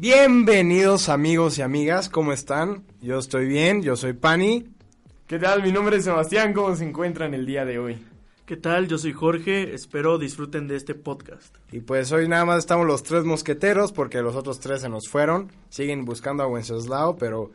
Bienvenidos 0.00 1.10
amigos 1.10 1.58
y 1.58 1.62
amigas, 1.62 2.08
¿cómo 2.08 2.32
están? 2.32 2.84
Yo 3.02 3.18
estoy 3.18 3.46
bien, 3.46 3.82
yo 3.82 3.96
soy 3.96 4.14
Pani. 4.14 4.66
¿Qué 5.26 5.38
tal? 5.38 5.62
Mi 5.62 5.72
nombre 5.72 5.98
es 5.98 6.04
Sebastián, 6.04 6.54
¿cómo 6.54 6.74
se 6.74 6.88
encuentran 6.88 7.34
el 7.34 7.44
día 7.44 7.66
de 7.66 7.78
hoy? 7.78 8.02
¿Qué 8.46 8.56
tal? 8.56 8.88
Yo 8.88 8.96
soy 8.96 9.12
Jorge, 9.12 9.74
espero 9.74 10.16
disfruten 10.16 10.68
de 10.68 10.76
este 10.76 10.94
podcast. 10.94 11.54
Y 11.70 11.80
pues 11.80 12.10
hoy 12.12 12.28
nada 12.28 12.46
más 12.46 12.60
estamos 12.60 12.86
los 12.86 13.02
tres 13.02 13.24
mosqueteros 13.24 13.92
porque 13.92 14.22
los 14.22 14.36
otros 14.36 14.58
tres 14.58 14.80
se 14.80 14.88
nos 14.88 15.06
fueron, 15.06 15.52
siguen 15.68 16.06
buscando 16.06 16.44
a 16.44 16.46
Wenceslao, 16.46 17.16
pero 17.16 17.50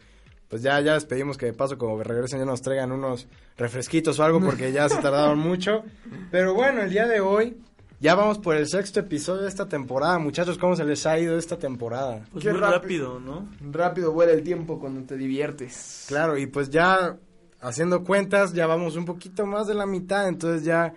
pues 0.48 0.62
ya, 0.62 0.80
ya 0.82 0.94
les 0.94 1.06
pedimos 1.06 1.38
que 1.40 1.48
de 1.48 1.54
paso 1.54 1.80
como 1.80 2.04
regresen 2.04 2.38
ya 2.38 2.46
nos 2.46 2.62
traigan 2.62 2.92
unos 2.92 3.28
refresquitos 3.58 4.20
o 4.20 4.24
algo 4.24 4.40
porque 4.40 4.72
ya 4.72 4.88
se 4.88 4.98
tardaron 5.02 5.40
mucho. 5.40 5.84
Pero 6.30 6.54
bueno, 6.54 6.84
el 6.84 6.92
día 6.92 7.08
de 7.08 7.22
hoy 7.22 7.58
ya 8.06 8.14
vamos 8.16 8.38
por 8.38 8.56
el 8.56 8.68
sexto 8.68 9.00
episodio 9.00 9.42
de 9.42 9.48
esta 9.50 9.68
temporada. 9.68 10.20
Muchachos, 10.20 10.58
¿cómo 10.60 10.76
se 10.76 10.84
les 10.86 11.06
ha 11.08 11.18
ido 11.20 11.38
esta 11.38 11.58
temporada? 11.58 12.24
Pues 12.32 12.44
Qué 12.44 12.52
muy 12.52 12.60
rápido. 12.62 13.16
rápido, 13.16 13.20
¿no? 13.20 13.50
Rápido 13.72 14.12
vuela 14.12 14.32
el 14.34 14.44
tiempo 14.44 14.80
cuando 14.80 15.02
te 15.02 15.18
diviertes. 15.18 16.06
Claro, 16.08 16.38
y 16.38 16.46
pues 16.46 16.70
ya 16.70 17.18
haciendo 17.62 18.04
cuentas, 18.04 18.54
ya 18.54 18.68
vamos 18.68 18.96
un 18.96 19.06
poquito 19.06 19.48
más 19.48 19.66
de 19.66 19.74
la 19.74 19.88
mitad, 19.88 20.28
entonces 20.28 20.64
ya 20.64 20.94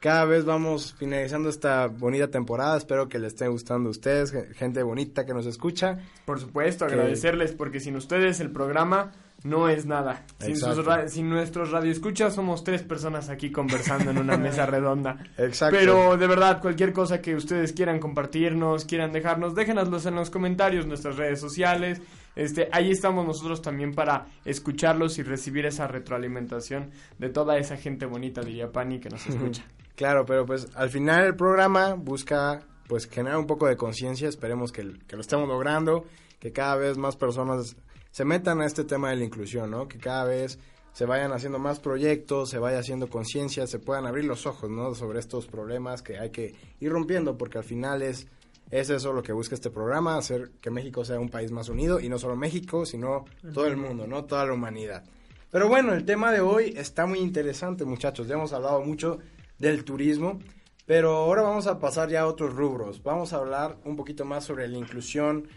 cada 0.00 0.24
vez 0.24 0.44
vamos 0.46 0.94
finalizando 0.98 1.48
esta 1.50 1.88
bonita 1.88 2.28
temporada. 2.30 2.76
Espero 2.78 3.06
que 3.08 3.18
les 3.18 3.34
esté 3.34 3.48
gustando 3.48 3.88
a 3.88 3.90
ustedes, 3.90 4.30
ge- 4.32 4.54
gente 4.54 4.82
bonita 4.82 5.26
que 5.26 5.34
nos 5.34 5.44
escucha. 5.46 5.98
Por 6.24 6.40
supuesto, 6.40 6.86
Que- 6.86 6.94
agradecerles 6.94 7.52
porque 7.52 7.80
sin 7.80 7.96
ustedes 7.96 8.40
el 8.40 8.50
programa 8.50 9.12
no 9.48 9.68
es 9.68 9.86
nada. 9.86 10.24
Sin, 10.38 10.56
sus 10.56 10.84
ra- 10.84 11.08
sin 11.08 11.28
nuestros 11.28 11.70
radioescuchas 11.70 12.34
somos 12.34 12.64
tres 12.64 12.82
personas 12.82 13.28
aquí 13.28 13.50
conversando 13.50 14.10
en 14.10 14.18
una 14.18 14.36
mesa 14.38 14.66
redonda. 14.66 15.18
Exacto. 15.38 15.76
Pero 15.78 16.16
de 16.16 16.26
verdad, 16.26 16.60
cualquier 16.60 16.92
cosa 16.92 17.20
que 17.20 17.34
ustedes 17.34 17.72
quieran 17.72 17.98
compartirnos, 17.98 18.84
quieran 18.84 19.12
dejarnos, 19.12 19.54
déjenoslos 19.54 20.06
en 20.06 20.14
los 20.16 20.30
comentarios, 20.30 20.86
nuestras 20.86 21.16
redes 21.16 21.40
sociales. 21.40 22.00
Este, 22.34 22.68
ahí 22.72 22.90
estamos 22.90 23.26
nosotros 23.26 23.62
también 23.62 23.94
para 23.94 24.26
escucharlos 24.44 25.18
y 25.18 25.22
recibir 25.22 25.64
esa 25.64 25.86
retroalimentación 25.86 26.90
de 27.18 27.28
toda 27.30 27.56
esa 27.56 27.76
gente 27.76 28.04
bonita, 28.06 28.42
diría 28.42 28.70
Pani, 28.70 29.00
que 29.00 29.08
nos 29.08 29.26
escucha. 29.26 29.64
Claro, 29.94 30.26
pero 30.26 30.44
pues 30.44 30.68
al 30.74 30.90
final 30.90 31.24
el 31.24 31.34
programa 31.36 31.94
busca 31.94 32.60
pues 32.88 33.08
generar 33.08 33.38
un 33.38 33.46
poco 33.46 33.66
de 33.66 33.76
conciencia, 33.76 34.28
esperemos 34.28 34.70
que, 34.70 34.92
que 35.06 35.16
lo 35.16 35.22
estemos 35.22 35.48
logrando, 35.48 36.04
que 36.38 36.52
cada 36.52 36.76
vez 36.76 36.98
más 36.98 37.16
personas 37.16 37.74
se 38.16 38.24
metan 38.24 38.62
a 38.62 38.64
este 38.64 38.84
tema 38.84 39.10
de 39.10 39.16
la 39.16 39.24
inclusión, 39.24 39.70
¿no? 39.70 39.88
Que 39.88 39.98
cada 39.98 40.24
vez 40.24 40.58
se 40.94 41.04
vayan 41.04 41.32
haciendo 41.32 41.58
más 41.58 41.80
proyectos, 41.80 42.48
se 42.48 42.58
vaya 42.58 42.78
haciendo 42.78 43.10
conciencia, 43.10 43.66
se 43.66 43.78
puedan 43.78 44.06
abrir 44.06 44.24
los 44.24 44.46
ojos, 44.46 44.70
¿no? 44.70 44.94
Sobre 44.94 45.18
estos 45.18 45.46
problemas 45.46 46.00
que 46.00 46.18
hay 46.18 46.30
que 46.30 46.54
ir 46.80 46.90
rompiendo, 46.90 47.36
porque 47.36 47.58
al 47.58 47.64
final 47.64 48.00
es, 48.00 48.26
es 48.70 48.88
eso 48.88 49.12
lo 49.12 49.22
que 49.22 49.34
busca 49.34 49.54
este 49.54 49.68
programa, 49.68 50.16
hacer 50.16 50.52
que 50.62 50.70
México 50.70 51.04
sea 51.04 51.20
un 51.20 51.28
país 51.28 51.52
más 51.52 51.68
unido, 51.68 52.00
y 52.00 52.08
no 52.08 52.18
solo 52.18 52.36
México, 52.36 52.86
sino 52.86 53.26
todo 53.52 53.66
el 53.66 53.76
mundo, 53.76 54.06
¿no? 54.06 54.24
Toda 54.24 54.46
la 54.46 54.54
humanidad. 54.54 55.04
Pero 55.50 55.68
bueno, 55.68 55.92
el 55.92 56.06
tema 56.06 56.32
de 56.32 56.40
hoy 56.40 56.72
está 56.74 57.04
muy 57.04 57.18
interesante, 57.18 57.84
muchachos. 57.84 58.28
Ya 58.28 58.36
hemos 58.36 58.54
hablado 58.54 58.80
mucho 58.80 59.18
del 59.58 59.84
turismo, 59.84 60.38
pero 60.86 61.16
ahora 61.16 61.42
vamos 61.42 61.66
a 61.66 61.78
pasar 61.78 62.08
ya 62.08 62.22
a 62.22 62.26
otros 62.26 62.54
rubros. 62.54 63.02
Vamos 63.02 63.34
a 63.34 63.36
hablar 63.36 63.76
un 63.84 63.94
poquito 63.94 64.24
más 64.24 64.44
sobre 64.44 64.68
la 64.68 64.78
inclusión 64.78 65.48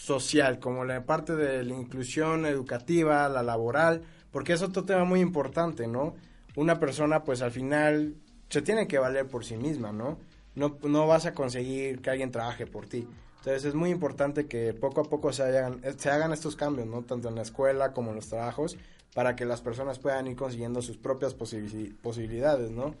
social, 0.00 0.58
como 0.60 0.84
la 0.86 1.04
parte 1.04 1.36
de 1.36 1.62
la 1.62 1.74
inclusión 1.74 2.46
educativa, 2.46 3.28
la 3.28 3.42
laboral, 3.42 4.02
porque 4.30 4.54
es 4.54 4.62
otro 4.62 4.84
tema 4.84 5.04
muy 5.04 5.20
importante, 5.20 5.86
¿no? 5.86 6.14
Una 6.56 6.80
persona, 6.80 7.22
pues 7.22 7.42
al 7.42 7.50
final, 7.50 8.14
se 8.48 8.62
tiene 8.62 8.86
que 8.88 8.98
valer 8.98 9.26
por 9.26 9.44
sí 9.44 9.56
misma, 9.56 9.92
¿no? 9.92 10.18
No, 10.54 10.78
no 10.84 11.06
vas 11.06 11.26
a 11.26 11.34
conseguir 11.34 12.00
que 12.00 12.08
alguien 12.10 12.30
trabaje 12.30 12.66
por 12.66 12.86
ti. 12.86 13.06
Entonces 13.38 13.66
es 13.66 13.74
muy 13.74 13.90
importante 13.90 14.46
que 14.46 14.72
poco 14.72 15.02
a 15.02 15.04
poco 15.04 15.32
se 15.32 15.42
hagan, 15.42 15.80
se 15.98 16.10
hagan 16.10 16.32
estos 16.32 16.56
cambios, 16.56 16.86
¿no? 16.88 17.02
Tanto 17.02 17.28
en 17.28 17.34
la 17.34 17.42
escuela 17.42 17.92
como 17.92 18.10
en 18.10 18.16
los 18.16 18.28
trabajos, 18.28 18.78
para 19.14 19.36
que 19.36 19.44
las 19.44 19.60
personas 19.60 19.98
puedan 19.98 20.28
ir 20.28 20.36
consiguiendo 20.36 20.80
sus 20.80 20.96
propias 20.96 21.36
posibi- 21.36 21.94
posibilidades, 22.00 22.70
¿no? 22.70 22.94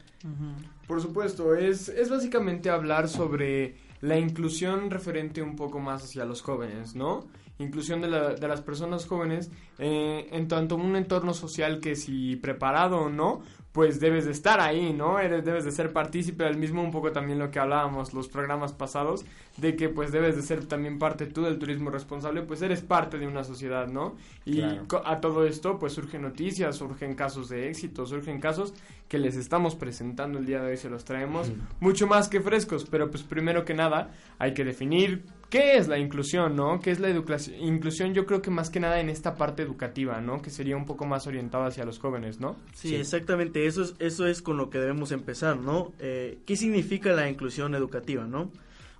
Por 0.86 1.00
supuesto, 1.00 1.54
es, 1.54 1.88
es 1.88 2.10
básicamente 2.10 2.68
hablar 2.68 3.08
sobre 3.08 3.76
la 4.00 4.18
inclusión 4.18 4.90
referente 4.90 5.42
un 5.42 5.56
poco 5.56 5.78
más 5.80 6.04
hacia 6.04 6.24
los 6.24 6.42
jóvenes, 6.42 6.94
¿no? 6.94 7.26
Inclusión 7.58 8.00
de, 8.00 8.08
la- 8.08 8.34
de 8.34 8.48
las 8.48 8.62
personas 8.62 9.06
jóvenes 9.06 9.50
eh, 9.78 10.28
en 10.32 10.48
tanto 10.48 10.76
un 10.76 10.96
entorno 10.96 11.34
social 11.34 11.80
que 11.80 11.94
si 11.96 12.36
preparado 12.36 12.98
o 13.02 13.08
no, 13.10 13.42
pues 13.72 14.00
debes 14.00 14.24
de 14.24 14.32
estar 14.32 14.60
ahí, 14.60 14.92
¿no? 14.92 15.20
Eres, 15.20 15.44
debes 15.44 15.64
de 15.64 15.70
ser 15.70 15.92
partícipe 15.92 16.42
del 16.44 16.56
mismo, 16.56 16.82
un 16.82 16.90
poco 16.90 17.12
también 17.12 17.38
lo 17.38 17.50
que 17.52 17.60
hablábamos 17.60 18.12
los 18.12 18.26
programas 18.28 18.72
pasados, 18.72 19.24
de 19.58 19.76
que 19.76 19.88
pues 19.88 20.10
debes 20.10 20.34
de 20.34 20.42
ser 20.42 20.64
también 20.66 20.98
parte 20.98 21.26
tú 21.26 21.42
del 21.42 21.58
turismo 21.58 21.90
responsable, 21.90 22.42
pues 22.42 22.62
eres 22.62 22.80
parte 22.82 23.16
de 23.18 23.28
una 23.28 23.44
sociedad, 23.44 23.86
¿no? 23.86 24.16
Y 24.44 24.56
Claro. 24.60 24.86
a 25.04 25.20
todo 25.20 25.46
esto 25.46 25.78
pues 25.78 25.92
surgen 25.92 26.22
noticias, 26.22 26.76
surgen 26.76 27.14
casos 27.14 27.48
de 27.48 27.68
éxito, 27.68 28.06
surgen 28.06 28.40
casos 28.40 28.74
que 29.08 29.18
les 29.18 29.36
estamos 29.36 29.74
presentando 29.76 30.38
el 30.38 30.46
día 30.46 30.60
de 30.62 30.70
hoy, 30.72 30.76
se 30.76 30.90
los 30.90 31.04
traemos 31.04 31.52
mucho 31.80 32.06
más 32.06 32.28
que 32.28 32.40
frescos, 32.40 32.86
pero 32.90 33.10
pues 33.10 33.22
primero 33.22 33.64
que 33.64 33.74
nada 33.74 34.10
hay 34.38 34.52
que 34.54 34.64
definir 34.64 35.24
qué 35.48 35.76
es 35.76 35.88
la 35.88 35.98
inclusión, 35.98 36.54
¿no? 36.54 36.78
¿Qué 36.78 36.92
es 36.92 37.00
la 37.00 37.08
educación? 37.08 37.56
Inclusión 37.60 38.14
yo 38.14 38.24
creo 38.24 38.40
que 38.40 38.50
más 38.52 38.70
que 38.70 38.78
nada 38.78 39.00
en 39.00 39.08
esta 39.10 39.34
parte 39.34 39.62
educativa, 39.64 40.20
¿no? 40.20 40.40
Que 40.40 40.50
sería 40.50 40.76
un 40.76 40.86
poco 40.86 41.06
más 41.06 41.26
orientada 41.26 41.66
hacia 41.66 41.84
los 41.84 41.98
jóvenes, 41.98 42.38
¿no? 42.38 42.54
Sí, 42.72 42.90
Sí. 42.90 42.94
exactamente, 42.94 43.59
eso 43.66 43.82
es, 43.82 43.94
eso 43.98 44.26
es 44.26 44.42
con 44.42 44.56
lo 44.56 44.70
que 44.70 44.78
debemos 44.78 45.12
empezar, 45.12 45.58
¿no? 45.58 45.92
Eh, 45.98 46.38
¿Qué 46.46 46.56
significa 46.56 47.12
la 47.12 47.28
inclusión 47.28 47.74
educativa, 47.74 48.26
no? 48.26 48.50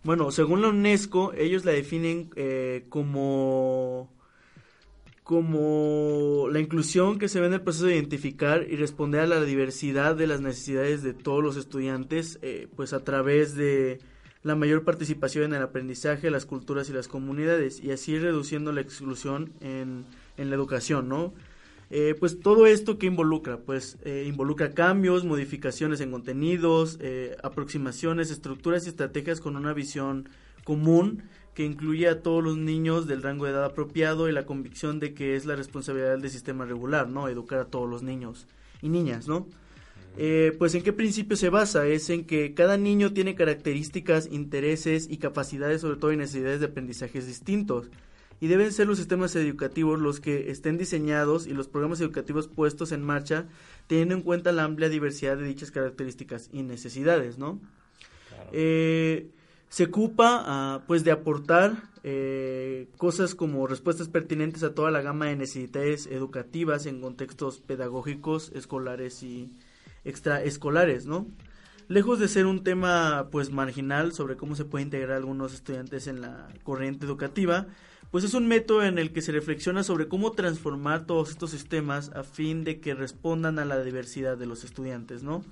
Bueno, 0.02 0.30
según 0.30 0.62
la 0.62 0.68
UNESCO, 0.68 1.32
ellos 1.34 1.64
la 1.64 1.72
definen 1.72 2.30
eh, 2.36 2.86
como 2.88 4.10
como 5.30 6.48
la 6.50 6.58
inclusión 6.58 7.20
que 7.20 7.28
se 7.28 7.38
ve 7.38 7.46
en 7.46 7.52
el 7.52 7.60
proceso 7.60 7.86
de 7.86 7.94
identificar 7.94 8.66
y 8.68 8.74
responder 8.74 9.20
a 9.20 9.26
la 9.28 9.40
diversidad 9.44 10.16
de 10.16 10.26
las 10.26 10.40
necesidades 10.40 11.04
de 11.04 11.14
todos 11.14 11.40
los 11.40 11.56
estudiantes, 11.56 12.40
eh, 12.42 12.66
pues 12.74 12.92
a 12.92 13.04
través 13.04 13.54
de 13.54 14.00
la 14.42 14.56
mayor 14.56 14.82
participación 14.82 15.44
en 15.44 15.54
el 15.54 15.62
aprendizaje, 15.62 16.32
las 16.32 16.46
culturas 16.46 16.90
y 16.90 16.94
las 16.94 17.06
comunidades, 17.06 17.80
y 17.80 17.92
así 17.92 18.18
reduciendo 18.18 18.72
la 18.72 18.80
exclusión 18.80 19.52
en, 19.60 20.04
en 20.36 20.50
la 20.50 20.56
educación, 20.56 21.08
¿no? 21.08 21.32
Eh, 21.90 22.14
pues 22.18 22.38
todo 22.38 22.66
esto 22.66 22.98
que 22.98 23.06
involucra, 23.06 23.58
pues 23.58 23.98
eh, 24.04 24.24
involucra 24.26 24.70
cambios, 24.70 25.24
modificaciones 25.24 26.00
en 26.00 26.12
contenidos, 26.12 26.98
eh, 27.00 27.36
aproximaciones, 27.42 28.30
estructuras 28.30 28.86
y 28.86 28.90
estrategias 28.90 29.40
con 29.40 29.56
una 29.56 29.72
visión 29.72 30.28
común 30.62 31.24
que 31.54 31.64
incluye 31.64 32.08
a 32.08 32.22
todos 32.22 32.44
los 32.44 32.56
niños 32.56 33.08
del 33.08 33.22
rango 33.22 33.44
de 33.44 33.52
edad 33.52 33.64
apropiado 33.64 34.28
y 34.28 34.32
la 34.32 34.46
convicción 34.46 35.00
de 35.00 35.14
que 35.14 35.34
es 35.34 35.46
la 35.46 35.56
responsabilidad 35.56 36.16
del 36.16 36.30
sistema 36.30 36.64
regular, 36.64 37.08
¿no? 37.08 37.28
Educar 37.28 37.58
a 37.58 37.64
todos 37.64 37.90
los 37.90 38.04
niños 38.04 38.46
y 38.82 38.88
niñas, 38.88 39.26
¿no? 39.26 39.48
Eh, 40.16 40.54
pues 40.58 40.74
en 40.74 40.82
qué 40.82 40.92
principio 40.92 41.36
se 41.36 41.50
basa 41.50 41.86
es 41.86 42.10
en 42.10 42.24
que 42.24 42.54
cada 42.54 42.76
niño 42.76 43.12
tiene 43.12 43.34
características, 43.34 44.28
intereses 44.30 45.08
y 45.10 45.18
capacidades, 45.18 45.80
sobre 45.80 45.98
todo 45.98 46.12
y 46.12 46.16
necesidades 46.16 46.60
de 46.60 46.66
aprendizajes 46.66 47.26
distintos 47.26 47.90
y 48.40 48.48
deben 48.48 48.72
ser 48.72 48.86
los 48.86 48.98
sistemas 48.98 49.36
educativos 49.36 50.00
los 50.00 50.20
que 50.20 50.50
estén 50.50 50.78
diseñados 50.78 51.46
y 51.46 51.52
los 51.52 51.68
programas 51.68 52.00
educativos 52.00 52.48
puestos 52.48 52.90
en 52.92 53.02
marcha 53.02 53.46
teniendo 53.86 54.14
en 54.14 54.22
cuenta 54.22 54.52
la 54.52 54.64
amplia 54.64 54.88
diversidad 54.88 55.36
de 55.36 55.44
dichas 55.44 55.70
características 55.70 56.48
y 56.52 56.62
necesidades, 56.62 57.38
¿no? 57.38 57.60
Eh, 58.52 59.30
se 59.68 59.84
ocupa 59.84 60.42
ah, 60.46 60.82
pues 60.86 61.04
de 61.04 61.12
aportar 61.12 61.90
eh, 62.02 62.88
cosas 62.96 63.34
como 63.34 63.66
respuestas 63.66 64.08
pertinentes 64.08 64.62
a 64.62 64.74
toda 64.74 64.90
la 64.90 65.02
gama 65.02 65.26
de 65.26 65.36
necesidades 65.36 66.06
educativas 66.06 66.86
en 66.86 67.00
contextos 67.00 67.60
pedagógicos, 67.60 68.50
escolares 68.54 69.22
y 69.22 69.52
extraescolares, 70.04 71.06
¿no? 71.06 71.26
Lejos 71.88 72.18
de 72.18 72.28
ser 72.28 72.46
un 72.46 72.64
tema 72.64 73.28
pues 73.30 73.50
marginal 73.50 74.12
sobre 74.12 74.36
cómo 74.36 74.56
se 74.56 74.64
puede 74.64 74.84
integrar 74.84 75.16
algunos 75.16 75.52
estudiantes 75.52 76.06
en 76.06 76.20
la 76.20 76.48
corriente 76.62 77.04
educativa, 77.04 77.66
pues 78.10 78.24
es 78.24 78.34
un 78.34 78.48
método 78.48 78.82
en 78.84 78.98
el 78.98 79.12
que 79.12 79.22
se 79.22 79.32
reflexiona 79.32 79.82
sobre 79.82 80.08
cómo 80.08 80.32
transformar 80.32 81.06
todos 81.06 81.30
estos 81.30 81.50
sistemas 81.50 82.10
a 82.14 82.22
fin 82.24 82.64
de 82.64 82.80
que 82.80 82.94
respondan 82.94 83.58
a 83.58 83.64
la 83.64 83.82
diversidad 83.82 84.36
de 84.36 84.46
los 84.46 84.64
estudiantes, 84.64 85.22
¿no? 85.22 85.44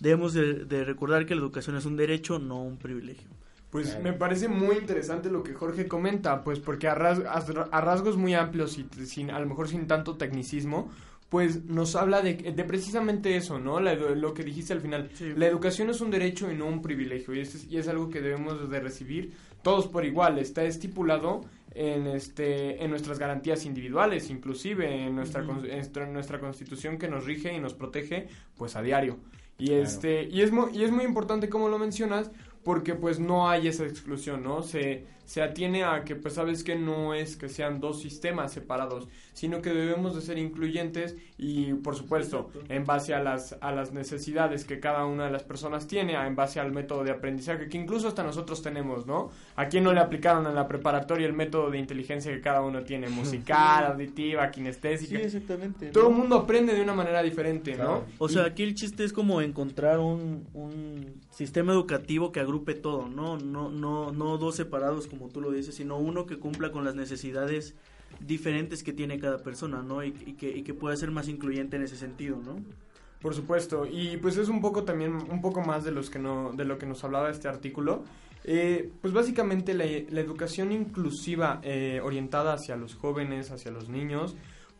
Debemos 0.00 0.34
de, 0.34 0.64
de 0.64 0.84
recordar 0.84 1.26
que 1.26 1.34
la 1.34 1.40
educación 1.40 1.76
es 1.76 1.84
un 1.86 1.96
derecho, 1.96 2.38
no 2.38 2.62
un 2.62 2.76
privilegio. 2.78 3.28
Pues 3.70 3.88
Claro. 3.88 4.04
me 4.04 4.12
parece 4.12 4.48
muy 4.48 4.76
interesante 4.76 5.30
lo 5.30 5.42
que 5.42 5.52
Jorge 5.52 5.86
comenta, 5.88 6.42
pues 6.44 6.60
porque 6.60 6.86
a, 6.88 6.94
ras- 6.94 7.22
a 7.26 7.80
rasgos 7.80 8.16
muy 8.16 8.32
amplios 8.34 8.78
y 8.78 8.86
sin, 9.06 9.30
a 9.30 9.38
lo 9.40 9.46
mejor 9.46 9.68
sin 9.68 9.86
tanto 9.86 10.16
tecnicismo, 10.16 10.90
pues 11.28 11.64
nos 11.64 11.96
habla 11.96 12.22
de, 12.22 12.34
de 12.34 12.64
precisamente 12.64 13.36
eso, 13.36 13.58
¿no? 13.58 13.80
La 13.80 13.94
lo 13.94 14.32
que 14.32 14.44
dijiste 14.44 14.72
al 14.72 14.80
final. 14.80 15.10
Sí. 15.14 15.32
La 15.36 15.46
educación 15.48 15.90
es 15.90 16.00
un 16.00 16.10
derecho 16.10 16.50
y 16.50 16.54
no 16.54 16.66
un 16.66 16.80
privilegio, 16.80 17.34
y 17.34 17.40
es, 17.40 17.66
y 17.68 17.76
es 17.78 17.88
algo 17.88 18.08
que 18.08 18.20
debemos 18.20 18.70
de 18.70 18.80
recibir 18.80 19.32
todos 19.66 19.88
por 19.88 20.04
igual. 20.04 20.38
Está 20.38 20.62
estipulado 20.62 21.40
en 21.74 22.06
este 22.06 22.84
en 22.84 22.90
nuestras 22.90 23.18
garantías 23.18 23.64
individuales, 23.64 24.30
inclusive 24.30 25.06
en 25.06 25.16
nuestra 25.16 25.40
en 25.42 25.48
nuestra, 25.48 26.04
en 26.04 26.12
nuestra 26.12 26.38
constitución 26.38 26.98
que 26.98 27.08
nos 27.08 27.24
rige 27.24 27.52
y 27.52 27.58
nos 27.58 27.74
protege, 27.74 28.28
pues 28.56 28.76
a 28.76 28.82
diario. 28.82 29.18
Y 29.58 29.66
Claro. 29.68 29.82
este 29.82 30.28
y 30.30 30.42
es 30.42 30.52
muy, 30.52 30.70
y 30.72 30.84
es 30.84 30.92
muy 30.92 31.04
importante 31.04 31.48
como 31.48 31.68
lo 31.68 31.80
mencionas 31.80 32.30
porque 32.66 32.94
pues 32.96 33.20
no 33.20 33.48
hay 33.48 33.68
esa 33.68 33.84
exclusión, 33.86 34.42
¿no? 34.42 34.62
Se, 34.64 35.04
se 35.24 35.40
atiene 35.40 35.84
a 35.84 36.02
que 36.04 36.16
pues 36.16 36.34
sabes 36.34 36.64
que 36.64 36.74
no 36.74 37.14
es 37.14 37.36
que 37.36 37.48
sean 37.48 37.78
dos 37.80 38.00
sistemas 38.02 38.52
separados, 38.52 39.08
sino 39.34 39.62
que 39.62 39.70
debemos 39.70 40.14
de 40.16 40.20
ser 40.20 40.36
incluyentes 40.38 41.14
y 41.38 41.74
por 41.74 41.94
supuesto 41.94 42.50
en 42.68 42.84
base 42.84 43.14
a 43.14 43.22
las, 43.22 43.56
a 43.60 43.70
las 43.72 43.92
necesidades 43.92 44.64
que 44.64 44.80
cada 44.80 45.04
una 45.06 45.26
de 45.26 45.30
las 45.30 45.44
personas 45.44 45.86
tiene, 45.86 46.14
en 46.14 46.34
base 46.34 46.58
al 46.58 46.72
método 46.72 47.04
de 47.04 47.12
aprendizaje 47.12 47.68
que 47.68 47.76
incluso 47.78 48.08
hasta 48.08 48.22
nosotros 48.24 48.62
tenemos, 48.62 49.06
¿no? 49.06 49.30
¿A 49.54 49.66
quién 49.68 49.84
no 49.84 49.92
le 49.92 50.00
aplicaron 50.00 50.44
en 50.46 50.54
la 50.56 50.66
preparatoria 50.66 51.26
el 51.28 51.34
método 51.34 51.70
de 51.70 51.78
inteligencia 51.78 52.32
que 52.32 52.40
cada 52.40 52.62
uno 52.62 52.82
tiene? 52.82 53.08
Musical, 53.08 53.84
auditiva, 53.92 54.50
kinestésica. 54.50 55.18
Sí, 55.20 55.24
exactamente. 55.24 55.90
Todo 55.90 56.08
el 56.08 56.14
mundo 56.16 56.34
aprende 56.36 56.74
de 56.74 56.82
una 56.82 56.94
manera 56.94 57.22
diferente, 57.22 57.74
Claro. 57.74 58.04
¿no? 58.08 58.14
O 58.18 58.28
Y- 58.28 58.32
sea, 58.32 58.44
aquí 58.46 58.64
el 58.64 58.74
chiste 58.74 59.04
es 59.04 59.12
como 59.12 59.40
encontrar 59.40 60.00
un, 60.00 60.48
un 60.54 61.14
sistema 61.36 61.72
educativo 61.72 62.32
que 62.32 62.40
agrupe 62.40 62.74
todo, 62.74 63.08
¿no? 63.08 63.36
No, 63.36 63.68
no, 63.70 64.10
no 64.10 64.38
dos 64.38 64.56
separados 64.56 65.06
como 65.06 65.28
tú 65.28 65.42
lo 65.42 65.50
dices, 65.50 65.74
sino 65.74 65.98
uno 65.98 66.24
que 66.24 66.38
cumpla 66.38 66.72
con 66.72 66.84
las 66.84 66.94
necesidades 66.94 67.74
diferentes 68.20 68.82
que 68.82 68.94
tiene 68.94 69.18
cada 69.18 69.42
persona, 69.42 69.82
¿no? 69.82 70.02
Y, 70.02 70.14
y 70.24 70.32
que, 70.32 70.48
y 70.48 70.62
que 70.62 70.72
pueda 70.72 70.96
ser 70.96 71.10
más 71.10 71.28
incluyente 71.28 71.76
en 71.76 71.82
ese 71.82 71.96
sentido, 71.96 72.40
¿no? 72.42 72.56
Por 73.20 73.34
supuesto, 73.34 73.86
y 73.86 74.16
pues 74.16 74.38
es 74.38 74.48
un 74.48 74.62
poco 74.62 74.84
también, 74.84 75.14
un 75.14 75.40
poco 75.42 75.60
más 75.60 75.84
de, 75.84 75.90
los 75.90 76.08
que 76.08 76.18
no, 76.18 76.52
de 76.54 76.64
lo 76.64 76.78
que 76.78 76.86
nos 76.86 77.04
hablaba 77.04 77.30
este 77.30 77.48
artículo. 77.48 78.04
Eh, 78.44 78.90
pues 79.02 79.12
básicamente 79.12 79.74
la, 79.74 79.84
la 79.84 80.20
educación 80.20 80.72
inclusiva 80.72 81.60
eh, 81.64 82.00
orientada 82.02 82.54
hacia 82.54 82.76
los 82.76 82.94
jóvenes, 82.94 83.50
hacia 83.50 83.70
los 83.72 83.88
niños, 83.88 84.36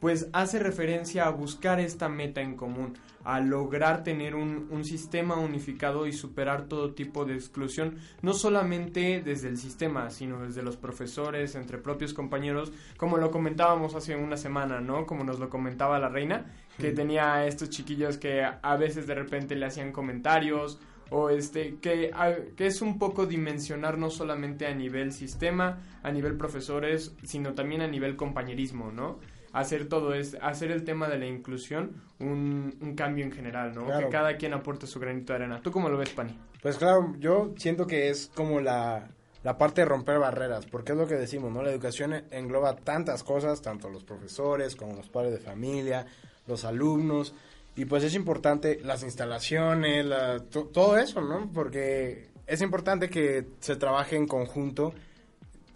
pues 0.06 0.28
hace 0.32 0.60
referencia 0.60 1.26
a 1.26 1.30
buscar 1.30 1.80
esta 1.80 2.08
meta 2.08 2.40
en 2.40 2.54
común, 2.54 2.96
a 3.24 3.40
lograr 3.40 4.04
tener 4.04 4.36
un, 4.36 4.68
un 4.70 4.84
sistema 4.84 5.34
unificado 5.34 6.06
y 6.06 6.12
superar 6.12 6.68
todo 6.68 6.94
tipo 6.94 7.24
de 7.24 7.34
exclusión, 7.34 7.96
no 8.22 8.32
solamente 8.32 9.20
desde 9.20 9.48
el 9.48 9.56
sistema, 9.58 10.10
sino 10.10 10.44
desde 10.46 10.62
los 10.62 10.76
profesores, 10.76 11.56
entre 11.56 11.78
propios 11.78 12.14
compañeros, 12.14 12.72
como 12.96 13.16
lo 13.16 13.32
comentábamos 13.32 13.96
hace 13.96 14.14
una 14.14 14.36
semana, 14.36 14.80
¿no? 14.80 15.06
Como 15.06 15.24
nos 15.24 15.40
lo 15.40 15.48
comentaba 15.50 15.98
la 15.98 16.08
reina, 16.08 16.54
que 16.78 16.92
tenía 16.92 17.44
estos 17.44 17.70
chiquillos 17.70 18.16
que 18.16 18.44
a 18.44 18.60
a 18.62 18.76
veces 18.76 19.08
de 19.08 19.16
repente 19.16 19.56
le 19.56 19.66
hacían 19.66 19.90
comentarios 19.90 20.78
o 21.10 21.30
este 21.30 21.78
que, 21.80 22.12
a- 22.14 22.36
que 22.56 22.66
es 22.68 22.80
un 22.80 22.96
poco 23.00 23.26
dimensionar 23.26 23.98
no 23.98 24.10
solamente 24.10 24.68
a 24.68 24.74
nivel 24.74 25.10
sistema, 25.12 25.80
a 26.04 26.12
nivel 26.12 26.36
profesores, 26.36 27.12
sino 27.24 27.54
también 27.54 27.80
a 27.80 27.88
nivel 27.88 28.14
compañerismo, 28.14 28.92
¿no? 28.92 29.18
Hacer 29.56 29.88
todo 29.88 30.12
es 30.12 30.36
hacer 30.42 30.70
el 30.70 30.84
tema 30.84 31.08
de 31.08 31.18
la 31.18 31.26
inclusión 31.26 32.02
un, 32.18 32.76
un 32.82 32.94
cambio 32.94 33.24
en 33.24 33.32
general, 33.32 33.74
¿no? 33.74 33.86
Claro. 33.86 34.06
Que 34.06 34.12
cada 34.12 34.36
quien 34.36 34.52
aporte 34.52 34.86
su 34.86 35.00
granito 35.00 35.32
de 35.32 35.38
arena. 35.38 35.60
¿Tú 35.62 35.70
cómo 35.70 35.88
lo 35.88 35.96
ves, 35.96 36.10
Pani? 36.10 36.38
Pues 36.60 36.76
claro, 36.76 37.14
yo 37.18 37.54
siento 37.56 37.86
que 37.86 38.10
es 38.10 38.30
como 38.34 38.60
la, 38.60 39.08
la 39.44 39.56
parte 39.56 39.80
de 39.80 39.86
romper 39.86 40.18
barreras, 40.18 40.66
porque 40.66 40.92
es 40.92 40.98
lo 40.98 41.06
que 41.06 41.14
decimos, 41.14 41.52
¿no? 41.52 41.62
La 41.62 41.70
educación 41.70 42.12
engloba 42.30 42.76
tantas 42.76 43.22
cosas, 43.22 43.62
tanto 43.62 43.88
los 43.88 44.04
profesores 44.04 44.76
como 44.76 44.94
los 44.94 45.08
padres 45.08 45.32
de 45.32 45.38
familia, 45.38 46.04
los 46.46 46.64
alumnos, 46.66 47.34
y 47.76 47.84
pues 47.86 48.04
es 48.04 48.14
importante 48.14 48.80
las 48.84 49.02
instalaciones, 49.04 50.04
la- 50.04 50.38
to- 50.40 50.64
todo 50.66 50.98
eso, 50.98 51.20
¿no? 51.22 51.50
Porque 51.52 52.28
es 52.46 52.60
importante 52.60 53.08
que 53.08 53.46
se 53.60 53.76
trabaje 53.76 54.16
en 54.16 54.26
conjunto, 54.26 54.92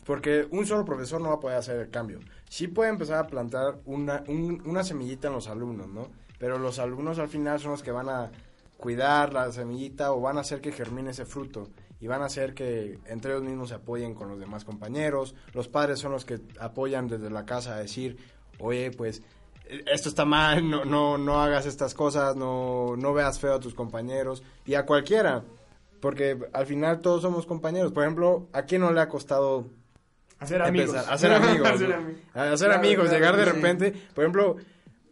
porque 0.04 0.46
un 0.50 0.66
solo 0.66 0.84
profesor 0.84 1.20
no 1.20 1.28
va 1.28 1.34
a 1.36 1.40
poder 1.40 1.56
hacer 1.58 1.76
el 1.78 1.90
cambio. 1.90 2.20
Sí 2.50 2.67
puede 2.67 2.91
empezar 2.91 3.19
a 3.19 3.26
plantar 3.29 3.79
una, 3.85 4.25
un- 4.26 4.61
una 4.67 4.82
semillita 4.82 5.29
en 5.29 5.35
los 5.35 5.47
alumnos, 5.47 5.87
¿no? 5.87 6.08
Pero 6.38 6.58
los 6.58 6.81
alumnos 6.81 7.20
al 7.20 7.29
final 7.29 7.61
son 7.61 7.70
los 7.70 7.82
que 7.85 7.93
van 7.93 8.08
a 8.08 8.32
cuidar 8.76 9.32
la 9.32 9.52
semillita 9.52 10.12
o 10.12 10.20
van 10.20 10.37
a 10.37 10.41
hacer 10.41 10.61
que 10.61 10.73
germine 10.73 11.11
ese 11.11 11.26
fruto 11.26 11.69
y 12.00 12.06
van 12.08 12.23
a 12.23 12.25
hacer 12.25 12.52
que 12.55 12.99
entre 13.06 13.32
ellos 13.32 13.44
mismos 13.44 13.69
se 13.69 13.76
apoyen 13.76 14.14
con 14.14 14.29
los 14.29 14.41
demás 14.41 14.64
compañeros. 14.64 15.35
Los 15.55 15.69
padres 15.69 16.00
son 16.00 16.11
los 16.12 16.25
que 16.25 16.41
apoyan 16.58 17.06
desde 17.06 17.31
la 17.31 17.44
casa 17.47 17.75
a 17.76 17.79
decir, 17.79 18.17
oye, 18.58 18.91
pues 18.91 19.23
esto 19.87 20.08
está 20.08 20.25
mal, 20.25 20.69
no, 20.69 20.85
no, 20.85 21.19
no 21.19 21.41
hagas 21.41 21.67
estas 21.67 21.94
cosas, 21.94 22.35
no, 22.35 22.97
no 22.97 23.12
veas 23.14 23.38
feo 23.38 23.55
a 23.55 23.61
tus 23.61 23.75
compañeros 23.75 24.43
y 24.67 24.75
a 24.75 24.87
cualquiera. 24.87 25.44
Porque 26.00 26.37
al 26.55 26.67
final 26.67 27.00
todos 27.00 27.23
somos 27.23 27.47
compañeros. 27.47 27.93
Por 27.93 28.02
ejemplo, 28.02 28.49
¿a 28.55 28.62
quién 28.62 28.81
no 28.81 28.91
le 28.93 29.00
ha 29.02 29.08
costado 29.08 29.67
Hacer 30.40 30.62
amigos. 30.62 30.88
empezar, 30.90 31.12
hacer 31.14 31.32
amigos, 31.32 31.69
Hacer 31.69 31.92
amigos. 31.94 32.20
Hacer 32.34 32.58
Claro, 32.69 32.75
amigos, 32.75 33.04
claro, 33.08 33.19
llegar 33.19 33.37
de 33.37 33.44
sí. 33.44 33.50
repente, 33.50 33.92
por 34.14 34.25
ejemplo, 34.25 34.56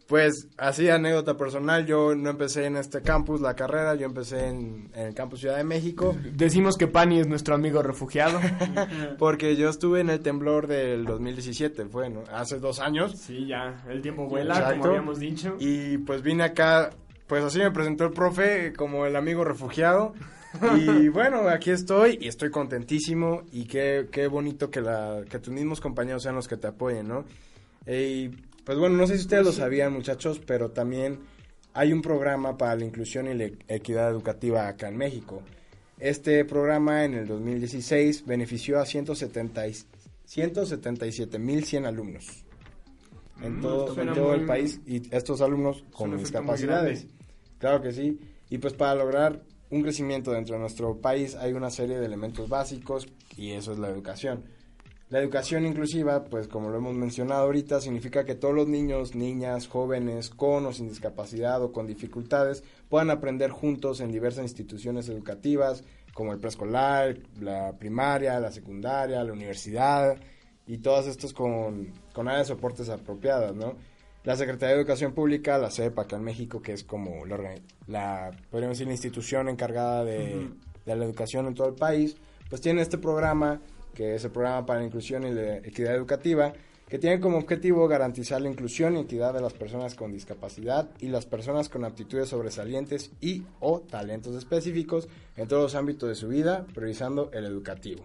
pues 0.07 0.47
así 0.57 0.89
anécdota 0.89 1.37
personal, 1.37 1.85
yo 1.85 2.15
no 2.15 2.31
empecé 2.31 2.65
en 2.65 2.77
este 2.77 3.03
campus 3.03 3.41
la 3.41 3.55
carrera, 3.55 3.93
yo 3.93 4.07
empecé 4.07 4.47
en, 4.47 4.89
en 4.95 5.07
el 5.09 5.13
campus 5.13 5.41
Ciudad 5.41 5.57
de 5.57 5.63
México, 5.63 6.15
Decimos 6.33 6.77
que 6.77 6.87
Pani 6.87 7.19
es 7.19 7.27
nuestro 7.27 7.53
amigo 7.53 7.83
refugiado. 7.83 8.39
porque 9.19 9.55
yo 9.55 9.69
estuve 9.69 9.99
en 9.99 10.09
el 10.09 10.21
temblor 10.21 10.65
del 10.65 11.05
2017, 11.05 11.85
fue, 11.85 12.09
¿no? 12.09 12.23
Hace 12.33 12.57
dos 12.57 12.79
años, 12.79 13.19
sí, 13.19 13.45
ya, 13.45 13.83
el 13.87 14.01
tiempo 14.01 14.25
vuela, 14.27 14.55
Exacto. 14.55 14.79
como 14.79 14.85
habíamos 14.89 15.19
dicho. 15.19 15.55
y 15.59 15.99
pues 15.99 16.23
vine 16.23 16.43
acá, 16.43 16.89
pues 17.27 17.43
así 17.43 17.59
me 17.59 17.69
presentó 17.69 18.05
el 18.05 18.11
profe 18.11 18.73
como 18.73 19.05
el 19.05 19.15
amigo 19.15 19.43
refugiado, 19.43 20.13
y 20.77 21.07
bueno, 21.09 21.47
aquí 21.47 21.71
estoy 21.71 22.17
y 22.21 22.27
estoy 22.27 22.49
contentísimo 22.49 23.43
y 23.51 23.65
qué, 23.65 24.07
qué 24.11 24.27
bonito 24.27 24.69
que, 24.69 24.81
la, 24.81 25.23
que 25.29 25.39
tus 25.39 25.53
mismos 25.53 25.79
compañeros 25.79 26.23
sean 26.23 26.35
los 26.35 26.47
que 26.47 26.57
te 26.57 26.67
apoyen, 26.67 27.07
¿no? 27.07 27.25
Y 27.87 28.29
pues 28.63 28.77
bueno, 28.77 28.97
no 28.97 29.07
sé 29.07 29.15
si 29.15 29.21
ustedes 29.21 29.45
lo 29.45 29.51
sabían 29.51 29.93
muchachos, 29.93 30.39
pero 30.45 30.71
también 30.71 31.19
hay 31.73 31.93
un 31.93 32.01
programa 32.01 32.57
para 32.57 32.75
la 32.75 32.85
inclusión 32.85 33.27
y 33.27 33.33
la 33.35 33.49
equidad 33.67 34.09
educativa 34.09 34.67
acá 34.67 34.89
en 34.89 34.97
México. 34.97 35.43
Este 35.99 36.43
programa 36.45 37.03
en 37.05 37.13
el 37.13 37.27
2016 37.27 38.25
benefició 38.25 38.79
a 38.79 38.85
170 38.85 39.67
y- 39.67 39.75
177.100 40.25 41.85
alumnos 41.85 42.45
en 43.41 43.57
Mm, 43.57 43.61
todo, 43.61 43.93
suena 43.93 44.11
en 44.11 44.17
todo 44.17 44.33
el 44.33 44.45
país 44.45 44.81
y 44.85 45.01
estos 45.15 45.41
alumnos 45.41 45.83
con 45.91 46.15
discapacidades. 46.17 47.07
Claro 47.57 47.81
que 47.81 47.91
sí. 47.91 48.19
Y 48.49 48.57
pues 48.57 48.73
para 48.73 48.95
lograr 48.95 49.41
un 49.71 49.81
crecimiento 49.81 50.31
dentro 50.31 50.55
de 50.55 50.61
nuestro 50.61 50.99
país 50.99 51.35
hay 51.35 51.53
una 51.53 51.69
serie 51.69 51.99
de 51.99 52.05
elementos 52.05 52.49
básicos 52.49 53.07
y 53.37 53.51
eso 53.51 53.71
es 53.71 53.79
la 53.79 53.89
educación. 53.89 54.43
La 55.09 55.19
educación 55.19 55.65
inclusiva, 55.65 56.25
pues 56.25 56.47
como 56.47 56.69
lo 56.69 56.77
hemos 56.77 56.93
mencionado 56.93 57.41
ahorita, 57.41 57.81
significa 57.81 58.25
que 58.25 58.35
todos 58.35 58.53
los 58.53 58.67
niños, 58.67 59.15
niñas, 59.15 59.67
jóvenes, 59.67 60.29
con 60.29 60.67
o 60.67 60.71
sin 60.71 60.87
discapacidad 60.87 61.63
o 61.63 61.71
con 61.71 61.87
dificultades 61.87 62.63
puedan 62.89 63.09
aprender 63.09 63.49
juntos 63.49 64.01
en 64.01 64.11
diversas 64.11 64.43
instituciones 64.43 65.09
educativas, 65.09 65.83
como 66.13 66.31
el 66.31 66.39
preescolar, 66.39 67.17
la 67.39 67.75
primaria, 67.79 68.39
la 68.39 68.51
secundaria, 68.51 69.23
la 69.23 69.33
universidad, 69.33 70.15
y 70.67 70.77
todas 70.77 71.07
estas 71.07 71.33
con, 71.33 71.91
con 72.13 72.27
áreas 72.27 72.47
de 72.47 72.53
soportes 72.53 72.89
apropiadas, 72.89 73.55
¿no? 73.55 73.73
La 74.23 74.35
Secretaría 74.35 74.75
de 74.75 74.81
Educación 74.81 75.13
Pública, 75.13 75.57
la 75.57 75.71
CEP 75.71 75.97
acá 75.97 76.17
en 76.17 76.23
México, 76.23 76.61
que 76.61 76.73
es 76.73 76.83
como 76.83 77.25
la, 77.25 77.37
la 77.87 78.31
podríamos 78.51 78.77
decir, 78.77 78.87
la 78.87 78.93
institución 78.93 79.47
encargada 79.47 80.03
de 80.03 80.49
la 80.85 80.93
educación 81.05 81.47
en 81.47 81.55
todo 81.55 81.69
el 81.69 81.75
país, 81.75 82.17
pues 82.49 82.61
tiene 82.61 82.81
este 82.81 82.97
programa, 82.97 83.61
que 83.93 84.15
es 84.15 84.25
el 84.25 84.31
programa 84.31 84.65
para 84.65 84.79
la 84.79 84.85
inclusión 84.85 85.25
y 85.25 85.31
la 85.31 85.57
equidad 85.57 85.95
educativa, 85.95 86.53
que 86.89 86.97
tiene 86.97 87.19
como 87.19 87.37
objetivo 87.37 87.87
garantizar 87.87 88.41
la 88.41 88.49
inclusión 88.49 88.97
y 88.97 89.01
equidad 89.01 89.33
de 89.33 89.41
las 89.41 89.53
personas 89.53 89.93
con 89.93 90.11
discapacidad 90.11 90.89
y 90.99 91.07
las 91.09 91.27
personas 91.27 91.69
con 91.69 91.85
aptitudes 91.85 92.29
sobresalientes 92.29 93.11
y 93.21 93.43
o 93.59 93.81
talentos 93.81 94.35
específicos 94.35 95.07
en 95.37 95.47
todos 95.47 95.61
los 95.61 95.75
ámbitos 95.75 96.09
de 96.09 96.15
su 96.15 96.27
vida, 96.27 96.65
priorizando 96.73 97.29
el 97.31 97.45
educativo. 97.45 98.03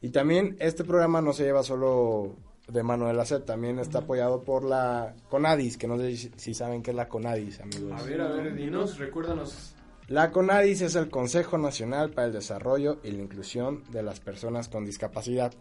Y 0.00 0.10
también 0.10 0.56
este 0.60 0.84
programa 0.84 1.20
no 1.20 1.32
se 1.32 1.42
lleva 1.42 1.64
solo 1.64 2.36
de 2.68 3.14
la 3.14 3.24
SEP, 3.24 3.46
también 3.46 3.78
está 3.78 4.00
apoyado 4.00 4.42
por 4.42 4.62
la 4.62 5.14
CONADIS, 5.30 5.78
que 5.78 5.88
no 5.88 5.96
sé 5.96 6.16
si, 6.16 6.30
si 6.36 6.54
saben 6.54 6.82
qué 6.82 6.90
es 6.90 6.96
la 6.96 7.08
CONADIS, 7.08 7.60
amigos. 7.60 7.92
A 8.00 8.02
ver, 8.04 8.20
a 8.20 8.28
ver, 8.28 8.54
dinos, 8.54 8.98
recuérdanos. 8.98 9.74
La 10.08 10.30
CONADIS 10.30 10.82
es 10.82 10.94
el 10.94 11.08
Consejo 11.08 11.56
Nacional 11.58 12.10
para 12.10 12.26
el 12.26 12.32
Desarrollo 12.32 12.98
y 13.02 13.10
la 13.10 13.22
Inclusión 13.22 13.84
de 13.90 14.02
las 14.02 14.20
Personas 14.20 14.68
con 14.68 14.84
Discapacidad. 14.84 15.52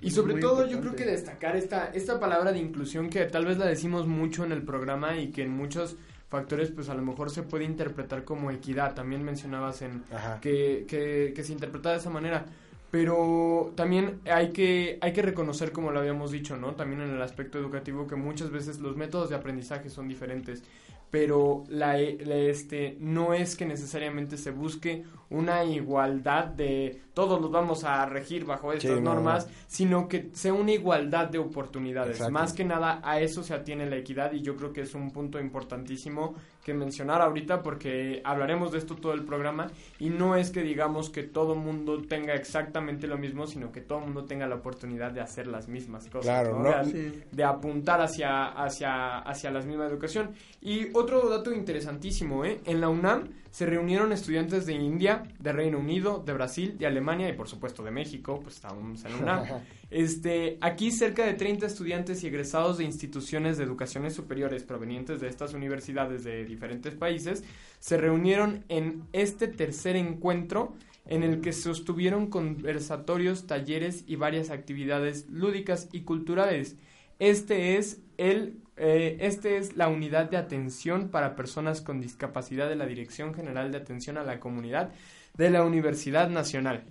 Y 0.00 0.10
sobre 0.10 0.34
Muy 0.34 0.40
todo 0.40 0.66
yo 0.66 0.80
creo 0.80 0.94
que 0.94 1.04
destacar 1.04 1.56
esta, 1.56 1.86
esta 1.86 2.20
palabra 2.20 2.52
de 2.52 2.58
inclusión 2.58 3.10
que 3.10 3.24
tal 3.26 3.46
vez 3.46 3.58
la 3.58 3.66
decimos 3.66 4.06
mucho 4.06 4.44
en 4.44 4.52
el 4.52 4.62
programa 4.62 5.16
y 5.16 5.30
que 5.30 5.42
en 5.42 5.50
muchos 5.50 5.96
factores 6.28 6.70
pues 6.70 6.88
a 6.88 6.94
lo 6.94 7.02
mejor 7.02 7.30
se 7.30 7.42
puede 7.42 7.64
interpretar 7.64 8.24
como 8.24 8.50
equidad. 8.50 8.94
También 8.94 9.24
mencionabas 9.24 9.82
en 9.82 10.04
que, 10.40 10.84
que, 10.86 11.32
que 11.34 11.44
se 11.44 11.52
interpreta 11.52 11.90
de 11.90 11.96
esa 11.96 12.10
manera. 12.10 12.44
Pero 12.90 13.72
también 13.76 14.20
hay 14.30 14.50
que, 14.52 14.98
hay 15.00 15.12
que 15.12 15.22
reconocer, 15.22 15.72
como 15.72 15.92
lo 15.92 16.00
habíamos 16.00 16.32
dicho, 16.32 16.56
¿no? 16.56 16.74
También 16.74 17.02
en 17.02 17.10
el 17.10 17.22
aspecto 17.22 17.58
educativo, 17.58 18.06
que 18.08 18.16
muchas 18.16 18.50
veces 18.50 18.80
los 18.80 18.96
métodos 18.96 19.30
de 19.30 19.36
aprendizaje 19.36 19.90
son 19.90 20.08
diferentes. 20.08 20.64
pero 21.10 21.64
la, 21.68 21.98
este, 21.98 22.96
no 23.00 23.34
es 23.34 23.56
que 23.56 23.66
necesariamente 23.66 24.36
se 24.36 24.52
busque 24.52 25.04
una 25.28 25.64
igualdad 25.64 26.46
de 26.46 27.00
todos 27.14 27.40
los 27.40 27.50
vamos 27.50 27.84
a 27.84 28.06
regir 28.06 28.44
bajo 28.44 28.72
estas 28.72 29.00
normas, 29.00 29.48
sino 29.66 30.08
que 30.08 30.30
sea 30.32 30.52
una 30.52 30.72
igualdad 30.72 31.28
de 31.28 31.38
oportunidades. 31.38 32.28
Más 32.30 32.52
que 32.52 32.64
nada 32.64 33.00
a 33.02 33.20
eso 33.20 33.42
se 33.42 33.54
atiene 33.54 33.88
la 33.88 33.96
equidad 33.96 34.32
y 34.32 34.42
yo 34.42 34.56
creo 34.56 34.72
que 34.72 34.82
es 34.82 34.94
un 34.94 35.10
punto 35.10 35.40
importantísimo 35.40 36.34
que 36.64 36.74
mencionar 36.74 37.22
ahorita 37.22 37.62
porque 37.62 38.20
hablaremos 38.24 38.70
de 38.72 38.78
esto 38.78 38.94
todo 38.94 39.12
el 39.12 39.24
programa 39.24 39.68
y 39.98 40.10
no 40.10 40.36
es 40.36 40.50
que 40.50 40.62
digamos 40.62 41.10
que 41.10 41.22
todo 41.22 41.54
mundo 41.54 42.02
tenga 42.02 42.34
exactamente 42.34 43.06
lo 43.06 43.18
mismo, 43.18 43.46
sino 43.46 43.72
que 43.72 43.80
todo 43.80 44.00
mundo 44.00 44.24
tenga 44.24 44.46
la 44.46 44.56
oportunidad 44.56 45.10
de 45.10 45.20
hacer 45.20 45.46
las 45.46 45.68
mismas 45.68 46.06
cosas, 46.08 46.46
de, 47.32 47.44
apuntar 47.44 48.02
hacia, 48.02 48.48
hacia, 48.48 49.18
hacia 49.18 49.50
la 49.50 49.60
misma 49.62 49.86
educación. 49.86 50.30
Y 50.60 50.94
otro 50.96 51.28
dato 51.28 51.52
interesantísimo, 51.52 52.44
¿eh? 52.44 52.60
en 52.66 52.80
la 52.80 52.88
UNAM 52.88 53.28
se 53.50 53.66
reunieron 53.66 54.12
estudiantes 54.12 54.66
de 54.66 54.74
India, 54.74 55.24
de 55.38 55.52
Reino 55.52 55.78
Unido, 55.78 56.22
de 56.24 56.32
Brasil, 56.32 56.78
de 56.78 56.86
Alemania 56.86 56.99
y 57.00 57.32
por 57.32 57.48
supuesto 57.48 57.82
de 57.82 57.90
México, 57.90 58.40
pues 58.42 58.56
estamos 58.56 59.04
en 59.04 59.14
una. 59.14 59.62
Este, 59.90 60.56
aquí 60.60 60.92
cerca 60.92 61.24
de 61.24 61.34
30 61.34 61.66
estudiantes 61.66 62.22
y 62.22 62.28
egresados 62.28 62.78
de 62.78 62.84
instituciones 62.84 63.58
de 63.58 63.64
educaciones 63.64 64.14
superiores 64.14 64.62
provenientes 64.62 65.20
de 65.20 65.28
estas 65.28 65.52
universidades 65.52 66.22
de 66.22 66.44
diferentes 66.44 66.94
países 66.94 67.42
se 67.80 67.96
reunieron 67.96 68.64
en 68.68 69.02
este 69.12 69.48
tercer 69.48 69.96
encuentro 69.96 70.74
en 71.06 71.24
el 71.24 71.40
que 71.40 71.52
sostuvieron 71.52 72.28
conversatorios, 72.28 73.46
talleres 73.46 74.04
y 74.06 74.16
varias 74.16 74.50
actividades 74.50 75.28
lúdicas 75.28 75.88
y 75.92 76.02
culturales. 76.02 76.76
Este 77.18 77.76
es 77.76 78.00
el 78.16 78.60
eh, 78.82 79.18
este 79.20 79.58
es 79.58 79.76
la 79.76 79.88
unidad 79.88 80.30
de 80.30 80.38
atención 80.38 81.10
para 81.10 81.36
personas 81.36 81.82
con 81.82 82.00
discapacidad 82.00 82.66
de 82.66 82.76
la 82.76 82.86
Dirección 82.86 83.34
General 83.34 83.70
de 83.70 83.76
Atención 83.76 84.16
a 84.16 84.24
la 84.24 84.40
Comunidad 84.40 84.92
de 85.34 85.50
la 85.50 85.64
Universidad 85.64 86.28
Nacional. 86.28 86.84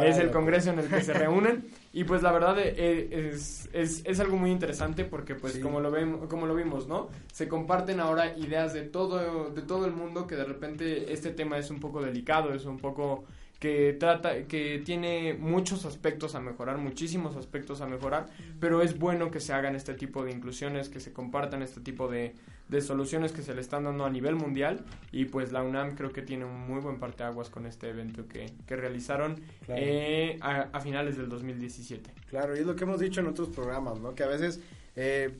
es 0.00 0.18
el 0.18 0.30
congreso 0.30 0.70
en 0.70 0.78
el 0.78 0.88
que 0.88 1.02
se 1.02 1.12
reúnen. 1.12 1.64
Y 1.92 2.04
pues 2.04 2.22
la 2.22 2.32
verdad 2.32 2.56
eh, 2.58 3.30
es, 3.32 3.68
es, 3.72 4.02
es 4.04 4.18
algo 4.18 4.36
muy 4.36 4.50
interesante 4.50 5.04
porque 5.04 5.36
pues 5.36 5.58
como 5.58 5.78
lo 5.78 5.92
vemos 5.92 6.26
como 6.28 6.46
lo 6.46 6.56
vimos 6.56 6.88
no 6.88 7.08
se 7.32 7.46
comparten 7.46 8.00
ahora 8.00 8.36
ideas 8.36 8.72
de 8.72 8.82
todo 8.82 9.50
de 9.50 9.62
todo 9.62 9.86
el 9.86 9.92
mundo 9.92 10.26
que 10.26 10.34
de 10.34 10.44
repente 10.44 11.12
este 11.12 11.30
tema 11.30 11.56
es 11.56 11.70
un 11.70 11.78
poco 11.78 12.02
delicado 12.02 12.52
es 12.52 12.64
un 12.64 12.78
poco 12.78 13.26
que 13.64 13.96
trata, 13.98 14.42
que 14.42 14.82
tiene 14.84 15.32
muchos 15.32 15.86
aspectos 15.86 16.34
a 16.34 16.40
mejorar, 16.40 16.76
muchísimos 16.76 17.34
aspectos 17.34 17.80
a 17.80 17.86
mejorar, 17.86 18.26
pero 18.60 18.82
es 18.82 18.98
bueno 18.98 19.30
que 19.30 19.40
se 19.40 19.54
hagan 19.54 19.74
este 19.74 19.94
tipo 19.94 20.22
de 20.22 20.32
inclusiones, 20.32 20.90
que 20.90 21.00
se 21.00 21.14
compartan 21.14 21.62
este 21.62 21.80
tipo 21.80 22.06
de, 22.06 22.34
de 22.68 22.82
soluciones 22.82 23.32
que 23.32 23.40
se 23.40 23.54
le 23.54 23.62
están 23.62 23.84
dando 23.84 24.04
a 24.04 24.10
nivel 24.10 24.34
mundial 24.34 24.84
y 25.12 25.24
pues 25.24 25.50
la 25.50 25.62
UNAM 25.62 25.94
creo 25.94 26.12
que 26.12 26.20
tiene 26.20 26.44
un 26.44 26.60
muy 26.60 26.82
buen 26.82 26.98
parteaguas 26.98 27.48
con 27.48 27.64
este 27.64 27.88
evento 27.88 28.28
que, 28.28 28.52
que 28.66 28.76
realizaron 28.76 29.40
eh, 29.68 30.38
a, 30.42 30.78
finales 30.80 31.16
del 31.16 31.30
2017. 31.30 32.10
Claro, 32.28 32.54
y 32.54 32.58
es 32.58 32.66
lo 32.66 32.76
que 32.76 32.84
hemos 32.84 33.00
dicho 33.00 33.22
en 33.22 33.28
otros 33.28 33.48
programas, 33.48 33.98
¿no? 33.98 34.14
Que 34.14 34.24
a 34.24 34.28
veces 34.28 34.60
eh, 34.94 35.38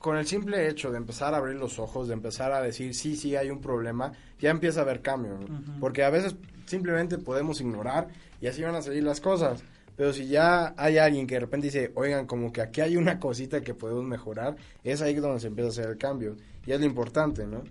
con 0.00 0.16
el 0.16 0.26
simple 0.26 0.66
hecho 0.66 0.90
de 0.90 0.96
empezar 0.96 1.34
a 1.34 1.36
abrir 1.36 1.54
los 1.54 1.78
ojos, 1.78 2.08
de 2.08 2.14
empezar 2.14 2.50
a 2.50 2.60
decir 2.62 2.96
sí, 2.96 3.14
sí 3.14 3.36
hay 3.36 3.48
un 3.48 3.60
problema, 3.60 4.10
ya 4.40 4.50
empieza 4.50 4.80
a 4.80 4.82
haber 4.82 5.02
cambio, 5.02 5.38
porque 5.78 6.02
a 6.02 6.10
veces 6.10 6.34
simplemente 6.70 7.18
podemos 7.18 7.60
ignorar 7.60 8.08
y 8.40 8.46
así 8.46 8.62
van 8.62 8.74
a 8.74 8.82
salir 8.82 9.02
las 9.02 9.20
cosas. 9.20 9.62
Pero 9.96 10.14
si 10.14 10.28
ya 10.28 10.72
hay 10.78 10.96
alguien 10.96 11.26
que 11.26 11.34
de 11.34 11.40
repente 11.40 11.66
dice, 11.66 11.92
oigan, 11.94 12.26
como 12.26 12.52
que 12.52 12.62
aquí 12.62 12.80
hay 12.80 12.96
una 12.96 13.18
cosita 13.20 13.60
que 13.60 13.74
podemos 13.74 14.04
mejorar, 14.04 14.56
es 14.82 15.02
ahí 15.02 15.14
donde 15.14 15.40
se 15.40 15.48
empieza 15.48 15.68
a 15.68 15.70
hacer 15.72 15.90
el 15.90 15.98
cambio. 15.98 16.36
Y 16.64 16.72
es 16.72 16.80
lo 16.80 16.86
importante, 16.86 17.46
¿no? 17.46 17.64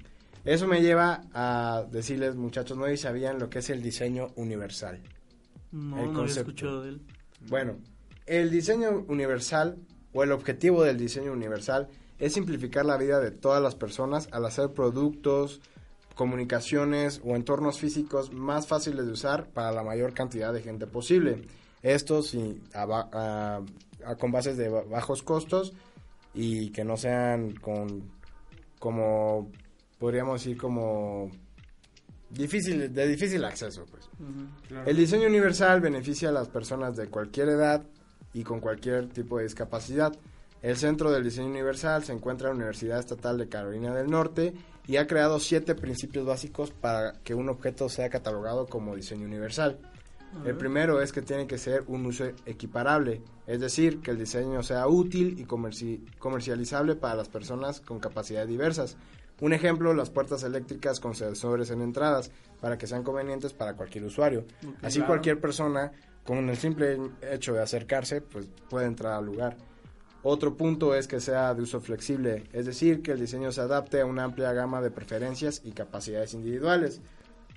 Eso 0.46 0.68
me 0.68 0.82
lleva 0.82 1.24
a 1.34 1.86
decirles, 1.92 2.36
muchachos, 2.36 2.78
no 2.78 2.86
sabían 2.98 3.40
lo 3.40 3.50
que 3.50 3.60
es 3.60 3.70
el 3.72 3.82
diseño 3.82 4.28
universal. 4.36 5.02
No, 5.72 6.06
no 6.06 6.22
había 6.22 6.34
escuchado 6.34 6.84
de 6.84 6.90
él. 6.90 7.02
Bueno, 7.48 7.78
el 8.26 8.52
diseño 8.52 9.06
universal 9.08 9.78
o 10.14 10.24
el 10.24 10.32
objetivo 10.32 10.84
del 10.84 10.98
diseño 10.98 11.32
universal 11.32 11.88
es 12.20 12.34
simplificar 12.34 12.86
la 12.86 12.98
vida 12.98 13.20
de 13.20 13.32
todas 13.32 13.62
las 13.62 13.76
personas 13.76 14.28
al 14.32 14.46
hacer 14.46 14.72
productos, 14.72 15.62
comunicaciones 16.20 17.22
o 17.24 17.38
entornos 17.38 17.80
físicos 17.80 18.34
más 18.34 18.68
fáciles 18.68 19.06
de 19.06 19.14
usar 19.14 19.48
para 19.52 19.72
la 19.72 19.84
mayor 19.84 20.14
cantidad 20.14 20.52
de 20.52 20.62
gente 20.62 20.86
posible. 20.86 21.44
Esto 21.82 22.22
sí, 22.22 22.62
con 24.20 24.30
bases 24.30 24.58
de 24.58 24.68
bajos 24.68 25.24
costos 25.24 25.72
y 26.34 26.72
que 26.72 26.84
no 26.84 26.98
sean 26.98 27.56
con 27.56 28.12
como 28.80 29.50
podríamos 29.98 30.42
decir 30.42 30.58
como 30.58 31.32
difícil 32.30 32.94
de 32.94 33.08
difícil 33.08 33.46
acceso 33.46 33.86
pues. 33.90 34.10
El 34.86 34.98
diseño 34.98 35.26
universal 35.26 35.80
beneficia 35.80 36.28
a 36.28 36.34
las 36.34 36.50
personas 36.50 36.98
de 36.98 37.08
cualquier 37.08 37.48
edad 37.48 37.82
y 38.34 38.44
con 38.44 38.60
cualquier 38.60 39.08
tipo 39.08 39.38
de 39.38 39.44
discapacidad. 39.44 40.12
El 40.62 40.76
centro 40.76 41.12
del 41.12 41.24
diseño 41.24 41.48
universal 41.48 42.04
se 42.04 42.12
encuentra 42.12 42.50
en 42.50 42.56
la 42.56 42.58
Universidad 42.58 43.00
Estatal 43.00 43.38
de 43.38 43.48
Carolina 43.48 43.96
del 43.96 44.12
Norte 44.12 44.54
y 44.90 44.98
ha 44.98 45.06
creado 45.06 45.40
siete 45.40 45.76
principios 45.76 46.26
básicos 46.26 46.72
para 46.72 47.14
que 47.24 47.36
un 47.36 47.48
objeto 47.48 47.90
sea 47.90 48.10
catalogado 48.10 48.66
como 48.66 48.96
diseño 48.96 49.28
universal. 49.28 49.78
El 50.44 50.58
primero 50.58 51.00
es 51.00 51.12
que 51.12 51.22
tiene 51.22 51.46
que 51.46 51.60
ser 51.60 51.84
un 51.86 52.08
uso 52.08 52.26
equiparable, 52.48 53.22
es 53.46 53.60
decir, 53.60 54.02
que 54.02 54.10
el 54.10 54.18
diseño 54.18 54.64
sea 54.64 54.88
útil 54.88 55.40
y 55.40 55.46
comercializable 55.46 56.96
para 56.96 57.14
las 57.14 57.30
personas 57.30 57.82
con 57.82 58.00
capacidades 58.00 58.50
diversas. 58.50 58.98
Un 59.42 59.54
ejemplo, 59.54 59.94
las 59.94 60.10
puertas 60.10 60.42
eléctricas 60.42 61.00
con 61.00 61.14
sensores 61.14 61.70
en 61.70 61.82
entradas, 61.82 62.32
para 62.60 62.80
que 62.80 62.88
sean 62.88 63.04
convenientes 63.04 63.54
para 63.54 63.76
cualquier 63.76 64.06
usuario. 64.06 64.46
Así 64.82 65.02
cualquier 65.02 65.40
persona, 65.40 65.92
con 66.24 66.50
el 66.50 66.58
simple 66.58 66.98
hecho 67.32 67.54
de 67.54 67.62
acercarse, 67.62 68.22
pues 68.22 68.48
puede 68.72 68.88
entrar 68.88 69.14
al 69.14 69.26
lugar. 69.26 69.56
Otro 70.22 70.58
punto 70.58 70.96
es 70.96 71.08
que 71.08 71.22
sea 71.22 71.54
de 71.54 71.62
uso 71.62 71.80
flexible, 71.80 72.44
es 72.52 72.66
decir, 72.66 73.02
que 73.02 73.12
el 73.12 73.20
diseño 73.20 73.52
se 73.54 73.62
adapte 73.62 74.02
a 74.02 74.06
una 74.06 74.26
amplia 74.26 74.52
gama 74.52 74.82
de 74.82 74.92
preferencias 74.92 75.62
y 75.64 75.72
capacidades 75.72 76.34
individuales. 76.34 77.02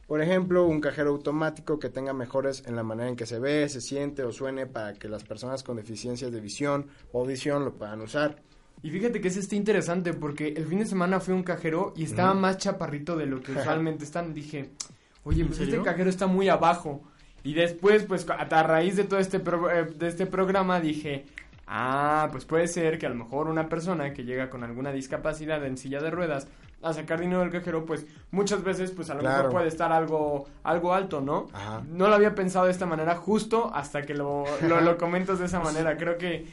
Por 0.07 0.21
ejemplo, 0.21 0.67
un 0.67 0.81
cajero 0.81 1.11
automático 1.11 1.79
que 1.79 1.89
tenga 1.89 2.13
mejores 2.13 2.63
en 2.67 2.77
la 2.77 2.83
manera 2.83 3.09
en 3.09 3.17
que 3.17 3.27
se 3.27 3.39
ve, 3.39 3.69
se 3.69 3.81
siente 3.81 4.23
o 4.23 4.31
suene 4.31 4.67
para 4.67 4.95
que 4.95 5.09
las 5.09 5.25
personas 5.25 5.63
con 5.63 5.77
deficiencias 5.77 6.31
de 6.31 6.41
visión 6.41 6.87
o 7.13 7.21
audición 7.21 7.65
lo 7.65 7.75
puedan 7.75 8.01
usar. 8.01 8.37
Y 8.83 8.91
fíjate 8.91 9.21
que 9.21 9.29
es 9.29 9.37
este 9.37 9.57
interesante 9.57 10.13
porque 10.13 10.49
el 10.49 10.67
fin 10.67 10.81
de 10.81 10.87
semana 10.87 11.19
fui 11.19 11.33
a 11.33 11.37
un 11.37 11.45
cajero 11.45 11.95
y 11.97 12.05
estaba 12.05 12.35
más 12.35 12.59
chaparrito 12.59 13.17
de 13.17 13.27
lo 13.27 13.41
que 13.41 13.53
usualmente 13.59 14.05
están. 14.05 14.35
Dije, 14.35 14.71
oye, 15.25 15.45
pues 15.45 15.61
este 15.61 15.81
cajero 15.83 16.11
está 16.11 16.27
muy 16.27 16.49
abajo. 16.49 17.03
Y 17.45 17.55
después, 17.55 18.05
pues 18.05 18.25
a 18.29 18.63
raíz 18.63 18.97
de 18.97 19.05
todo 19.05 19.19
este, 19.19 19.39
eh, 19.39 19.87
de 19.97 20.09
este 20.09 20.27
programa 20.27 20.81
dije, 20.81 21.25
Ah, 21.75 22.29
pues 22.31 22.45
puede 22.45 22.69
ser 22.69 22.99
que 22.99 23.07
a 23.07 23.09
lo 23.09 23.15
mejor 23.15 23.49
una 23.49 23.67
persona 23.67 24.13
que 24.13 24.25
llega 24.25 24.51
con 24.51 24.63
alguna 24.63 24.93
discapacidad 24.93 25.65
en 25.65 25.79
silla 25.79 26.03
de 26.03 26.11
ruedas 26.11 26.47
a 26.83 26.93
sacar 26.93 27.19
dinero 27.19 27.41
del 27.41 27.51
cajero, 27.51 27.87
pues 27.87 28.05
muchas 28.31 28.63
veces 28.63 28.91
pues 28.91 29.09
a 29.09 29.15
lo 29.15 29.23
mejor 29.23 29.49
puede 29.51 29.69
estar 29.69 29.91
algo 29.91 30.49
algo 30.65 30.93
alto, 30.93 31.23
¿no? 31.23 31.47
No 31.89 32.09
lo 32.09 32.15
había 32.15 32.35
pensado 32.35 32.67
de 32.67 32.73
esta 32.73 32.85
manera 32.85 33.15
justo 33.17 33.71
hasta 33.73 34.03
que 34.03 34.13
lo, 34.13 34.45
lo, 34.69 34.99
comentas 34.99 35.39
de 35.39 35.47
esa 35.47 35.61
manera. 35.61 35.97
Creo 35.97 36.19
que, 36.19 36.45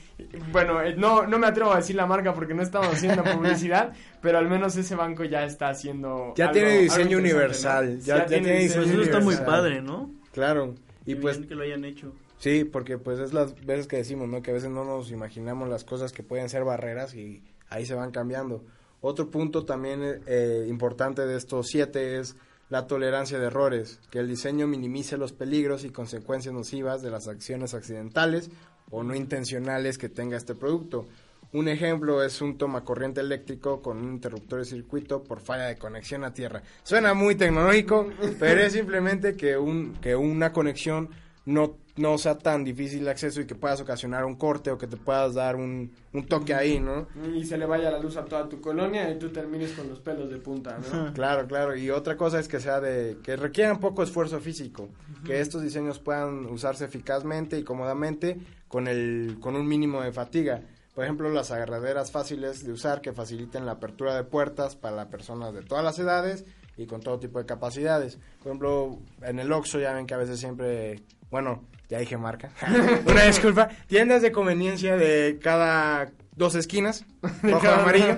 bueno, 0.54 0.82
eh, 0.82 0.96
no, 0.96 1.28
no 1.28 1.38
me 1.38 1.48
atrevo 1.48 1.74
a 1.74 1.78
decir 1.78 1.98
la 1.98 2.06
marca 2.06 2.34
porque 2.34 2.54
no 2.54 2.62
estamos 2.62 2.88
haciendo 2.88 3.22
publicidad, 3.36 3.92
pero 4.22 4.38
al 4.38 4.48
menos 4.48 4.78
ese 4.78 4.96
banco 4.96 5.26
ya 5.26 5.44
está 5.44 5.68
haciendo... 5.68 6.34
Ya 6.38 6.50
tiene 6.50 6.78
diseño 6.78 7.18
universal. 7.18 8.00
Ya, 8.00 8.26
tiene, 8.26 8.60
diseño 8.60 8.84
Eso 8.84 9.02
está 9.02 9.20
muy 9.20 9.36
padre, 9.36 9.82
¿no? 9.82 10.12
Claro. 10.32 10.76
Y 11.06 11.16
pues... 11.16 11.40
que 11.40 11.56
lo 11.56 11.64
hayan 11.64 11.84
hecho. 11.84 12.14
Sí, 12.40 12.64
porque 12.64 12.98
pues 12.98 13.20
es 13.20 13.34
las 13.34 13.54
veces 13.66 13.88
que 13.88 13.98
decimos, 13.98 14.28
¿no? 14.30 14.42
Que 14.42 14.52
a 14.52 14.54
veces 14.54 14.70
no 14.70 14.86
nos 14.86 15.12
imaginamos 15.12 15.70
las 15.70 15.84
cosas 15.84 16.14
que 16.14 16.24
pueden 16.24 16.50
ser 16.50 16.64
barreras 16.64 17.14
y 17.14 17.44
ahí 17.70 17.86
se 17.86 17.94
van 17.94 18.12
cambiando. 18.12 18.64
Otro 19.02 19.30
punto 19.30 19.66
también 19.66 20.22
eh, 20.26 20.66
importante 20.68 21.26
de 21.26 21.38
estos 21.38 21.68
siete 21.68 22.18
es 22.18 22.36
la 22.70 22.88
tolerancia 22.88 23.40
de 23.40 23.48
errores, 23.48 24.00
que 24.10 24.20
el 24.20 24.28
diseño 24.28 24.68
minimice 24.68 25.18
los 25.18 25.34
peligros 25.34 25.84
y 25.84 25.90
consecuencias 25.90 26.54
nocivas 26.54 27.02
de 27.02 27.10
las 27.10 27.28
acciones 27.28 27.74
accidentales 27.74 28.50
o 28.92 29.04
no 29.04 29.16
intencionales 29.16 29.98
que 29.98 30.08
tenga 30.08 30.38
este 30.38 30.56
producto. 30.56 31.08
Un 31.52 31.68
ejemplo 31.68 32.24
es 32.24 32.42
un 32.42 32.58
toma 32.58 32.84
corriente 32.84 33.22
eléctrico 33.22 33.82
con 33.82 33.98
un 33.98 34.14
interruptor 34.14 34.60
de 34.60 34.66
circuito 34.66 35.24
por 35.24 35.42
falla 35.42 35.66
de 35.66 35.78
conexión 35.78 36.24
a 36.24 36.34
tierra. 36.34 36.62
Suena 36.84 37.16
muy 37.16 37.36
tecnológico, 37.36 38.08
pero 38.40 38.62
es 38.62 38.74
simplemente 38.74 39.36
que, 39.36 39.58
un, 39.58 39.94
que 39.96 40.16
una 40.16 40.54
conexión 40.54 41.10
no, 41.46 41.76
no 42.00 42.18
sea 42.18 42.38
tan 42.38 42.64
difícil 42.64 43.02
el 43.02 43.10
acceso 43.10 43.42
y 43.42 43.46
que 43.46 43.56
puedas 43.56 43.82
ocasionar 43.82 44.24
un 44.24 44.36
corte 44.36 44.72
o 44.72 44.78
que 44.78 44.88
te 44.88 44.96
puedas 44.96 45.34
dar 45.34 45.58
un, 45.58 45.92
un 46.14 46.26
toque 46.26 46.54
ahí, 46.54 46.80
¿no? 46.80 47.08
Y 47.36 47.44
se 47.44 47.58
le 47.58 47.66
vaya 47.66 47.92
la 47.92 48.00
luz 48.00 48.16
a 48.16 48.24
toda 48.24 48.48
tu 48.48 48.62
colonia 48.62 49.10
y 49.12 49.20
tú 49.20 49.30
termines 49.30 49.74
con 49.74 49.90
los 49.90 50.00
pelos 50.00 50.30
de 50.30 50.38
punta, 50.38 50.80
¿no? 50.80 51.14
claro, 51.14 51.46
claro. 51.46 51.76
Y 51.76 51.90
otra 51.90 52.16
cosa 52.16 52.40
es 52.40 52.48
que 52.48 52.62
sea 52.62 52.80
de, 52.80 53.18
que 53.22 53.36
requieran 53.36 53.82
poco 53.82 54.02
esfuerzo 54.02 54.40
físico, 54.40 54.90
que 55.26 55.42
estos 55.42 55.62
diseños 55.62 56.00
puedan 56.00 56.46
usarse 56.46 56.86
eficazmente 56.86 57.60
y 57.60 57.64
cómodamente 57.64 58.40
con 58.70 58.88
el, 58.88 59.38
con 59.42 59.58
un 59.58 59.68
mínimo 59.68 60.02
de 60.02 60.14
fatiga. 60.14 60.62
por 60.96 61.04
ejemplo, 61.04 61.30
las 61.30 61.52
agarraderas 61.52 62.12
fáciles 62.12 62.66
de 62.66 62.72
usar 62.72 63.02
que 63.02 63.12
faciliten 63.12 63.66
la 63.66 63.74
apertura 63.74 64.16
de 64.16 64.24
puertas 64.24 64.78
para 64.78 65.10
personas 65.10 65.54
de 65.54 65.64
todas 65.64 65.84
las 65.84 66.00
edades 66.00 66.46
y 66.78 66.86
con 66.86 67.02
todo 67.02 67.20
tipo 67.20 67.40
de 67.40 67.46
capacidades. 67.46 68.18
Por 68.38 68.48
ejemplo, 68.48 69.00
en 69.22 69.40
el 69.40 69.52
Oxxo 69.52 69.80
ya 69.80 69.92
ven 69.94 70.08
que 70.08 70.14
a 70.14 70.18
veces 70.18 70.40
siempre, 70.40 71.04
bueno, 71.30 71.66
ya 71.90 72.00
dije 72.00 72.18
marca, 72.18 72.52
una 73.06 73.24
disculpa, 73.24 73.70
tiendas 73.88 74.22
de 74.22 74.32
conveniencia 74.32 74.96
de 74.96 75.40
cada 75.42 76.12
dos 76.36 76.56
esquinas, 76.56 77.06
rojo 77.42 77.68
amarillo, 77.68 78.18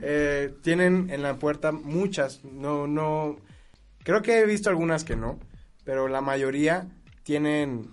eh, 0.00 0.54
tienen 0.62 1.10
en 1.10 1.22
la 1.22 1.36
puerta 1.36 1.72
muchas, 1.72 2.44
no, 2.44 2.86
no, 2.86 3.36
creo 4.02 4.22
que 4.22 4.40
he 4.40 4.46
visto 4.46 4.70
algunas 4.70 5.04
que 5.04 5.16
no, 5.16 5.38
pero 5.84 6.08
la 6.08 6.20
mayoría 6.20 6.86
tienen 7.24 7.90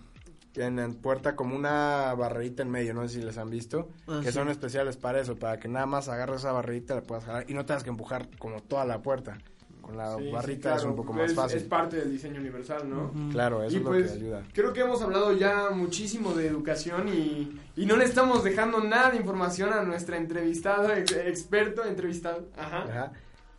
en 0.55 0.75
la 0.75 0.89
puerta 0.89 1.35
como 1.35 1.55
una 1.55 2.13
barrerita 2.13 2.61
en 2.61 2.69
medio, 2.69 2.93
no 2.93 3.07
sé 3.07 3.15
si 3.19 3.21
les 3.25 3.37
han 3.37 3.49
visto, 3.49 3.89
Ah, 4.07 4.19
que 4.21 4.27
sí. 4.31 4.33
son 4.33 4.49
especiales 4.49 4.97
para 4.97 5.19
eso, 5.21 5.37
para 5.37 5.59
que 5.59 5.67
nada 5.67 5.85
más 5.85 6.09
agarres 6.09 6.37
esa 6.41 6.51
barrerita, 6.51 6.93
la 6.95 7.01
puedas 7.01 7.23
jalar 7.25 7.45
y 7.49 7.53
no 7.53 7.65
tengas 7.65 7.83
que 7.83 7.89
empujar 7.89 8.27
como 8.37 8.61
toda 8.61 8.85
la 8.85 9.01
puerta. 9.01 9.37
Con 9.81 9.97
la 9.97 10.15
Sí, 10.17 10.23
sí, 10.25 10.31
barrita 10.31 10.69
es 10.69 10.75
claro, 10.75 10.89
un 10.91 10.95
poco 10.95 11.13
más 11.13 11.29
es- 11.31 11.35
fácil. 11.35 11.57
Es 11.57 11.63
parte 11.63 11.97
del 11.97 12.11
diseño 12.11 12.39
universal, 12.39 12.89
¿no? 12.89 13.11
Claro, 13.31 13.63
eso 13.63 13.73
y 13.73 13.77
es 13.79 13.83
pues, 13.85 14.01
lo 14.01 14.07
que 14.07 14.13
ayuda. 14.25 14.43
creo 14.53 14.73
que 14.73 14.81
hemos 14.81 15.01
hablado 15.01 15.33
ya 15.33 15.69
muchísimo 15.71 16.33
de 16.33 16.47
educación 16.47 17.07
y, 17.09 17.59
y 17.75 17.85
no 17.85 17.97
le 17.97 18.05
estamos 18.05 18.43
dejando 18.43 18.81
nada 18.83 19.11
de 19.11 19.17
información 19.17 19.73
a 19.73 19.83
nuestra 19.83 20.17
entrevistada, 20.17 20.97
ex- 20.97 21.11
experto 21.11 21.83
entrevistado. 21.83 22.47
Ajá. 22.57 22.83
Ajá. 22.83 23.11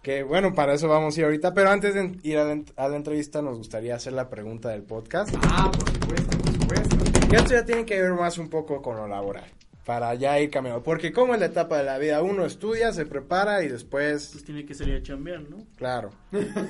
Que 0.03 0.25
bueno, 0.25 0.53
para 0.53 0.75
eso 0.75 0.89
vamos 0.89 1.17
a 1.17 1.21
ir 1.21 1.25
ahorita, 1.27 1.55
pero 1.55 1.71
antes 1.71 1.95
de 1.95 2.19
ir 2.25 2.37
a 2.39 2.45
la, 2.45 2.61
a 2.77 2.89
la 2.89 2.97
entrevista 2.97 3.41
nos 3.41 3.57
gustaría 3.59 3.95
hacer 3.95 4.13
la 4.15 4.29
pregunta 4.29 4.71
del 4.71 4.83
podcast. 4.83 5.33
Ah, 5.43 5.71
por 5.71 5.89
supuesto, 5.93 6.39
por 6.39 6.53
supuesto. 6.53 6.97
Que 7.31 7.37
esto 7.37 7.51
ya 7.53 7.65
tiene 7.65 7.85
que 7.87 8.03
ver 8.03 8.13
más 8.15 8.37
un 8.39 8.49
poco 8.49 8.83
con 8.83 8.97
lo 8.97 9.07
laboral, 9.07 9.45
para 9.85 10.15
ya 10.15 10.39
ir 10.39 10.49
cambiando. 10.51 10.83
Porque 10.83 11.13
como 11.13 11.35
en 11.35 11.41
la 11.41 11.47
etapa 11.47 11.79
de 11.79 11.85
la 11.85 11.99
vida 11.99 12.23
uno 12.23 12.45
estudia, 12.45 12.93
se 12.93 13.05
prepara 13.07 13.63
y 13.65 13.69
después, 13.69 14.29
Pues 14.33 14.45
tiene 14.45 14.65
que 14.65 14.75
salir 14.75 14.97
a 14.97 15.03
chambear, 15.03 15.43
¿no? 15.51 15.59
claro. 15.77 16.11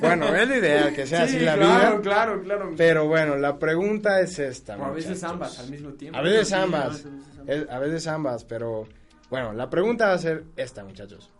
Bueno, 0.00 0.34
es 0.34 0.48
lo 0.48 0.56
ideal 0.56 0.94
que 0.94 1.06
sea 1.06 1.26
sí, 1.28 1.36
así 1.36 1.44
la 1.44 1.54
claro, 1.56 1.90
vida. 1.98 2.00
claro, 2.02 2.42
claro. 2.42 2.74
Pero 2.76 3.06
bueno, 3.06 3.36
la 3.36 3.58
pregunta 3.58 4.20
es 4.20 4.38
esta. 4.38 4.76
o 4.78 4.84
a 4.84 4.90
veces 4.90 5.22
ambas 5.24 5.58
al 5.58 5.70
mismo 5.70 5.90
tiempo. 5.92 6.18
A 6.18 6.22
veces 6.22 6.48
Sí, 6.48 6.54
ambas. 6.54 6.84
a 6.84 6.88
veces 6.88 7.06
ambas. 7.06 7.48
Es- 7.48 7.68
a 7.70 7.78
veces 7.78 8.06
ambas, 8.06 8.44
pero 8.44 8.88
bueno, 9.30 9.52
la 9.52 9.68
pregunta 9.68 10.08
va 10.08 10.14
a 10.14 10.18
ser 10.18 10.44
esta, 10.56 10.84
muchachos. 10.84 11.30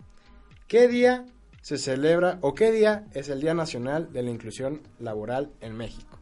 ¿Qué 0.68 0.88
día 0.88 1.24
se 1.62 1.78
celebra 1.78 2.38
o 2.40 2.54
qué 2.54 2.70
día 2.72 3.04
es 3.14 3.28
el 3.28 3.40
Día 3.40 3.54
Nacional 3.54 4.12
de 4.12 4.22
la 4.22 4.30
Inclusión 4.30 4.80
Laboral 4.98 5.50
en 5.60 5.76
México? 5.76 6.18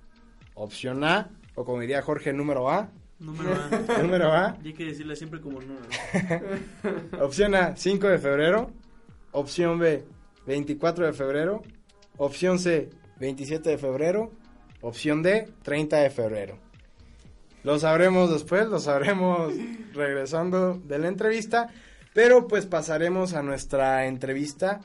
Opción 0.55 1.03
A, 1.05 1.31
o 1.55 1.65
como 1.65 1.81
diría 1.81 2.03
Jorge, 2.03 2.33
número 2.33 2.71
A. 2.71 2.91
Número 3.21 3.55
A. 3.55 3.99
Número 4.03 4.33
A. 4.33 4.57
Y 4.65 4.69
hay 4.69 4.75
que 4.75 4.87
decirle 4.87 5.15
siempre 5.15 5.41
como 5.41 5.61
no. 5.61 5.75
Opción 7.21 7.55
A, 7.55 7.77
5 7.77 8.09
de 8.09 8.19
febrero. 8.19 8.71
Opción 9.33 9.79
B, 9.79 10.05
24 10.47 11.07
de 11.07 11.13
febrero. 11.13 11.63
Opción 12.17 12.59
C, 12.59 12.91
27 13.19 13.71
de 13.71 13.79
febrero. 13.79 14.33
Opción 14.81 15.23
D, 15.23 15.49
30 15.63 15.99
de 15.99 16.11
febrero. 16.11 16.59
Lo 17.63 17.79
sabremos 17.79 18.31
después, 18.31 18.67
lo 18.69 18.81
sabremos 18.81 19.53
regresando 19.93 20.75
de 20.75 20.99
la 20.99 21.09
entrevista. 21.09 21.69
Pero 22.15 22.49
pues 22.49 22.67
pasaremos 22.67 23.35
a 23.35 23.43
nuestra 23.43 24.07
entrevista 24.07 24.81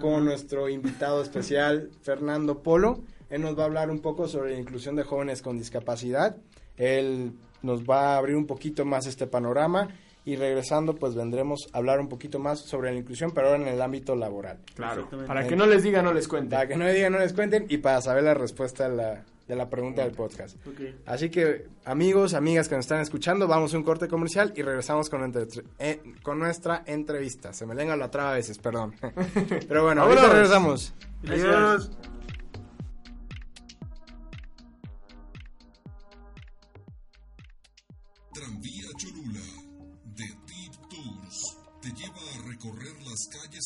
con 0.00 0.24
nuestro 0.24 0.68
invitado 0.68 1.22
especial, 1.22 1.90
Fernando 2.02 2.62
Polo. 2.62 3.04
Él 3.28 3.42
nos 3.42 3.56
va 3.56 3.62
a 3.62 3.66
hablar 3.66 3.90
un 3.90 4.00
poco 4.00 4.28
sobre 4.28 4.52
la 4.52 4.58
inclusión 4.58 4.96
de 4.96 5.02
jóvenes 5.02 5.42
con 5.42 5.58
discapacidad. 5.58 6.36
Él 6.76 7.32
nos 7.62 7.82
va 7.84 8.14
a 8.14 8.18
abrir 8.18 8.36
un 8.36 8.46
poquito 8.46 8.84
más 8.84 9.06
este 9.06 9.26
panorama 9.26 9.88
y 10.24 10.34
regresando 10.36 10.94
pues 10.96 11.14
vendremos 11.14 11.68
a 11.72 11.78
hablar 11.78 12.00
un 12.00 12.08
poquito 12.08 12.38
más 12.40 12.58
sobre 12.60 12.92
la 12.92 12.98
inclusión, 12.98 13.30
pero 13.32 13.48
ahora 13.48 13.62
en 13.62 13.68
el 13.68 13.80
ámbito 13.80 14.16
laboral. 14.16 14.58
Claro, 14.74 15.08
para 15.26 15.46
que 15.46 15.54
no 15.56 15.66
les 15.66 15.82
diga, 15.84 16.02
no 16.02 16.12
les 16.12 16.26
cuente. 16.26 16.56
Para 16.56 16.66
que 16.68 16.76
no 16.76 16.84
me 16.84 16.92
digan, 16.92 17.12
no 17.12 17.18
les 17.20 17.32
cuenten 17.32 17.66
y 17.68 17.78
para 17.78 18.00
saber 18.02 18.24
la 18.24 18.34
respuesta 18.34 18.88
de 18.88 18.96
la, 18.96 19.24
de 19.46 19.54
la 19.54 19.70
pregunta 19.70 20.02
del 20.02 20.10
podcast. 20.10 20.56
Así 21.06 21.30
que 21.30 21.68
amigos, 21.84 22.34
amigas 22.34 22.68
que 22.68 22.74
nos 22.74 22.86
están 22.86 23.00
escuchando, 23.02 23.46
vamos 23.46 23.72
a 23.72 23.76
un 23.76 23.84
corte 23.84 24.08
comercial 24.08 24.52
y 24.56 24.62
regresamos 24.62 25.08
con, 25.08 25.22
entre- 25.22 25.46
eh, 25.78 26.00
con 26.24 26.40
nuestra 26.40 26.82
entrevista. 26.86 27.52
Se 27.52 27.64
me 27.64 27.76
lenga 27.76 27.94
la 27.96 28.10
traba 28.10 28.32
a 28.32 28.34
veces, 28.34 28.58
perdón. 28.58 28.94
Pero 29.68 29.84
bueno, 29.84 30.02
ahorita 30.02 30.22
Vámonos. 30.22 30.32
regresamos. 30.34 30.94
Tranvía 31.22 31.78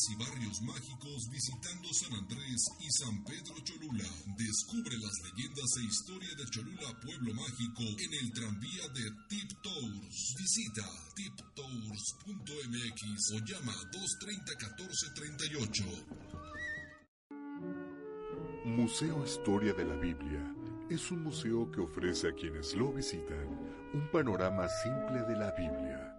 y 0.09 0.15
barrios 0.15 0.61
mágicos 0.61 1.29
visitando 1.29 1.93
San 1.93 2.13
Andrés 2.13 2.69
y 2.79 2.89
San 2.91 3.23
Pedro 3.23 3.53
Cholula. 3.63 4.09
Descubre 4.37 4.97
las 4.97 5.13
leyendas 5.21 5.77
e 5.77 5.83
historia 5.83 6.33
de 6.35 6.45
Cholula 6.49 6.99
Pueblo 7.01 7.33
Mágico 7.33 7.83
en 7.99 8.13
el 8.13 8.31
tranvía 8.33 8.87
de 8.95 9.11
Tip 9.29 9.51
Tours. 9.61 10.35
Visita 10.37 10.89
tiptours.mx 11.15 13.01
o 13.33 13.39
llama 13.45 13.75
230 13.91 14.51
1438. 14.57 15.85
Museo 18.65 19.23
Historia 19.25 19.73
de 19.73 19.85
la 19.85 19.95
Biblia 19.95 20.55
es 20.89 21.11
un 21.11 21.23
museo 21.23 21.71
que 21.71 21.81
ofrece 21.81 22.29
a 22.29 22.33
quienes 22.33 22.75
lo 22.75 22.91
visitan 22.91 23.47
un 23.93 24.09
panorama 24.11 24.67
simple 24.83 25.21
de 25.23 25.35
la 25.35 25.51
Biblia, 25.51 26.15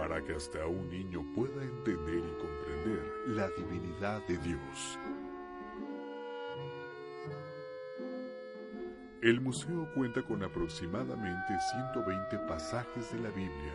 para 0.00 0.24
que 0.24 0.32
hasta 0.32 0.66
un 0.66 0.88
niño 0.88 1.22
pueda 1.34 1.62
entender 1.62 2.24
y 2.24 2.40
comprender 2.40 3.02
la 3.26 3.50
divinidad 3.50 4.26
de 4.26 4.38
Dios. 4.38 4.98
El 9.20 9.42
museo 9.42 9.86
cuenta 9.94 10.22
con 10.22 10.42
aproximadamente 10.42 11.54
120 11.92 12.38
pasajes 12.48 13.12
de 13.12 13.20
la 13.20 13.28
Biblia 13.28 13.74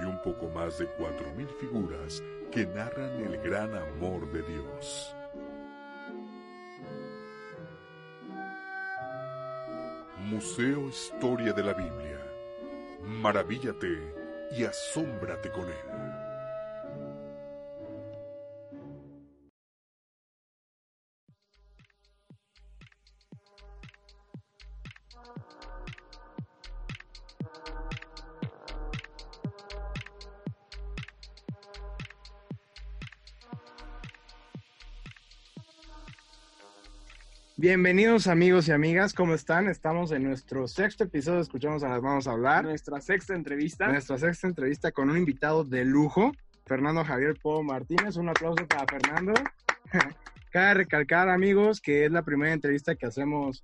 y 0.00 0.04
un 0.04 0.18
poco 0.22 0.48
más 0.48 0.78
de 0.78 0.86
4.000 0.96 1.46
figuras 1.60 2.22
que 2.50 2.64
narran 2.64 3.20
el 3.20 3.36
gran 3.42 3.70
amor 3.76 4.26
de 4.32 4.42
Dios. 4.44 5.14
Museo 10.30 10.88
Historia 10.88 11.52
de 11.52 11.62
la 11.62 11.74
Biblia. 11.74 12.24
Maravíllate 13.02 14.17
y 14.50 14.64
asómbrate 14.64 15.50
con 15.50 15.68
él. 15.68 16.07
Bienvenidos 37.68 38.28
amigos 38.28 38.66
y 38.68 38.72
amigas, 38.72 39.12
¿cómo 39.12 39.34
están? 39.34 39.68
Estamos 39.68 40.10
en 40.12 40.22
nuestro 40.24 40.66
sexto 40.66 41.04
episodio, 41.04 41.40
escuchamos 41.40 41.82
a 41.82 41.90
las 41.90 42.00
vamos 42.00 42.26
a 42.26 42.30
hablar. 42.30 42.64
Nuestra 42.64 42.98
sexta 43.02 43.34
entrevista. 43.34 43.88
Nuestra 43.88 44.16
sexta 44.16 44.46
entrevista 44.46 44.90
con 44.90 45.10
un 45.10 45.18
invitado 45.18 45.64
de 45.64 45.84
lujo, 45.84 46.32
Fernando 46.64 47.04
Javier 47.04 47.36
Po 47.38 47.62
Martínez. 47.62 48.16
Un 48.16 48.30
aplauso 48.30 48.66
para 48.66 48.86
Fernando. 48.86 49.34
Cabe 50.50 50.72
recalcar, 50.72 51.28
amigos, 51.28 51.82
que 51.82 52.06
es 52.06 52.10
la 52.10 52.22
primera 52.22 52.54
entrevista 52.54 52.94
que 52.94 53.04
hacemos 53.04 53.62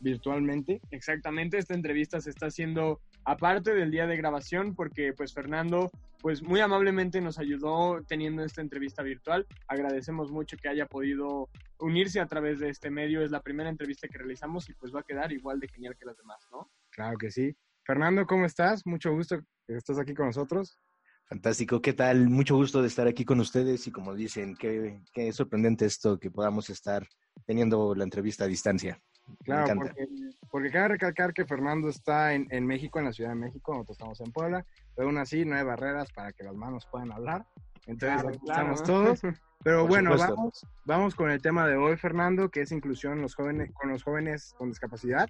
virtualmente. 0.00 0.82
Exactamente, 0.90 1.56
esta 1.56 1.72
entrevista 1.72 2.20
se 2.20 2.28
está 2.28 2.48
haciendo 2.48 3.00
aparte 3.24 3.72
del 3.72 3.90
día 3.90 4.06
de 4.06 4.18
grabación 4.18 4.74
porque 4.74 5.14
pues 5.16 5.32
Fernando 5.32 5.90
pues 6.26 6.42
muy 6.42 6.58
amablemente 6.58 7.20
nos 7.20 7.38
ayudó 7.38 8.02
teniendo 8.02 8.42
esta 8.42 8.60
entrevista 8.60 9.04
virtual. 9.04 9.46
Agradecemos 9.68 10.32
mucho 10.32 10.56
que 10.56 10.68
haya 10.68 10.86
podido 10.86 11.48
unirse 11.78 12.18
a 12.18 12.26
través 12.26 12.58
de 12.58 12.68
este 12.68 12.90
medio. 12.90 13.22
Es 13.22 13.30
la 13.30 13.42
primera 13.42 13.70
entrevista 13.70 14.08
que 14.08 14.18
realizamos 14.18 14.68
y 14.68 14.74
pues 14.74 14.92
va 14.92 14.98
a 14.98 15.04
quedar 15.04 15.30
igual 15.30 15.60
de 15.60 15.68
genial 15.68 15.94
que 15.96 16.04
las 16.04 16.16
demás, 16.16 16.44
¿no? 16.50 16.68
Claro 16.90 17.16
que 17.16 17.30
sí. 17.30 17.56
Fernando, 17.84 18.26
¿cómo 18.26 18.44
estás? 18.44 18.84
Mucho 18.86 19.12
gusto 19.12 19.38
que 19.68 19.76
estás 19.76 20.00
aquí 20.00 20.14
con 20.14 20.26
nosotros. 20.26 20.80
Fantástico, 21.28 21.80
¿qué 21.80 21.92
tal? 21.92 22.28
Mucho 22.28 22.56
gusto 22.56 22.82
de 22.82 22.88
estar 22.88 23.06
aquí 23.06 23.24
con 23.24 23.38
ustedes 23.38 23.86
y 23.86 23.92
como 23.92 24.12
dicen, 24.12 24.56
qué, 24.56 25.00
qué 25.12 25.32
sorprendente 25.32 25.86
esto 25.86 26.18
que 26.18 26.32
podamos 26.32 26.70
estar 26.70 27.06
teniendo 27.46 27.94
la 27.94 28.02
entrevista 28.02 28.46
a 28.46 28.48
distancia. 28.48 29.00
Claro, 29.44 29.74
porque, 29.76 30.08
porque 30.50 30.70
cabe 30.70 30.88
recalcar 30.88 31.32
que 31.32 31.44
Fernando 31.44 31.88
está 31.88 32.34
en, 32.34 32.46
en 32.50 32.66
México, 32.66 32.98
en 32.98 33.06
la 33.06 33.12
Ciudad 33.12 33.30
de 33.30 33.36
México, 33.36 33.72
nosotros 33.72 33.96
estamos 33.96 34.20
en 34.20 34.32
Puebla, 34.32 34.66
pero 34.94 35.08
aún 35.08 35.18
así 35.18 35.44
no 35.44 35.56
hay 35.56 35.64
barreras 35.64 36.12
para 36.12 36.32
que 36.32 36.44
las 36.44 36.54
manos 36.54 36.86
puedan 36.90 37.12
hablar. 37.12 37.46
Entonces 37.86 38.20
Claro, 38.22 38.30
estamos 38.30 38.82
todos. 38.82 39.20
Pero 39.64 39.80
Por 39.80 39.88
bueno, 39.88 40.12
supuesto. 40.12 40.36
vamos, 40.36 40.66
vamos 40.84 41.14
con 41.16 41.30
el 41.30 41.42
tema 41.42 41.66
de 41.66 41.76
hoy, 41.76 41.96
Fernando, 41.96 42.50
que 42.50 42.60
es 42.60 42.70
inclusión 42.70 43.20
los 43.20 43.34
jóvenes, 43.34 43.72
con 43.72 43.90
los 43.90 44.04
jóvenes 44.04 44.54
con 44.56 44.68
discapacidad. 44.68 45.28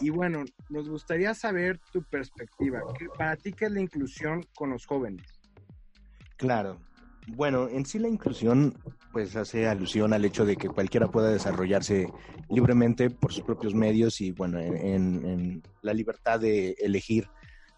Y 0.00 0.10
bueno, 0.10 0.44
nos 0.68 0.88
gustaría 0.88 1.34
saber 1.34 1.80
tu 1.92 2.02
perspectiva. 2.04 2.80
¿Para 3.18 3.36
ti 3.36 3.52
qué 3.52 3.64
es 3.64 3.72
la 3.72 3.80
inclusión 3.80 4.46
con 4.54 4.70
los 4.70 4.86
jóvenes? 4.86 5.26
Claro. 6.36 6.78
Bueno, 7.36 7.68
en 7.68 7.86
sí 7.86 7.98
la 7.98 8.08
inclusión 8.08 8.74
pues 9.12 9.34
hace 9.34 9.66
alusión 9.66 10.12
al 10.12 10.24
hecho 10.24 10.44
de 10.44 10.56
que 10.56 10.68
cualquiera 10.68 11.08
pueda 11.08 11.30
desarrollarse 11.30 12.08
libremente 12.48 13.10
por 13.10 13.32
sus 13.32 13.44
propios 13.44 13.74
medios 13.74 14.20
y 14.20 14.30
bueno, 14.30 14.60
en 14.60 15.62
la 15.82 15.94
libertad 15.94 16.38
de 16.38 16.76
elegir 16.78 17.28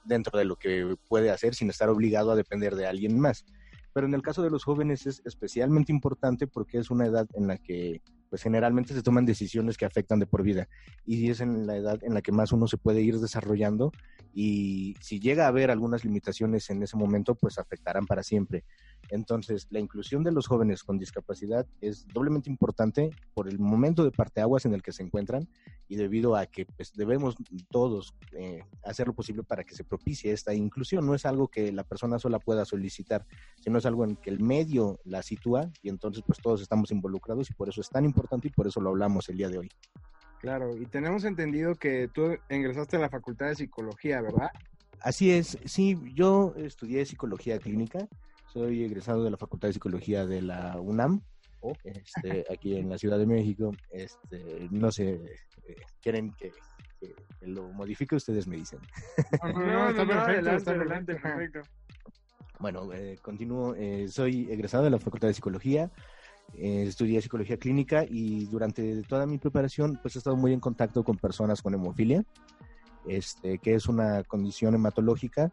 dentro 0.04 0.38
de 0.38 0.44
lo 0.44 0.56
que 0.56 0.96
puede 1.08 1.30
hacer 1.30 1.54
sin 1.54 1.70
estar 1.70 1.88
obligado 1.88 2.30
a 2.30 2.36
depender 2.36 2.74
de 2.74 2.86
alguien 2.86 3.18
más. 3.18 3.44
Pero 3.92 4.06
en 4.06 4.14
el 4.14 4.22
caso 4.22 4.42
de 4.42 4.50
los 4.50 4.64
jóvenes 4.64 5.06
es 5.06 5.22
especialmente 5.24 5.92
importante 5.92 6.46
porque 6.46 6.78
es 6.78 6.90
una 6.90 7.06
edad 7.06 7.26
en 7.34 7.46
la 7.46 7.58
que 7.58 8.00
pues 8.32 8.44
generalmente 8.44 8.94
se 8.94 9.02
toman 9.02 9.26
decisiones 9.26 9.76
que 9.76 9.84
afectan 9.84 10.18
de 10.18 10.24
por 10.24 10.42
vida 10.42 10.66
y 11.04 11.28
es 11.28 11.42
en 11.42 11.66
la 11.66 11.76
edad 11.76 11.98
en 12.02 12.14
la 12.14 12.22
que 12.22 12.32
más 12.32 12.50
uno 12.50 12.66
se 12.66 12.78
puede 12.78 13.02
ir 13.02 13.18
desarrollando 13.18 13.92
y 14.32 14.96
si 15.02 15.20
llega 15.20 15.44
a 15.44 15.48
haber 15.48 15.70
algunas 15.70 16.02
limitaciones 16.02 16.70
en 16.70 16.82
ese 16.82 16.96
momento 16.96 17.34
pues 17.34 17.58
afectarán 17.58 18.06
para 18.06 18.22
siempre. 18.22 18.64
Entonces, 19.10 19.66
la 19.68 19.80
inclusión 19.80 20.24
de 20.24 20.32
los 20.32 20.46
jóvenes 20.46 20.82
con 20.82 20.96
discapacidad 20.96 21.66
es 21.82 22.06
doblemente 22.08 22.48
importante 22.48 23.10
por 23.34 23.50
el 23.50 23.58
momento 23.58 24.02
de 24.02 24.12
parteaguas 24.12 24.64
en 24.64 24.72
el 24.72 24.82
que 24.82 24.92
se 24.92 25.02
encuentran 25.02 25.46
y 25.92 25.96
debido 25.96 26.36
a 26.36 26.46
que 26.46 26.64
pues, 26.64 26.94
debemos 26.94 27.36
todos 27.70 28.14
eh, 28.32 28.64
hacer 28.82 29.06
lo 29.08 29.12
posible 29.12 29.42
para 29.42 29.62
que 29.62 29.74
se 29.74 29.84
propicie 29.84 30.32
esta 30.32 30.54
inclusión. 30.54 31.04
No 31.04 31.14
es 31.14 31.26
algo 31.26 31.48
que 31.48 31.70
la 31.70 31.84
persona 31.84 32.18
sola 32.18 32.38
pueda 32.38 32.64
solicitar, 32.64 33.26
sino 33.60 33.76
es 33.76 33.84
algo 33.84 34.04
en 34.04 34.16
que 34.16 34.30
el 34.30 34.40
medio 34.40 35.00
la 35.04 35.22
sitúa 35.22 35.70
y 35.82 35.90
entonces 35.90 36.22
pues 36.26 36.38
todos 36.38 36.62
estamos 36.62 36.90
involucrados 36.92 37.50
y 37.50 37.52
por 37.52 37.68
eso 37.68 37.82
es 37.82 37.90
tan 37.90 38.06
importante 38.06 38.48
y 38.48 38.50
por 38.50 38.66
eso 38.66 38.80
lo 38.80 38.88
hablamos 38.88 39.28
el 39.28 39.36
día 39.36 39.50
de 39.50 39.58
hoy. 39.58 39.68
Claro, 40.40 40.74
y 40.78 40.86
tenemos 40.86 41.24
entendido 41.24 41.74
que 41.74 42.08
tú 42.08 42.38
ingresaste 42.48 42.96
a 42.96 43.00
la 43.00 43.10
Facultad 43.10 43.48
de 43.48 43.56
Psicología, 43.56 44.22
¿verdad? 44.22 44.48
Así 44.98 45.30
es, 45.30 45.58
sí, 45.66 45.98
yo 46.14 46.54
estudié 46.56 47.04
psicología 47.04 47.58
clínica 47.58 48.08
soy 48.52 48.84
egresado 48.84 49.24
de 49.24 49.30
la 49.30 49.38
Facultad 49.38 49.68
de 49.68 49.74
Psicología 49.74 50.26
de 50.26 50.42
la 50.42 50.78
UNAM, 50.78 51.22
oh. 51.62 51.72
este, 51.84 52.44
aquí 52.52 52.76
en 52.76 52.88
la 52.88 52.98
Ciudad 52.98 53.18
de 53.18 53.26
México. 53.26 53.72
Este, 53.90 54.68
no 54.70 54.90
sé, 54.90 55.20
eh, 55.66 55.76
quieren 56.00 56.32
que, 56.32 56.52
lo 57.40 57.72
modifique, 57.72 58.14
ustedes 58.14 58.46
me 58.46 58.56
dicen. 58.56 58.78
No, 59.54 59.88
está 59.88 60.06
perfecto, 60.06 60.50
está 60.50 60.70
adelante, 60.72 61.14
perfecto. 61.16 61.60
Bueno, 62.60 62.92
eh, 62.92 63.18
continúo. 63.20 63.74
Eh, 63.74 64.06
soy 64.08 64.48
egresado 64.50 64.84
de 64.84 64.90
la 64.90 64.98
Facultad 64.98 65.28
de 65.28 65.34
Psicología. 65.34 65.90
estudié 66.54 67.20
psicología 67.20 67.56
clínica 67.56 68.04
y 68.08 68.44
durante 68.46 69.02
toda 69.04 69.26
mi 69.26 69.38
preparación 69.38 69.98
pues 70.02 70.14
he 70.14 70.18
estado 70.18 70.36
muy 70.36 70.52
en 70.52 70.60
contacto 70.60 71.02
con 71.02 71.16
personas 71.16 71.62
con 71.62 71.74
hemofilia, 71.74 72.24
este, 73.08 73.58
que 73.58 73.74
es 73.74 73.86
una 73.86 74.22
condición 74.24 74.74
hematológica 74.74 75.50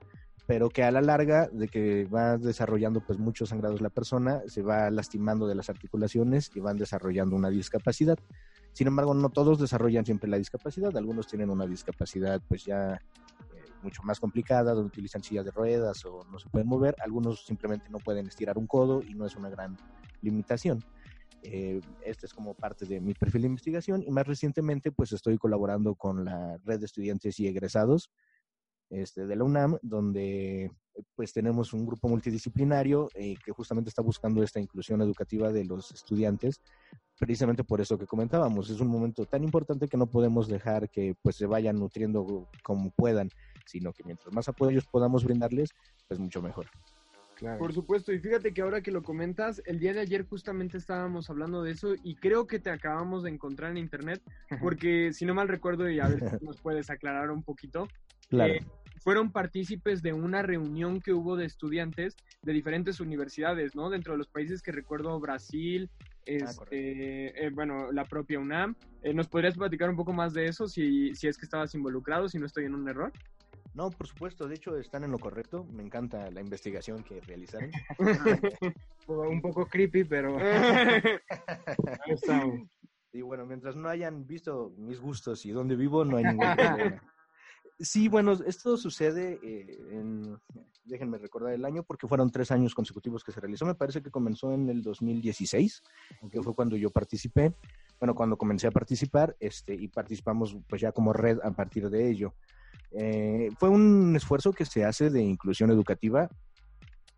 pero 0.50 0.72
que 0.72 0.82
a 0.82 0.90
la 0.90 1.02
larga 1.02 1.48
de 1.52 1.68
que 1.68 2.06
va 2.06 2.40
desarrollando 2.40 3.02
pues 3.02 3.20
muchos 3.20 3.50
sangrados 3.50 3.82
la 3.82 3.92
persona, 3.92 4.42
se 4.48 4.64
va 4.64 4.90
lastimando 4.90 5.46
de 5.46 5.54
las 5.54 5.70
articulaciones 5.70 6.50
y 6.56 6.60
van 6.60 6.76
desarrollando 6.76 7.36
una 7.36 7.52
discapacidad. 7.52 8.18
Sin 8.74 8.88
embargo, 8.88 9.14
no 9.14 9.30
todos 9.30 9.60
desarrollan 9.60 10.08
siempre 10.08 10.28
la 10.28 10.38
discapacidad, 10.38 10.98
algunos 10.98 11.28
tienen 11.28 11.52
una 11.52 11.68
discapacidad 11.68 12.42
pues 12.48 12.66
ya 12.66 12.96
eh, 12.96 13.62
mucho 13.84 14.02
más 14.02 14.20
complicada, 14.20 14.74
donde 14.74 14.88
utilizan 14.88 15.22
sillas 15.22 15.46
de 15.46 15.52
ruedas 15.52 16.04
o 16.06 16.26
no 16.32 16.40
se 16.40 16.50
pueden 16.50 16.68
mover, 16.68 16.96
algunos 17.00 17.46
simplemente 17.46 17.88
no 17.92 18.00
pueden 18.00 18.26
estirar 18.26 18.58
un 18.58 18.66
codo 18.66 19.04
y 19.04 19.14
no 19.14 19.28
es 19.28 19.36
una 19.36 19.52
gran 19.52 19.78
limitación. 20.24 20.84
Eh, 21.44 21.80
este 22.04 22.26
es 22.26 22.34
como 22.34 22.56
parte 22.56 22.88
de 22.88 23.00
mi 23.00 23.14
perfil 23.14 23.44
de 23.44 23.50
investigación 23.50 24.02
y 24.02 24.10
más 24.10 24.26
recientemente 24.26 24.92
pues 24.92 25.12
estoy 25.12 25.38
colaborando 25.38 25.94
con 25.94 26.26
la 26.26 26.58
red 26.66 26.80
de 26.80 26.88
estudiantes 26.88 27.40
y 27.40 27.46
egresados 27.46 28.10
este, 28.90 29.26
de 29.26 29.36
la 29.36 29.44
UNAM, 29.44 29.78
donde 29.82 30.72
pues 31.16 31.32
tenemos 31.32 31.74
un 31.74 31.86
grupo 31.86 32.10
multidisciplinario 32.10 33.10
eh, 33.16 33.36
que 33.44 33.52
justamente 33.52 33.90
está 33.90 34.02
buscando 34.02 34.44
esta 34.44 34.60
inclusión 34.60 35.02
educativa 35.02 35.52
de 35.52 35.64
los 35.64 35.92
estudiantes, 35.92 36.62
precisamente 37.18 37.64
por 37.64 37.82
eso 37.82 37.98
que 37.98 38.06
comentábamos, 38.06 38.70
es 38.70 38.80
un 38.80 38.88
momento 38.88 39.26
tan 39.26 39.44
importante 39.44 39.88
que 39.88 39.98
no 39.98 40.08
podemos 40.08 40.48
dejar 40.48 40.90
que 40.90 41.16
pues 41.22 41.36
se 41.36 41.46
vayan 41.46 41.78
nutriendo 41.78 42.50
como 42.64 42.92
puedan, 42.92 43.30
sino 43.66 43.94
que 43.94 44.04
mientras 44.04 44.34
más 44.34 44.50
apoyos 44.50 44.86
podamos 44.86 45.24
brindarles, 45.24 45.70
pues 46.08 46.20
mucho 46.20 46.42
mejor. 46.42 46.68
Por 47.58 47.74
supuesto, 47.74 48.12
y 48.12 48.20
fíjate 48.20 48.54
que 48.54 48.62
ahora 48.62 48.82
que 48.82 48.92
lo 48.92 49.02
comentas, 49.02 49.62
el 49.66 49.80
día 49.80 49.94
de 49.94 50.02
ayer 50.02 50.26
justamente 50.28 50.78
estábamos 50.78 51.30
hablando 51.30 51.64
de 51.64 51.72
eso 51.72 51.96
y 52.04 52.16
creo 52.16 52.48
que 52.48 52.60
te 52.60 52.70
acabamos 52.70 53.24
de 53.24 53.30
encontrar 53.30 53.72
en 53.72 53.78
internet, 53.78 54.22
porque 54.60 55.14
si 55.14 55.26
no 55.26 55.34
mal 55.34 55.48
recuerdo, 55.48 55.90
y 55.90 56.00
a 56.00 56.08
ver 56.08 56.20
si 56.20 56.20
nos 56.46 56.60
puedes 56.60 56.90
aclarar 56.90 57.32
un 57.32 57.44
poquito, 57.44 57.88
Claro. 58.30 58.54
Eh, 58.54 58.64
fueron 59.02 59.32
partícipes 59.32 60.02
de 60.02 60.14
una 60.14 60.42
reunión 60.42 61.02
que 61.02 61.14
hubo 61.14 61.36
de 61.36 61.46
estudiantes 61.46 62.18
de 62.42 62.54
diferentes 62.54 63.00
universidades, 63.00 63.76
¿no? 63.76 63.90
Dentro 63.90 64.14
de 64.14 64.18
los 64.18 64.28
países 64.28 64.62
que 64.62 64.72
recuerdo, 64.72 65.20
Brasil, 65.20 65.90
ah, 66.00 66.06
este, 66.26 67.46
eh, 67.46 67.50
bueno, 67.50 67.92
la 67.92 68.06
propia 68.06 68.40
UNAM. 68.40 68.76
Eh, 69.02 69.14
¿Nos 69.14 69.30
podrías 69.30 69.56
platicar 69.56 69.90
un 69.90 69.96
poco 69.96 70.14
más 70.14 70.34
de 70.34 70.48
eso, 70.48 70.68
si, 70.68 71.16
si 71.16 71.28
es 71.28 71.38
que 71.38 71.46
estabas 71.46 71.74
involucrado, 71.76 72.28
si 72.28 72.38
no 72.40 72.46
estoy 72.46 72.66
en 72.66 72.76
un 72.76 72.88
error? 72.88 73.12
No, 73.74 73.92
por 73.92 74.08
supuesto, 74.08 74.48
de 74.48 74.56
hecho 74.56 74.78
están 74.78 75.04
en 75.04 75.12
lo 75.12 75.20
correcto. 75.20 75.66
Me 75.72 75.84
encanta 75.84 76.30
la 76.32 76.42
investigación 76.42 77.04
que 77.04 77.22
realizaron. 77.22 77.72
un 79.08 79.42
poco 79.42 79.66
creepy, 79.66 80.04
pero 80.04 80.38
Y 83.12 83.22
bueno, 83.22 83.46
mientras 83.46 83.76
no 83.76 83.90
hayan 83.90 84.28
visto 84.28 84.74
mis 84.78 85.00
gustos 85.00 85.46
y 85.46 85.52
dónde 85.52 85.76
vivo, 85.76 86.06
no 86.06 86.18
hay 86.18 86.26
ningún 86.26 86.56
problema. 86.56 87.02
Sí, 87.80 88.10
bueno, 88.10 88.34
esto 88.34 88.76
sucede 88.76 89.40
eh, 89.42 89.80
en, 89.92 90.38
déjenme 90.84 91.18
recordar 91.18 91.54
el 91.54 91.64
año, 91.64 91.84
porque 91.84 92.08
fueron 92.08 92.30
tres 92.30 92.52
años 92.52 92.76
consecutivos 92.76 93.24
que 93.24 93.32
se 93.32 93.40
realizó. 93.40 93.66
Me 93.66 93.74
parece 93.74 94.02
que 94.02 94.12
comenzó 94.12 94.54
en 94.54 94.70
el 94.70 94.84
2016, 94.84 95.82
que 96.30 96.42
fue 96.42 96.54
cuando 96.54 96.76
yo 96.76 96.92
participé, 96.92 97.54
bueno, 98.00 98.16
cuando 98.16 98.38
comencé 98.38 98.68
a 98.68 98.72
participar, 98.72 99.36
este, 99.40 99.76
y 99.76 99.88
participamos 99.88 100.58
pues 100.68 100.82
ya 100.82 100.92
como 100.92 101.14
red 101.14 101.40
a 101.42 101.52
partir 101.52 101.90
de 101.90 102.10
ello. 102.10 102.34
Eh, 102.92 103.50
fue 103.58 103.70
un 103.70 104.16
esfuerzo 104.16 104.54
que 104.54 104.66
se 104.66 104.84
hace 104.84 105.10
de 105.10 105.22
inclusión 105.22 105.70
educativa 105.70 106.30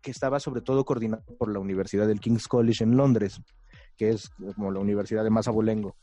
que 0.02 0.10
estaba 0.10 0.40
sobre 0.40 0.60
todo 0.60 0.84
coordinado 0.84 1.22
por 1.38 1.52
la 1.52 1.60
Universidad 1.60 2.06
del 2.06 2.20
King's 2.20 2.48
College 2.48 2.84
en 2.84 2.96
Londres, 2.96 3.40
que 3.96 4.10
es 4.10 4.30
como 4.56 4.70
la 4.70 4.80
universidad 4.80 5.22
de 5.24 5.30
más 5.30 5.48
abolengo. 5.48 5.96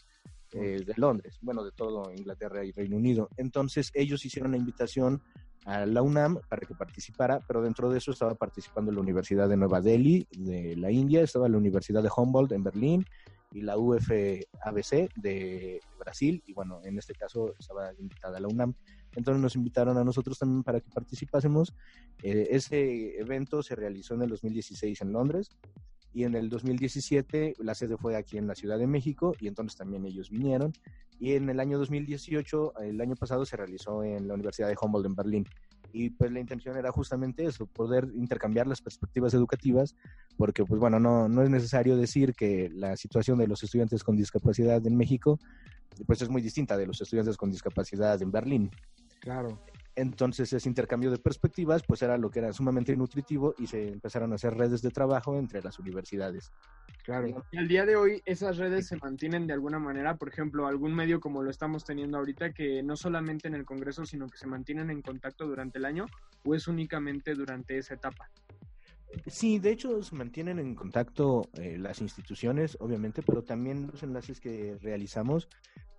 Eh, 0.52 0.84
de 0.84 0.94
Londres, 0.98 1.38
bueno, 1.42 1.64
de 1.64 1.72
todo 1.72 2.12
Inglaterra 2.12 2.66
y 2.66 2.72
Reino 2.72 2.98
Unido. 2.98 3.30
Entonces 3.38 3.92
ellos 3.94 4.26
hicieron 4.26 4.52
la 4.52 4.58
invitación 4.58 5.22
a 5.66 5.86
la 5.86 6.02
UNAM 6.02 6.40
para 6.50 6.66
que 6.66 6.74
participara, 6.74 7.40
pero 7.48 7.62
dentro 7.62 7.92
de 7.92 8.00
eso 8.00 8.12
estaba 8.12 8.34
participando 8.34 8.92
la 8.92 9.00
Universidad 9.00 9.48
de 9.48 9.58
Nueva 9.58 9.80
Delhi 9.80 10.28
de 10.32 10.76
la 10.76 10.90
India, 10.90 11.22
estaba 11.22 11.48
la 11.48 11.58
Universidad 11.58 12.02
de 12.02 12.10
Humboldt 12.16 12.54
en 12.54 12.64
Berlín 12.64 13.06
y 13.52 13.62
la 13.62 13.78
UFABC 13.78 15.14
de 15.16 15.80
Brasil, 16.00 16.42
y 16.48 16.54
bueno, 16.54 16.82
en 16.84 16.98
este 16.98 17.14
caso 17.14 17.54
estaba 17.60 17.94
invitada 18.00 18.40
la 18.40 18.48
UNAM. 18.48 18.74
Entonces 19.16 19.42
nos 19.42 19.56
invitaron 19.56 19.98
a 19.98 20.04
nosotros 20.04 20.38
también 20.38 20.64
para 20.64 20.80
que 20.80 20.90
participásemos. 20.90 21.74
Eh, 22.24 22.48
ese 22.52 23.20
evento 23.20 23.64
se 23.64 23.76
realizó 23.76 24.14
en 24.14 24.24
el 24.24 24.30
2016 24.30 25.02
en 25.02 25.12
Londres 25.12 25.50
y 26.14 26.24
en 26.24 26.36
el 26.36 26.50
2017 26.50 27.56
la 27.60 27.76
sede 27.76 27.98
fue 27.98 28.16
aquí 28.16 28.38
en 28.38 28.48
la 28.48 28.56
Ciudad 28.56 28.78
de 28.78 28.88
México 28.88 29.36
y 29.40 29.48
entonces 29.48 29.78
también 29.78 30.06
ellos 30.06 30.30
vinieron 30.30 30.74
y 31.20 31.34
en 31.34 31.50
el 31.50 31.60
año 31.60 31.78
2018 31.78 32.80
el 32.82 33.00
año 33.02 33.16
pasado 33.16 33.46
se 33.46 33.58
realizó 33.58 34.04
en 34.04 34.28
la 34.28 34.34
Universidad 34.34 34.68
de 34.70 34.78
Humboldt 34.82 35.06
en 35.06 35.16
Berlín 35.16 35.46
y 35.92 36.10
pues 36.12 36.32
la 36.32 36.40
intención 36.40 36.78
era 36.78 36.92
justamente 36.92 37.46
eso 37.46 37.68
poder 37.68 38.10
intercambiar 38.16 38.68
las 38.68 38.82
perspectivas 38.82 39.34
educativas 39.34 39.96
porque 40.38 40.66
pues 40.66 40.80
bueno 40.80 41.00
no, 41.00 41.30
no 41.30 41.44
es 41.44 41.50
necesario 41.50 41.96
decir 41.96 42.34
que 42.34 42.70
la 42.74 42.96
situación 42.98 43.38
de 43.38 43.48
los 43.48 43.64
estudiantes 43.64 44.04
con 44.04 44.16
discapacidad 44.16 44.86
en 44.86 44.98
México 44.98 45.40
pues 46.06 46.22
es 46.22 46.30
muy 46.30 46.42
distinta 46.42 46.78
de 46.78 46.88
los 46.88 47.02
estudiantes 47.02 47.38
con 47.38 47.52
discapacidad 47.52 48.22
en 48.22 48.32
Berlín 48.32 48.72
claro 49.20 49.60
entonces 50.00 50.54
ese 50.54 50.70
intercambio 50.70 51.12
de 51.12 51.18
perspectivas 51.18 51.84
pues 51.86 52.02
era 52.02 52.18
lo 52.18 52.32
que 52.32 52.40
era 52.40 52.54
sumamente 52.54 52.96
nutritivo 52.96 53.54
y 53.58 53.68
se 53.68 53.90
empezaron 53.90 54.32
a 54.32 54.36
hacer 54.36 54.54
redes 54.56 54.82
de 54.82 54.92
trabajo 54.92 55.38
entre 55.38 55.62
las 55.62 55.78
universidades. 55.78 56.54
Claro. 57.04 57.44
Y 57.52 57.58
al 57.58 57.68
día 57.68 57.86
de 57.86 57.98
hoy 57.98 58.22
esas 58.26 58.56
redes 58.56 58.88
se 58.88 58.96
mantienen 58.96 59.46
de 59.46 59.52
alguna 59.52 59.78
manera, 59.78 60.16
por 60.16 60.30
ejemplo, 60.30 60.68
algún 60.68 60.96
medio 60.96 61.20
como 61.20 61.44
lo 61.44 61.50
estamos 61.50 61.84
teniendo 61.84 62.18
ahorita, 62.18 62.54
que 62.54 62.82
no 62.82 62.96
solamente 62.96 63.50
en 63.50 63.56
el 63.56 63.66
Congreso, 63.66 64.06
sino 64.06 64.30
que 64.30 64.38
se 64.38 64.48
mantienen 64.48 64.90
en 64.90 65.02
contacto 65.02 65.46
durante 65.46 65.80
el 65.80 65.86
año 65.86 66.06
o 66.46 66.56
es 66.56 66.70
únicamente 66.70 67.36
durante 67.36 67.78
esa 67.78 67.96
etapa. 67.96 68.30
Sí, 69.26 69.60
de 69.60 69.72
hecho 69.72 70.02
se 70.04 70.16
mantienen 70.16 70.60
en 70.60 70.76
contacto 70.76 71.50
eh, 71.54 71.78
las 71.78 72.02
instituciones, 72.02 72.78
obviamente, 72.80 73.22
pero 73.24 73.44
también 73.44 73.88
los 73.88 74.04
enlaces 74.04 74.40
que 74.40 74.78
realizamos 74.82 75.48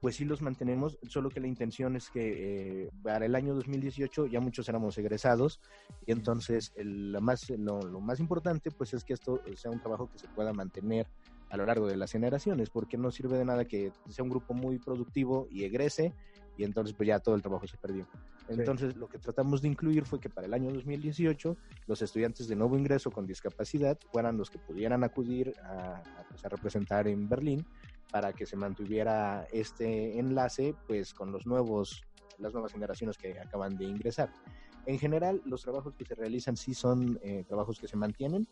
pues 0.00 0.16
sí 0.16 0.24
los 0.24 0.40
mantenemos, 0.40 0.98
solo 1.08 1.28
que 1.28 1.40
la 1.40 1.46
intención 1.46 1.94
es 1.94 2.08
que 2.08 2.84
eh, 2.84 2.90
para 3.02 3.26
el 3.26 3.34
año 3.34 3.54
2018 3.54 4.26
ya 4.26 4.40
muchos 4.40 4.66
éramos 4.68 4.96
egresados 4.96 5.60
y 6.06 6.12
entonces 6.12 6.72
lo, 6.78 7.20
más, 7.20 7.50
lo, 7.50 7.82
más 8.00 8.18
importante 8.18 8.70
pues 8.70 8.94
es 8.94 9.04
que 9.04 9.12
esto 9.12 9.42
sea 9.56 9.70
un 9.70 9.80
trabajo 9.80 10.08
que 10.10 10.18
se 10.18 10.28
pueda 10.28 10.54
mantener 10.54 11.06
a 11.50 11.56
lo 11.56 11.66
largo 11.66 11.86
de 11.86 11.96
las 11.96 12.12
generaciones, 12.12 12.70
porque 12.70 12.96
no 12.96 13.10
sirve 13.10 13.36
de 13.36 13.44
nada 13.44 13.64
que 13.66 13.92
sea 14.08 14.22
un 14.22 14.30
grupo 14.30 14.54
muy 14.54 14.78
productivo 14.78 15.48
y 15.50 15.64
egrese 15.64 16.14
y 16.60 16.64
entonces 16.64 16.94
pues 16.94 17.06
ya 17.06 17.18
todo 17.18 17.34
el 17.34 17.40
trabajo 17.40 17.66
se 17.66 17.78
perdió. 17.78 18.06
Entonces 18.46 18.94
lo 18.94 19.08
que 19.08 19.18
tratamos 19.18 19.62
de 19.62 19.68
incluir 19.68 20.04
fue 20.04 20.20
que 20.20 20.28
para 20.28 20.46
el 20.46 20.52
año 20.52 20.70
2018 20.70 21.56
los 21.86 22.02
estudiantes 22.02 22.48
de 22.48 22.54
nuevo 22.54 22.76
ingreso 22.76 23.10
con 23.10 23.26
discapacidad 23.26 23.98
fueran 24.12 24.36
los 24.36 24.50
que 24.50 24.58
pudieran 24.58 25.02
acudir 25.02 25.54
a, 25.64 26.02
pues, 26.28 26.44
a 26.44 26.50
representar 26.50 27.08
en 27.08 27.30
Berlín 27.30 27.64
para 28.12 28.34
que 28.34 28.44
se 28.44 28.56
mantuviera 28.56 29.46
este 29.52 30.18
enlace 30.18 30.74
pues 30.86 31.14
con 31.14 31.32
los 31.32 31.46
nuevos 31.46 32.02
las 32.36 32.52
nuevas 32.52 32.72
generaciones 32.72 33.16
que 33.16 33.40
acaban 33.40 33.78
de 33.78 33.84
ingresar. 33.84 34.30
En 34.84 34.98
general, 34.98 35.40
los 35.46 35.62
trabajos 35.62 35.94
que 35.94 36.04
se 36.04 36.14
realizan 36.14 36.58
sí 36.58 36.74
son 36.74 37.18
eh, 37.22 37.44
trabajos 37.46 37.78
que 37.78 37.88
se 37.88 37.96
mantienen. 37.96 38.46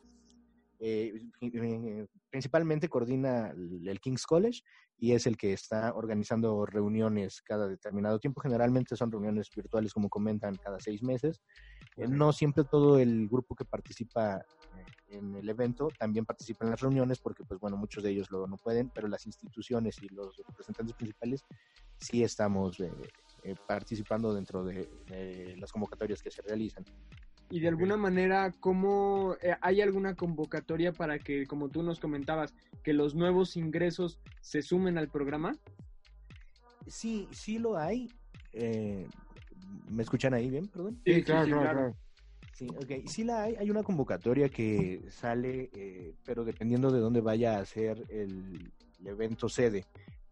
Eh, 0.81 1.13
eh, 1.41 2.07
principalmente 2.31 2.89
coordina 2.89 3.51
el 3.51 4.01
King's 4.01 4.27
College 4.27 4.63
y 4.97 5.13
es 5.13 5.27
el 5.27 5.37
que 5.37 5.53
está 5.53 5.93
organizando 5.95 6.67
reuniones 6.67 7.43
cada 7.43 7.69
determinado 7.69 8.19
tiempo. 8.19 8.41
Generalmente 8.41 8.97
son 8.97 9.11
reuniones 9.11 9.51
virtuales, 9.55 9.93
como 9.93 10.09
comentan, 10.09 10.57
cada 10.57 10.79
seis 10.81 11.03
meses. 11.03 11.41
no 11.97 12.33
siempre 12.33 12.65
todo 12.65 12.99
el 12.99 13.29
grupo 13.29 13.55
que 13.55 13.65
participa 13.65 14.45
en 15.11 15.35
el 15.37 15.49
evento 15.49 15.89
también 15.99 16.25
participa 16.25 16.65
en 16.65 16.73
las 16.73 16.81
reuniones 16.81 17.19
porque, 17.19 17.45
pues 17.45 17.59
bueno, 17.61 17.77
muchos 17.77 18.03
de 18.03 18.11
ellos 18.11 18.31
lo 18.31 18.47
no 18.47 18.57
pueden, 18.57 18.91
pero 18.91 19.09
las 19.09 19.27
instituciones 19.27 20.03
y 20.03 20.09
los 20.09 20.37
representantes 20.47 20.95
principales 20.95 21.45
sí 21.99 22.23
estamos 22.23 22.79
eh, 22.81 23.55
participando 23.67 24.35
dentro 24.35 24.65
de, 24.65 25.57
las 25.59 25.73
convocatorias 25.73 26.23
que 26.23 26.31
se 26.31 26.43
realizan. 26.43 26.85
Y 27.51 27.61
de 27.61 27.69
alguna 27.69 27.97
manera, 27.97 28.53
¿cómo 28.61 29.35
eh, 29.41 29.55
hay 29.63 29.81
alguna 29.81 30.15
convocatoria 30.15 30.93
para 30.93 31.19
que, 31.19 31.47
como 31.47 31.71
tú 31.71 31.83
nos 31.83 31.99
comentabas, 31.99 32.55
que 32.83 32.93
los 32.93 33.15
nuevos 33.15 33.57
ingresos 33.57 34.21
se 34.41 34.61
sumen 34.61 34.99
al 34.99 35.09
programa? 35.09 35.57
Sí, 36.87 37.27
sí 37.33 37.59
lo 37.59 37.79
hay. 37.79 38.11
Eh, 38.53 39.07
¿Me 39.91 40.03
escuchan 40.03 40.35
ahí 40.35 40.51
bien, 40.51 40.69
perdón? 40.69 41.01
Sí, 41.05 41.23
claro, 41.23 41.61
claro, 41.61 41.97
Sí, 42.53 42.67
ok. 42.77 43.07
Sí 43.07 43.25
la 43.25 43.45
hay. 43.45 43.55
Hay 43.57 43.71
una 43.71 43.83
convocatoria 43.83 44.49
que 44.49 45.05
sale, 45.11 45.71
pero 46.25 46.45
dependiendo 46.45 46.91
de 46.91 46.99
dónde 46.99 47.21
vaya 47.21 47.61
a 47.61 47.65
ser 47.65 48.05
el 48.11 48.73
evento 49.05 49.49
sede. 49.49 49.87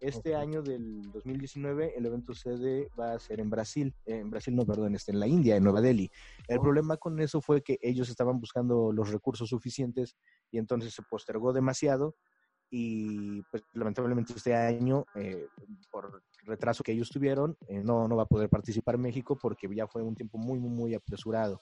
Este 0.06 0.36
año 0.36 0.62
del 0.62 1.10
2019 1.10 1.94
el 1.96 2.06
evento 2.06 2.32
sede 2.32 2.88
va 2.98 3.14
a 3.14 3.18
ser 3.18 3.40
en 3.40 3.50
Brasil, 3.50 3.92
en 4.04 4.30
Brasil 4.30 4.54
no, 4.54 4.64
perdón, 4.64 4.94
este, 4.94 5.10
en 5.10 5.18
la 5.18 5.26
India, 5.26 5.56
en 5.56 5.64
Nueva 5.64 5.80
Delhi. 5.80 6.10
El 6.46 6.58
oh. 6.58 6.62
problema 6.62 6.96
con 6.96 7.20
eso 7.20 7.40
fue 7.40 7.62
que 7.62 7.78
ellos 7.82 8.08
estaban 8.08 8.38
buscando 8.38 8.92
los 8.92 9.10
recursos 9.10 9.48
suficientes 9.48 10.16
y 10.52 10.58
entonces 10.58 10.94
se 10.94 11.02
postergó 11.02 11.52
demasiado 11.52 12.14
y 12.70 13.42
pues 13.50 13.64
lamentablemente 13.72 14.32
este 14.36 14.54
año, 14.54 15.04
eh, 15.16 15.46
por 15.90 16.22
retraso 16.44 16.84
que 16.84 16.92
ellos 16.92 17.10
tuvieron, 17.10 17.56
eh, 17.68 17.82
no, 17.82 18.06
no 18.06 18.16
va 18.16 18.24
a 18.24 18.26
poder 18.26 18.48
participar 18.48 18.98
México 18.98 19.36
porque 19.40 19.68
ya 19.74 19.86
fue 19.86 20.02
un 20.02 20.14
tiempo 20.14 20.38
muy, 20.38 20.58
muy, 20.58 20.70
muy 20.70 20.94
apresurado. 20.94 21.60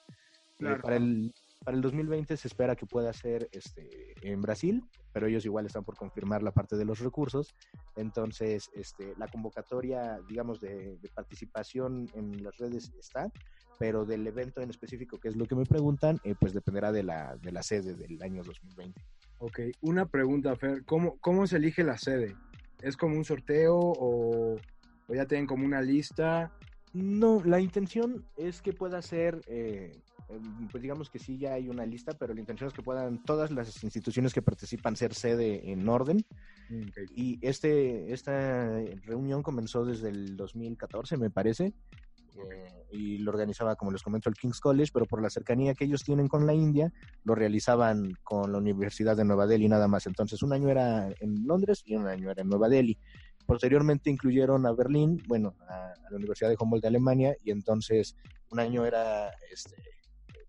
Eh, 0.59 0.77
para 0.81 0.95
el 0.95 1.33
para 1.65 1.75
el 1.75 1.81
2020 1.81 2.37
se 2.37 2.47
espera 2.47 2.75
que 2.75 2.85
pueda 2.85 3.11
ser 3.11 3.49
este, 3.51 4.13
en 4.21 4.39
Brasil, 4.39 4.85
pero 5.11 5.25
ellos 5.25 5.45
igual 5.45 5.65
están 5.65 5.83
por 5.83 5.97
confirmar 5.97 6.43
la 6.43 6.51
parte 6.51 6.77
de 6.77 6.85
los 6.85 6.99
recursos. 6.99 7.55
Entonces, 7.95 8.69
este, 8.75 9.15
la 9.17 9.27
convocatoria, 9.27 10.19
digamos, 10.29 10.61
de, 10.61 10.99
participación 11.15 12.07
en 12.13 12.43
las 12.43 12.55
redes 12.57 12.93
está, 12.99 13.31
pero 13.79 14.05
del 14.05 14.27
evento 14.27 14.61
en 14.61 14.69
específico, 14.69 15.19
que 15.19 15.29
es 15.29 15.35
lo 15.35 15.47
que 15.47 15.55
me 15.55 15.65
preguntan, 15.65 16.19
eh, 16.23 16.35
pues 16.39 16.53
dependerá 16.53 16.91
de 16.91 17.01
la, 17.01 17.35
de 17.37 17.51
la 17.51 17.63
sede 17.63 17.95
del 17.95 18.21
año 18.21 18.43
2020. 18.43 19.01
Ok, 19.39 19.59
una 19.81 20.05
pregunta, 20.05 20.55
Fer. 20.55 20.85
¿Cómo, 20.85 21.17
cómo 21.17 21.47
se 21.47 21.57
elige 21.57 21.83
la 21.83 21.97
sede? 21.97 22.35
¿Es 22.83 22.95
como 22.95 23.15
un 23.15 23.25
sorteo 23.25 23.75
o, 23.75 24.55
o 25.07 25.13
ya 25.15 25.25
tienen 25.25 25.47
como 25.47 25.65
una 25.65 25.81
lista? 25.81 26.51
No, 26.93 27.41
la 27.43 27.59
intención 27.59 28.23
es 28.37 28.61
que 28.61 28.71
pueda 28.71 29.01
ser... 29.01 29.41
Eh, 29.47 29.91
pues 30.71 30.81
digamos 30.81 31.09
que 31.09 31.19
sí 31.19 31.37
ya 31.37 31.53
hay 31.53 31.69
una 31.69 31.85
lista, 31.85 32.13
pero 32.13 32.33
la 32.33 32.39
intención 32.39 32.67
es 32.67 32.73
que 32.73 32.81
puedan 32.81 33.23
todas 33.23 33.51
las 33.51 33.83
instituciones 33.83 34.33
que 34.33 34.41
participan 34.41 34.95
ser 34.95 35.13
sede 35.13 35.71
en 35.71 35.87
orden. 35.87 36.25
Mm, 36.69 36.85
y 37.15 37.39
este, 37.41 38.11
esta 38.11 38.79
reunión 39.03 39.43
comenzó 39.43 39.85
desde 39.85 40.09
el 40.09 40.35
2014, 40.35 41.17
me 41.17 41.29
parece. 41.29 41.73
Eh, 42.37 42.87
y 42.91 43.17
lo 43.19 43.31
organizaba, 43.31 43.75
como 43.75 43.91
les 43.91 44.01
comento, 44.01 44.29
el 44.29 44.35
King's 44.35 44.59
College, 44.59 44.91
pero 44.93 45.05
por 45.05 45.21
la 45.21 45.29
cercanía 45.29 45.73
que 45.73 45.85
ellos 45.85 46.03
tienen 46.03 46.27
con 46.27 46.45
la 46.45 46.53
India, 46.53 46.91
lo 47.23 47.33
realizaban 47.33 48.13
con 48.23 48.51
la 48.51 48.57
Universidad 48.57 49.15
de 49.15 49.23
Nueva 49.23 49.47
Delhi 49.47 49.69
nada 49.69 49.87
más. 49.87 50.05
Entonces, 50.07 50.41
un 50.43 50.51
año 50.51 50.69
era 50.69 51.09
en 51.19 51.45
Londres 51.45 51.83
y 51.85 51.95
un 51.95 52.07
año 52.07 52.29
era 52.29 52.41
en 52.41 52.49
Nueva 52.49 52.67
Delhi. 52.67 52.97
Posteriormente 53.45 54.09
incluyeron 54.09 54.65
a 54.65 54.71
Berlín, 54.71 55.21
bueno, 55.27 55.55
a, 55.69 55.91
a 55.91 56.11
la 56.11 56.17
Universidad 56.17 56.49
de 56.49 56.57
Humboldt 56.59 56.81
de 56.81 56.87
Alemania, 56.87 57.35
y 57.43 57.51
entonces 57.51 58.15
un 58.49 58.59
año 58.59 58.85
era 58.85 59.31
este, 59.51 59.75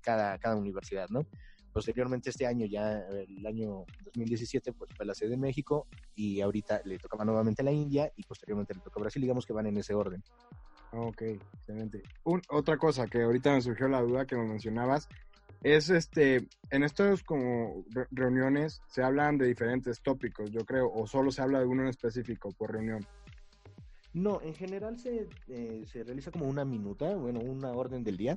cada, 0.06 0.38
cada 0.38 0.54
universidad, 0.54 1.08
¿no? 1.10 1.26
Posteriormente 1.72 2.30
este 2.30 2.46
año, 2.46 2.64
ya 2.64 3.00
el 3.08 3.44
año 3.44 3.84
2017, 4.04 4.72
pues 4.72 4.90
fue 4.96 5.04
la 5.04 5.14
sede 5.14 5.30
de 5.30 5.36
México 5.36 5.86
y 6.14 6.40
ahorita 6.40 6.80
le 6.84 6.98
tocaba 6.98 7.24
nuevamente 7.24 7.62
la 7.62 7.72
India 7.72 8.10
y 8.16 8.22
posteriormente 8.22 8.72
le 8.72 8.80
toca 8.80 9.00
Brasil, 9.00 9.20
digamos 9.20 9.44
que 9.44 9.52
van 9.52 9.66
en 9.66 9.76
ese 9.76 9.92
orden. 9.92 10.22
Ok, 10.92 11.22
excelente. 11.22 12.02
otra 12.24 12.78
cosa 12.78 13.06
que 13.06 13.22
ahorita 13.22 13.52
me 13.52 13.60
surgió 13.60 13.88
la 13.88 14.00
duda 14.00 14.24
que 14.24 14.36
me 14.36 14.46
mencionabas, 14.46 15.08
es 15.62 15.90
este, 15.90 16.48
en 16.70 16.82
estas 16.84 17.22
como 17.22 17.84
reuniones 18.10 18.80
se 18.86 19.02
hablan 19.02 19.36
de 19.36 19.46
diferentes 19.46 20.00
tópicos, 20.00 20.50
yo 20.50 20.64
creo, 20.64 20.90
o 20.90 21.06
solo 21.06 21.30
se 21.30 21.42
habla 21.42 21.58
de 21.58 21.66
uno 21.66 21.82
en 21.82 21.88
específico 21.88 22.52
por 22.52 22.72
reunión. 22.72 23.04
No, 24.14 24.40
en 24.40 24.54
general 24.54 24.98
se, 24.98 25.28
eh, 25.48 25.84
se 25.92 26.04
realiza 26.04 26.30
como 26.30 26.46
una 26.46 26.64
minuta, 26.64 27.14
bueno, 27.16 27.40
una 27.40 27.72
orden 27.72 28.02
del 28.02 28.16
día, 28.16 28.34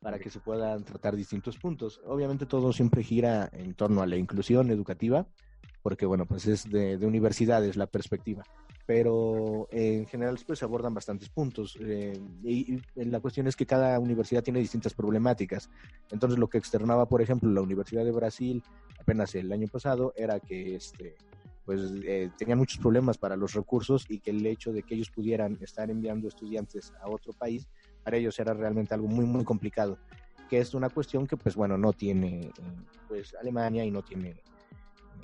para 0.00 0.18
que 0.18 0.30
se 0.30 0.40
puedan 0.40 0.82
tratar 0.84 1.14
distintos 1.14 1.58
puntos. 1.58 2.00
Obviamente 2.06 2.46
todo 2.46 2.72
siempre 2.72 3.02
gira 3.02 3.48
en 3.52 3.74
torno 3.74 4.02
a 4.02 4.06
la 4.06 4.16
inclusión 4.16 4.70
educativa, 4.70 5.26
porque 5.82 6.06
bueno, 6.06 6.26
pues 6.26 6.46
es 6.46 6.68
de, 6.70 6.96
universidades 6.96 7.76
la 7.76 7.86
perspectiva, 7.86 8.42
pero 8.86 9.68
en 9.70 10.06
general 10.06 10.38
pues 10.46 10.58
se 10.58 10.64
abordan 10.64 10.94
bastantes 10.94 11.28
puntos 11.28 11.78
eh, 11.80 12.18
y, 12.42 12.80
la 12.96 13.20
cuestión 13.20 13.46
es 13.46 13.56
que 13.56 13.66
cada 13.66 13.98
universidad 13.98 14.42
tiene 14.42 14.60
distintas 14.60 14.94
problemáticas. 14.94 15.70
Entonces 16.10 16.38
lo 16.38 16.48
que 16.48 16.58
externaba, 16.58 17.06
por 17.06 17.22
ejemplo, 17.22 17.50
la 17.50 17.60
Universidad 17.60 18.04
de 18.04 18.12
Brasil 18.12 18.62
apenas 18.98 19.34
el 19.34 19.52
año 19.52 19.68
pasado 19.68 20.12
era 20.16 20.40
que 20.40 20.76
este 20.76 21.16
pues 21.66 21.92
eh, 22.04 22.30
tenían 22.36 22.58
muchos 22.58 22.78
problemas 22.78 23.16
para 23.16 23.36
los 23.36 23.52
recursos 23.52 24.04
y 24.08 24.18
que 24.18 24.30
el 24.30 24.44
hecho 24.44 24.72
de 24.72 24.82
que 24.82 24.94
ellos 24.94 25.10
pudieran 25.10 25.56
estar 25.60 25.88
enviando 25.88 26.26
estudiantes 26.26 26.92
a 27.00 27.08
otro 27.08 27.32
país 27.32 27.68
para 28.02 28.16
ellos 28.16 28.38
era 28.38 28.54
realmente 28.54 28.94
algo 28.94 29.08
muy, 29.08 29.24
muy 29.24 29.44
complicado, 29.44 29.98
que 30.48 30.58
es 30.58 30.74
una 30.74 30.90
cuestión 30.90 31.26
que, 31.26 31.36
pues 31.36 31.54
bueno, 31.54 31.78
no 31.78 31.92
tiene 31.92 32.46
eh, 32.46 32.52
pues 33.08 33.34
Alemania 33.40 33.84
y 33.84 33.90
no 33.90 34.02
tiene 34.02 34.42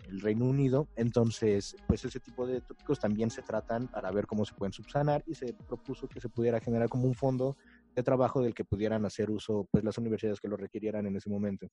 el 0.09 0.21
Reino 0.21 0.45
Unido, 0.45 0.89
entonces, 0.97 1.77
pues 1.89 2.05
ese 2.05 2.21
tipo 2.21 2.47
de 2.47 2.61
tópicos 2.61 3.01
también 3.01 3.31
se 3.31 3.43
tratan 3.43 3.89
para 3.89 4.11
ver 4.13 4.27
cómo 4.27 4.45
se 4.45 4.55
pueden 4.55 4.73
subsanar 4.73 5.25
y 5.27 5.35
se 5.35 5.53
propuso 5.53 6.09
que 6.09 6.21
se 6.21 6.29
pudiera 6.29 6.61
generar 6.61 6.89
como 6.89 7.07
un 7.07 7.15
fondo 7.15 7.57
de 7.95 8.03
trabajo 8.03 8.41
del 8.41 8.55
que 8.55 8.65
pudieran 8.65 9.05
hacer 9.05 9.31
uso 9.31 9.67
pues 9.71 9.83
las 9.83 9.99
universidades 9.99 10.41
que 10.41 10.49
lo 10.49 10.57
requirieran 10.57 11.07
en 11.07 11.17
ese 11.17 11.31
momento. 11.31 11.67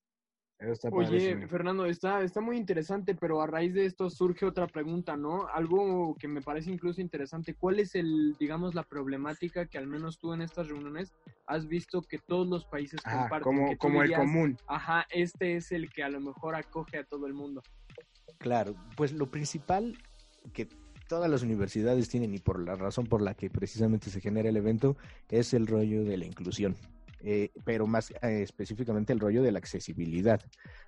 Oye, 0.92 1.48
Fernando, 1.48 1.86
está, 1.86 2.22
está 2.22 2.40
muy 2.40 2.58
interesante, 2.58 3.16
pero 3.16 3.42
a 3.42 3.48
raíz 3.48 3.74
de 3.74 3.86
esto 3.86 4.10
surge 4.10 4.46
otra 4.46 4.68
pregunta, 4.68 5.18
¿no? 5.18 5.48
Algo 5.48 6.16
que 6.16 6.28
me 6.28 6.42
parece 6.42 6.72
incluso 6.72 7.02
interesante. 7.02 7.54
¿Cuál 7.54 7.80
es 7.80 7.96
el, 7.96 8.36
digamos, 8.40 8.74
la 8.74 8.84
problemática 8.84 9.66
que 9.66 9.78
al 9.78 9.88
menos 9.88 10.20
tú 10.20 10.34
en 10.34 10.42
estas 10.42 10.70
reuniones 10.70 11.14
has 11.48 11.68
visto 11.68 12.02
que 12.02 12.20
todos 12.20 12.48
los 12.48 12.66
países 12.66 13.02
comparten? 13.02 13.42
Como, 13.42 13.78
como 13.78 14.04
el 14.04 14.14
común. 14.14 14.58
Ajá, 14.68 15.06
este 15.12 15.56
es 15.56 15.72
el 15.72 15.90
que 15.90 16.04
a 16.04 16.10
lo 16.10 16.22
mejor 16.22 16.56
acoge 16.56 16.98
a 16.98 17.04
todo 17.04 17.28
el 17.28 17.34
mundo. 17.34 17.62
Claro, 18.38 18.76
pues 18.96 19.12
lo 19.12 19.30
principal 19.30 19.98
que 20.54 20.68
todas 21.08 21.30
las 21.30 21.44
universidades 21.44 22.10
tienen 22.10 22.34
y 22.34 22.40
por 22.40 22.60
la 22.60 22.76
razón 22.76 23.06
por 23.06 23.22
la 23.22 23.34
que 23.34 23.50
precisamente 23.50 24.10
se 24.10 24.22
genera 24.22 24.50
el 24.50 24.58
evento 24.58 24.98
es 25.30 25.54
el 25.54 25.68
rollo 25.68 26.04
de 26.04 26.18
la 26.18 26.26
inclusión. 26.26 26.76
Eh, 27.26 27.52
pero 27.64 27.88
más 27.88 28.12
eh, 28.12 28.42
específicamente 28.44 29.14
el 29.14 29.20
rollo 29.20 29.42
de 29.42 29.52
la 29.54 29.60
accesibilidad, 29.60 30.42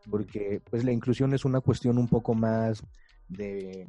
porque 0.09 0.61
pues 0.69 0.83
la 0.83 0.91
inclusión 0.91 1.33
es 1.33 1.45
una 1.45 1.61
cuestión 1.61 1.97
un 1.97 2.09
poco 2.09 2.33
más 2.33 2.83
de, 3.29 3.87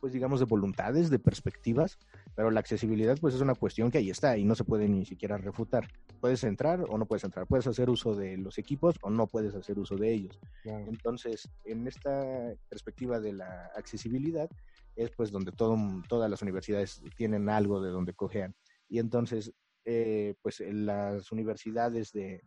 pues 0.00 0.12
digamos, 0.12 0.40
de 0.40 0.46
voluntades, 0.46 1.10
de 1.10 1.20
perspectivas, 1.20 1.96
pero 2.34 2.50
la 2.50 2.58
accesibilidad 2.58 3.16
pues 3.20 3.34
es 3.34 3.40
una 3.40 3.54
cuestión 3.54 3.90
que 3.90 3.98
ahí 3.98 4.10
está 4.10 4.36
y 4.36 4.44
no 4.44 4.56
se 4.56 4.64
puede 4.64 4.88
ni 4.88 5.04
siquiera 5.06 5.38
refutar. 5.38 5.88
Puedes 6.20 6.42
entrar 6.42 6.84
o 6.88 6.98
no 6.98 7.06
puedes 7.06 7.22
entrar, 7.22 7.46
puedes 7.46 7.68
hacer 7.68 7.88
uso 7.88 8.16
de 8.16 8.36
los 8.36 8.58
equipos 8.58 8.96
o 9.00 9.10
no 9.10 9.28
puedes 9.28 9.54
hacer 9.54 9.78
uso 9.78 9.96
de 9.96 10.12
ellos. 10.12 10.40
Entonces, 10.64 11.48
en 11.64 11.86
esta 11.86 12.52
perspectiva 12.68 13.20
de 13.20 13.32
la 13.34 13.70
accesibilidad 13.76 14.50
es 14.96 15.10
pues 15.10 15.30
donde 15.30 15.52
todo, 15.52 15.78
todas 16.08 16.28
las 16.28 16.42
universidades 16.42 17.00
tienen 17.16 17.48
algo 17.48 17.80
de 17.80 17.90
donde 17.90 18.12
cojean. 18.12 18.54
Y 18.88 18.98
entonces 18.98 19.54
eh, 19.84 20.34
pues 20.42 20.60
las 20.60 21.32
universidades 21.32 22.12
de, 22.12 22.42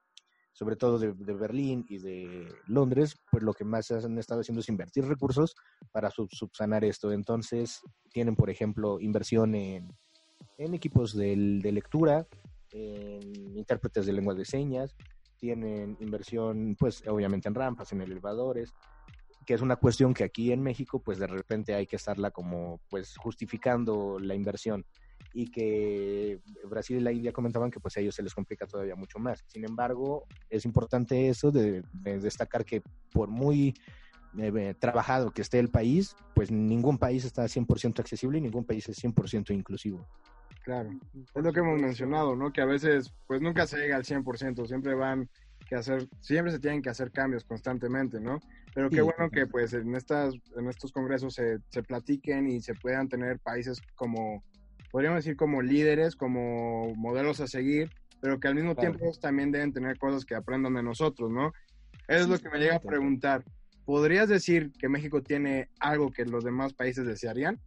sobre 0.54 0.76
todo 0.76 1.00
de, 1.00 1.12
Berlín 1.34 1.86
y 1.90 1.98
de 1.98 2.48
Londres, 2.68 3.18
pues 3.32 3.44
lo 3.44 3.54
que 3.54 3.66
más 3.66 3.92
han 3.92 4.18
estado 4.18 4.42
haciendo 4.42 4.62
es 4.62 4.70
invertir 4.70 5.06
recursos 5.06 5.56
para 5.92 6.12
subsanar 6.12 6.86
esto. 6.86 7.12
Entonces, 7.12 7.82
tienen, 8.12 8.36
por 8.36 8.50
ejemplo, 8.50 9.00
inversión 9.00 9.56
en, 9.56 9.90
equipos 10.58 11.16
de, 11.16 11.60
de 11.62 11.72
lectura, 11.72 12.28
en 12.72 13.58
intérpretes 13.58 14.06
de 14.06 14.14
lengua 14.14 14.36
de 14.36 14.46
señas, 14.46 14.96
tienen 15.38 15.98
inversión, 16.00 16.76
pues 16.80 17.04
obviamente 17.08 17.50
en 17.50 17.56
rampas, 17.56 17.92
en 17.92 18.02
elevadores, 18.02 18.74
que 19.46 19.54
es 19.54 19.62
una 19.62 19.76
cuestión 19.76 20.14
que 20.14 20.24
aquí 20.24 20.52
en 20.52 20.62
México, 20.62 21.02
pues 21.02 21.20
de 21.20 21.28
repente 21.28 21.74
hay 21.74 21.86
que 21.86 21.98
estarla 21.98 22.32
como, 22.32 22.80
pues 22.90 23.18
justificando 23.18 24.20
la 24.20 24.36
inversión 24.36 24.86
y 25.34 25.50
que 25.50 26.40
Brasil 26.70 26.98
y 26.98 27.02
la 27.02 27.12
India 27.12 27.34
comentaban 27.34 27.72
que 27.72 27.80
pues 27.80 27.98
a 27.98 28.00
ellos 28.00 28.16
se 28.16 28.22
les 28.22 28.34
complica 28.34 28.68
todavía 28.68 28.96
mucho 28.96 29.18
más. 29.18 29.44
Sin 29.48 29.66
embargo, 29.66 30.26
es 30.50 30.64
importante 30.64 31.28
eso 31.28 31.52
de, 31.52 31.84
destacar 32.04 32.64
que 32.64 32.84
por 33.12 33.30
muy 33.30 33.74
eh, 34.38 34.76
trabajado 34.80 35.32
que 35.32 35.42
esté 35.42 35.58
el 35.58 35.70
país, 35.70 36.16
pues 36.36 36.52
ningún 36.52 37.00
país 37.00 37.26
está 37.26 37.44
100% 37.46 38.00
accesible 38.00 38.38
y 38.38 38.42
ningún 38.42 38.64
país 38.64 38.88
es 38.88 39.04
100% 39.04 39.52
inclusivo. 39.54 40.08
Claro, 40.64 40.92
es 41.14 41.44
lo 41.44 41.52
que 41.52 41.60
hemos 41.60 41.82
mencionado, 41.82 42.36
¿no? 42.36 42.54
Que 42.54 42.62
a 42.62 42.66
veces 42.66 43.12
pues 43.28 43.42
nunca 43.42 43.68
se 43.68 43.78
llega 43.78 43.98
al 43.98 44.06
100%, 44.06 44.66
siempre 44.66 44.94
van 44.94 45.30
que 45.68 45.76
hacer, 45.76 46.08
siempre 46.22 46.52
se 46.52 46.60
tienen 46.60 46.82
que 46.82 46.90
hacer 46.90 47.12
cambios 47.12 47.44
constantemente, 47.44 48.20
¿no? 48.20 48.40
Pero 48.74 48.90
qué 48.90 49.02
bueno 49.02 49.30
que 49.30 49.48
pues 49.48 49.74
en 49.74 49.96
estas 49.96 50.36
en 50.56 50.70
estos 50.70 50.92
congresos 50.92 51.34
se, 51.34 51.58
se 51.70 51.84
platiquen 51.84 52.48
y 52.48 52.62
se 52.62 52.76
puedan 52.76 53.10
tener 53.10 53.40
países 53.40 53.82
como 53.96 54.44
podríamos 54.94 55.26
decir 55.26 55.36
como 55.36 55.64
líderes, 55.64 56.16
como 56.16 56.94
modelos 56.94 57.40
a 57.40 57.48
seguir, 57.48 57.90
pero 58.22 58.40
que 58.40 58.48
al 58.48 58.54
mismo 58.54 58.76
tiempo 58.76 59.12
también 59.20 59.52
deben 59.52 59.74
tener 59.74 59.98
cosas 59.98 60.24
que 60.24 60.36
aprendan 60.36 60.76
de 60.76 60.84
nosotros, 60.84 61.32
¿no? 61.32 61.52
Eso 62.08 62.22
es 62.22 62.28
lo 62.28 62.38
que 62.38 62.48
me 62.50 62.60
llega 62.60 62.76
a 62.76 62.80
preguntar. 62.80 63.44
¿Podrías 63.86 64.30
decir 64.30 64.72
que 64.78 64.88
México 64.90 65.24
tiene 65.24 65.70
algo 65.80 66.12
que 66.12 66.26
los 66.26 66.44
demás 66.44 66.74
países 66.74 67.08
desearían? 67.08 67.60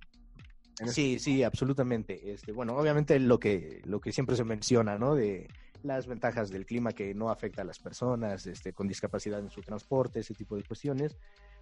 Sí, 0.86 1.18
sí, 1.18 1.42
absolutamente. 1.42 2.32
Este, 2.32 2.52
bueno, 2.52 2.76
obviamente 2.76 3.18
lo 3.18 3.40
que, 3.40 3.82
lo 3.86 4.00
que 4.00 4.12
siempre 4.12 4.36
se 4.36 4.44
menciona, 4.44 4.96
¿no? 4.96 5.16
De 5.16 5.48
las 5.82 6.06
ventajas 6.06 6.48
del 6.50 6.64
clima 6.64 6.92
que 6.92 7.12
no 7.12 7.30
afecta 7.30 7.62
a 7.62 7.64
las 7.64 7.80
personas 7.80 8.46
este, 8.46 8.72
con 8.72 8.86
discapacidad 8.86 9.40
en 9.40 9.50
su 9.50 9.62
transporte, 9.62 10.20
ese 10.20 10.34
tipo 10.34 10.54
de 10.54 10.62
cuestiones. 10.62 11.16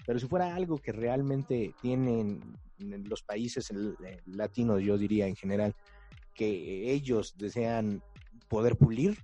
Pero 0.07 0.19
si 0.19 0.27
fuera 0.27 0.55
algo 0.55 0.79
que 0.79 0.93
realmente 0.93 1.75
tienen 1.81 2.41
los 2.79 3.23
países 3.23 3.73
latinos, 4.27 4.83
yo 4.83 4.99
diría 4.99 5.27
en 5.27 5.37
general, 5.37 5.75
que 6.35 6.93
ellos 6.93 7.35
desean 7.39 8.03
poder 8.49 8.77
pulir, 8.77 9.19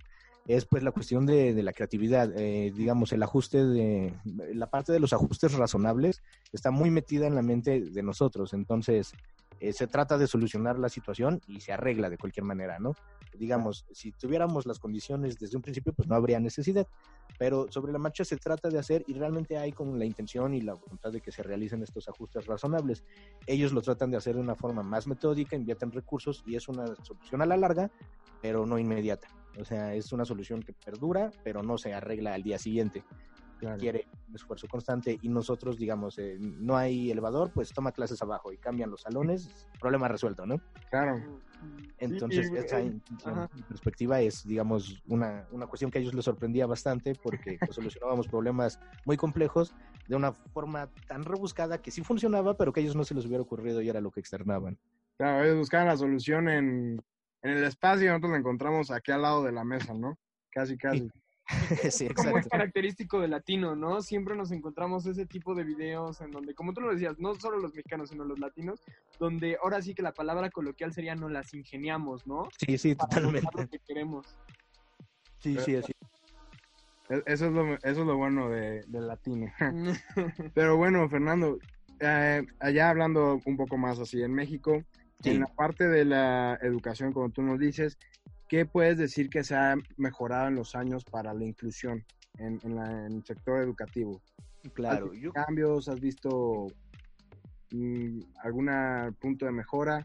es 0.47 0.65
pues 0.65 0.83
la 0.83 0.91
cuestión 0.91 1.25
de, 1.25 1.53
la 1.61 1.73
creatividad, 1.73 2.31
eh, 2.35 2.71
digamos, 2.75 3.13
el 3.13 3.21
ajuste 3.21 3.63
de, 3.63 4.13
la 4.53 4.69
parte 4.69 4.91
de 4.91 4.99
los 4.99 5.13
ajustes 5.13 5.53
razonables 5.53 6.23
está 6.51 6.71
muy 6.71 6.89
metida 6.89 7.27
en 7.27 7.35
la 7.35 7.41
mente 7.41 7.81
de 7.81 8.03
nosotros, 8.03 8.53
entonces 8.53 9.13
eh, 9.61 9.73
se 9.73 9.85
trata 9.85 10.17
de 10.17 10.25
solucionar 10.25 10.79
la 10.79 10.89
situación 10.89 11.39
y 11.45 11.59
se 11.59 11.71
arregla 11.71 12.09
de 12.09 12.17
cualquier 12.17 12.43
manera, 12.43 12.79
¿no? 12.79 12.95
Digamos, 13.37 13.85
si 13.91 14.11
tuviéramos 14.11 14.65
las 14.65 14.79
condiciones 14.79 15.37
desde 15.37 15.55
un 15.55 15.61
principio, 15.61 15.93
pues 15.93 16.07
no 16.07 16.15
habría 16.15 16.39
necesidad, 16.39 16.87
pero 17.37 17.71
sobre 17.71 17.93
la 17.93 17.99
marcha 17.99 18.25
se 18.25 18.37
trata 18.37 18.69
de 18.69 18.79
hacer 18.79 19.03
y 19.07 19.13
realmente 19.13 19.59
hay 19.59 19.71
con 19.71 19.99
la 19.99 20.05
intención 20.05 20.55
y 20.55 20.61
la 20.61 20.73
voluntad 20.73 21.11
de 21.11 21.21
que 21.21 21.31
se 21.31 21.43
realicen 21.43 21.83
estos 21.83 22.09
ajustes 22.09 22.47
razonables. 22.47 23.03
Ellos 23.45 23.71
lo 23.71 23.83
tratan 23.83 24.09
de 24.09 24.17
hacer 24.17 24.33
de 24.33 24.41
una 24.41 24.55
forma 24.55 24.81
más 24.81 25.05
metódica, 25.05 25.55
invierten 25.55 25.91
recursos 25.91 26.43
y 26.47 26.55
es 26.55 26.67
una 26.67 26.95
solución 27.03 27.43
a 27.43 27.45
la 27.45 27.55
larga, 27.55 27.91
pero 28.41 28.65
no 28.65 28.79
inmediata. 28.79 29.27
O 29.59 29.65
sea, 29.65 29.93
es 29.93 30.11
una 30.11 30.25
solución 30.25 30.63
que 30.63 30.73
perdura, 30.73 31.29
pero 31.43 31.61
no 31.61 31.77
se 31.77 31.93
arregla 31.93 32.33
al 32.33 32.41
día 32.41 32.57
siguiente 32.57 33.03
quiere 33.77 34.07
un 34.27 34.35
esfuerzo 34.35 34.67
constante 34.67 35.17
y 35.21 35.29
nosotros, 35.29 35.77
digamos, 35.77 36.17
eh, 36.17 36.37
no 36.39 36.77
hay 36.77 37.11
elevador, 37.11 37.51
pues 37.53 37.73
toma 37.73 37.91
clases 37.91 38.21
abajo 38.21 38.51
y 38.51 38.57
cambian 38.57 38.89
los 38.89 39.01
salones, 39.01 39.67
problema 39.79 40.07
resuelto, 40.07 40.45
¿no? 40.45 40.61
Claro. 40.89 41.41
Entonces, 41.99 42.49
esa 42.51 43.47
perspectiva 43.67 44.19
es, 44.21 44.43
digamos, 44.47 45.03
una, 45.07 45.47
una 45.51 45.67
cuestión 45.67 45.91
que 45.91 45.99
a 45.99 46.01
ellos 46.01 46.15
les 46.15 46.25
sorprendía 46.25 46.65
bastante 46.65 47.13
porque 47.13 47.59
pues, 47.59 47.75
solucionábamos 47.99 48.27
problemas 48.27 48.79
muy 49.05 49.17
complejos 49.17 49.73
de 50.07 50.15
una 50.15 50.31
forma 50.31 50.89
tan 51.07 51.23
rebuscada 51.23 51.79
que 51.79 51.91
sí 51.91 52.01
funcionaba, 52.03 52.57
pero 52.57 52.73
que 52.73 52.79
a 52.79 52.83
ellos 52.83 52.95
no 52.95 53.03
se 53.03 53.13
les 53.13 53.25
hubiera 53.25 53.43
ocurrido 53.43 53.81
y 53.81 53.89
era 53.89 54.01
lo 54.01 54.09
que 54.09 54.19
externaban. 54.19 54.79
Claro, 55.17 55.43
ellos 55.43 55.57
buscaban 55.57 55.87
la 55.87 55.97
solución 55.97 56.49
en, 56.49 57.01
en 57.43 57.51
el 57.57 57.63
espacio 57.63 58.05
y 58.05 58.07
nosotros 58.07 58.31
la 58.31 58.37
encontramos 58.37 58.89
aquí 58.89 59.11
al 59.11 59.21
lado 59.21 59.43
de 59.43 59.51
la 59.51 59.63
mesa, 59.63 59.93
¿no? 59.93 60.17
Casi, 60.49 60.77
casi. 60.77 61.01
sí, 61.01 61.20
Como 62.15 62.37
es 62.37 62.47
característico 62.47 63.19
de 63.19 63.27
latino, 63.27 63.75
¿no? 63.75 64.01
Siempre 64.01 64.35
nos 64.35 64.51
encontramos 64.51 65.05
ese 65.05 65.25
tipo 65.25 65.55
de 65.55 65.63
videos 65.63 66.21
en 66.21 66.31
donde, 66.31 66.53
como 66.53 66.73
tú 66.73 66.81
lo 66.81 66.91
decías, 66.91 67.19
no 67.19 67.35
solo 67.35 67.57
los 67.57 67.73
mexicanos, 67.73 68.09
sino 68.09 68.23
los 68.23 68.39
latinos, 68.39 68.81
donde 69.19 69.57
ahora 69.61 69.81
sí 69.81 69.93
que 69.93 70.01
la 70.01 70.13
palabra 70.13 70.49
coloquial 70.49 70.93
sería 70.93 71.15
no 71.15 71.29
las 71.29 71.53
ingeniamos, 71.53 72.25
¿no? 72.27 72.49
Sí, 72.57 72.77
sí, 72.77 72.95
totalmente. 72.95 73.47
Lo 73.53 73.67
que 73.67 73.79
queremos. 73.79 74.37
Sí, 75.39 75.57
sí, 75.65 75.75
así. 75.75 75.93
E, 77.09 77.23
eso 77.25 77.47
es 77.47 77.51
lo, 77.51 77.73
eso 77.73 77.81
es 77.83 77.97
lo 77.97 78.17
bueno 78.17 78.49
de, 78.49 78.83
del 78.87 79.07
latino. 79.07 79.51
Pero 80.53 80.77
bueno, 80.77 81.07
Fernando, 81.09 81.59
eh, 81.99 82.45
allá 82.59 82.89
hablando 82.89 83.39
un 83.45 83.57
poco 83.57 83.77
más 83.77 83.99
así, 83.99 84.21
en 84.21 84.33
México, 84.33 84.83
en 85.23 85.41
la 85.41 85.47
parte 85.47 85.87
de 85.87 86.05
la 86.05 86.57
educación, 86.61 87.13
como 87.13 87.29
tú 87.29 87.41
nos 87.43 87.59
dices, 87.59 87.97
¿qué 88.51 88.65
puedes 88.65 88.97
decir 88.97 89.29
que 89.29 89.45
se 89.45 89.55
ha 89.55 89.77
mejorado 89.95 90.49
en 90.49 90.55
los 90.55 90.75
años 90.75 91.05
para 91.05 91.33
la 91.33 91.45
inclusión 91.45 92.03
en, 92.37 92.59
el 92.77 93.23
sector 93.23 93.61
educativo? 93.61 94.21
Claro. 94.73 95.05
¿Has 95.05 95.11
visto 95.11 95.31
cambios? 95.31 95.87
¿Has 95.87 95.99
visto 96.01 96.67
mm, 97.71 98.19
algún 98.43 98.69
punto 99.21 99.45
de 99.45 99.53
mejora? 99.53 100.03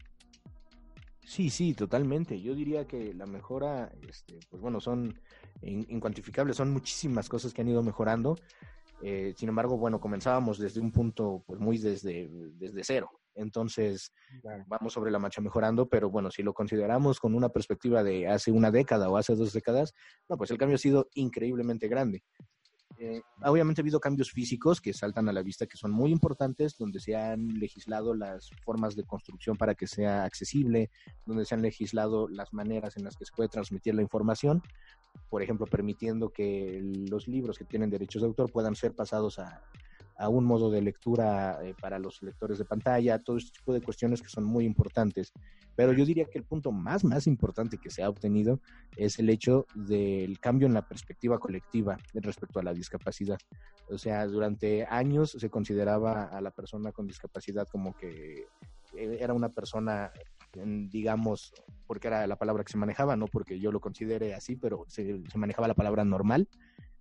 Sí, 1.25 1.51
sí, 1.51 1.75
totalmente. 1.75 2.41
Yo 2.41 2.55
diría 2.55 2.87
que 2.87 3.13
la 3.15 3.27
mejora, 3.27 3.91
este, 4.09 4.39
pues 4.49 4.63
bueno, 4.63 4.81
son 4.81 5.19
incuantificables, 5.63 6.57
son 6.57 6.73
muchísimas 6.73 7.29
cosas 7.29 7.53
que 7.53 7.63
han 7.63 7.69
ido 7.69 7.83
mejorando. 7.83 8.37
Eh, 9.03 9.35
sin 9.37 9.49
embargo, 9.49 9.77
bueno, 9.77 9.99
comenzábamos 9.99 10.59
desde 10.59 10.81
un 10.81 10.93
punto, 10.93 11.43
pues 11.49 11.59
muy 11.59 11.79
desde, 11.79 12.29
desde 12.55 12.85
cero. 12.85 13.11
Entonces, 13.37 14.13
vamos 14.67 14.93
sobre 14.93 15.11
la 15.11 15.19
marcha 15.19 15.41
mejorando, 15.41 15.89
pero 15.89 16.11
bueno, 16.11 16.31
si 16.31 16.43
lo 16.43 16.55
consideramos 16.55 17.21
con 17.21 17.35
una 17.35 17.51
perspectiva 17.51 18.03
de 18.03 18.29
hace 18.29 18.51
una 18.51 18.71
década 18.71 19.09
o 19.09 19.17
hace 19.17 19.35
dos 19.35 19.53
décadas, 19.53 19.93
no, 20.29 20.37
pues 20.37 20.51
el 20.51 20.59
cambio 20.59 20.77
ha 20.77 20.79
sido 20.79 21.09
increíblemente 21.15 21.89
grande. 21.89 22.23
Eh, 22.99 23.21
obviamente 23.45 23.81
ha 23.81 23.83
habido 23.83 24.01
cambios 24.01 24.31
físicos 24.31 24.81
que 24.81 24.95
saltan 24.95 25.29
a 25.29 25.33
la 25.33 25.43
vista 25.43 25.67
que 25.67 25.77
son 25.77 25.91
muy 25.91 26.11
importantes, 26.11 26.79
donde 26.79 26.99
se 26.99 27.15
han 27.15 27.49
legislado 27.61 28.15
las 28.15 28.51
formas 28.65 28.97
de 28.97 29.05
construcción 29.05 29.59
para 29.59 29.75
que 29.75 29.87
sea 29.87 30.25
accesible, 30.25 30.91
donde 31.27 31.45
se 31.45 31.55
han 31.55 31.61
legislado 31.61 32.27
las 32.29 32.55
maneras 32.55 32.97
en 32.97 33.05
las 33.05 33.17
que 33.17 33.27
se 33.27 33.33
puede 33.37 33.51
transmitir 33.51 33.95
la 33.95 34.01
información, 34.03 34.63
por 35.29 35.43
ejemplo, 35.43 35.67
permitiendo 35.67 36.31
que 36.31 36.81
los 36.83 37.29
libros 37.29 37.59
que 37.59 37.67
tienen 37.67 37.91
derechos 37.91 38.23
de 38.23 38.29
autor 38.29 38.51
puedan 38.51 38.75
ser 38.75 38.95
pasados 38.95 39.39
a, 39.39 39.63
a 40.19 40.29
un 40.29 40.45
modo 40.45 40.71
de 40.71 40.81
lectura 40.81 41.59
eh, 41.63 41.75
para 41.81 41.99
los 41.99 42.23
lectores 42.23 42.59
de 42.59 42.65
pantalla, 42.65 43.19
todo 43.19 43.37
este 43.37 43.59
tipo 43.59 43.73
de 43.73 43.83
cuestiones 43.83 44.23
que 44.23 44.29
son 44.29 44.45
muy 44.45 44.65
importantes. 44.65 45.33
Pero 45.75 45.93
yo 45.93 46.07
diría 46.07 46.25
que 46.25 46.39
el 46.39 46.45
punto 46.45 46.73
más, 46.73 47.05
más 47.05 47.27
importante 47.27 47.77
que 47.77 47.91
se 47.91 48.03
ha 48.03 48.09
obtenido 48.09 48.61
es 48.97 49.19
el 49.19 49.29
hecho 49.29 49.67
del 49.75 50.41
cambio 50.41 50.67
en 50.67 50.75
la 50.75 50.89
perspectiva 50.89 51.39
colectiva 51.39 51.99
respecto 52.15 52.59
a 52.59 52.63
la 52.63 52.73
discapacidad. 52.73 53.39
O 53.91 53.99
sea, 53.99 54.27
durante 54.27 54.87
años 54.87 55.33
se 55.33 55.51
consideraba 55.51 56.25
a 56.25 56.41
la 56.41 56.51
persona 56.51 56.93
con 56.93 57.07
discapacidad 57.07 57.69
como 57.69 57.95
que 57.95 58.47
eh, 58.95 59.19
era 59.21 59.35
una 59.35 59.51
persona, 59.51 60.13
digamos, 60.55 61.53
porque 61.87 62.09
era 62.09 62.27
la 62.27 62.37
palabra 62.37 62.65
que 62.65 62.73
se 62.73 62.79
manejaba, 62.79 63.17
no 63.17 63.27
porque 63.27 63.61
yo 63.61 63.71
lo 63.71 63.81
considere 63.81 64.35
así, 64.35 64.57
pero 64.57 64.85
se, 64.89 65.23
se 65.31 65.39
manejaba 65.39 65.69
la 65.69 65.75
palabra 65.75 66.07
normal, 66.07 66.49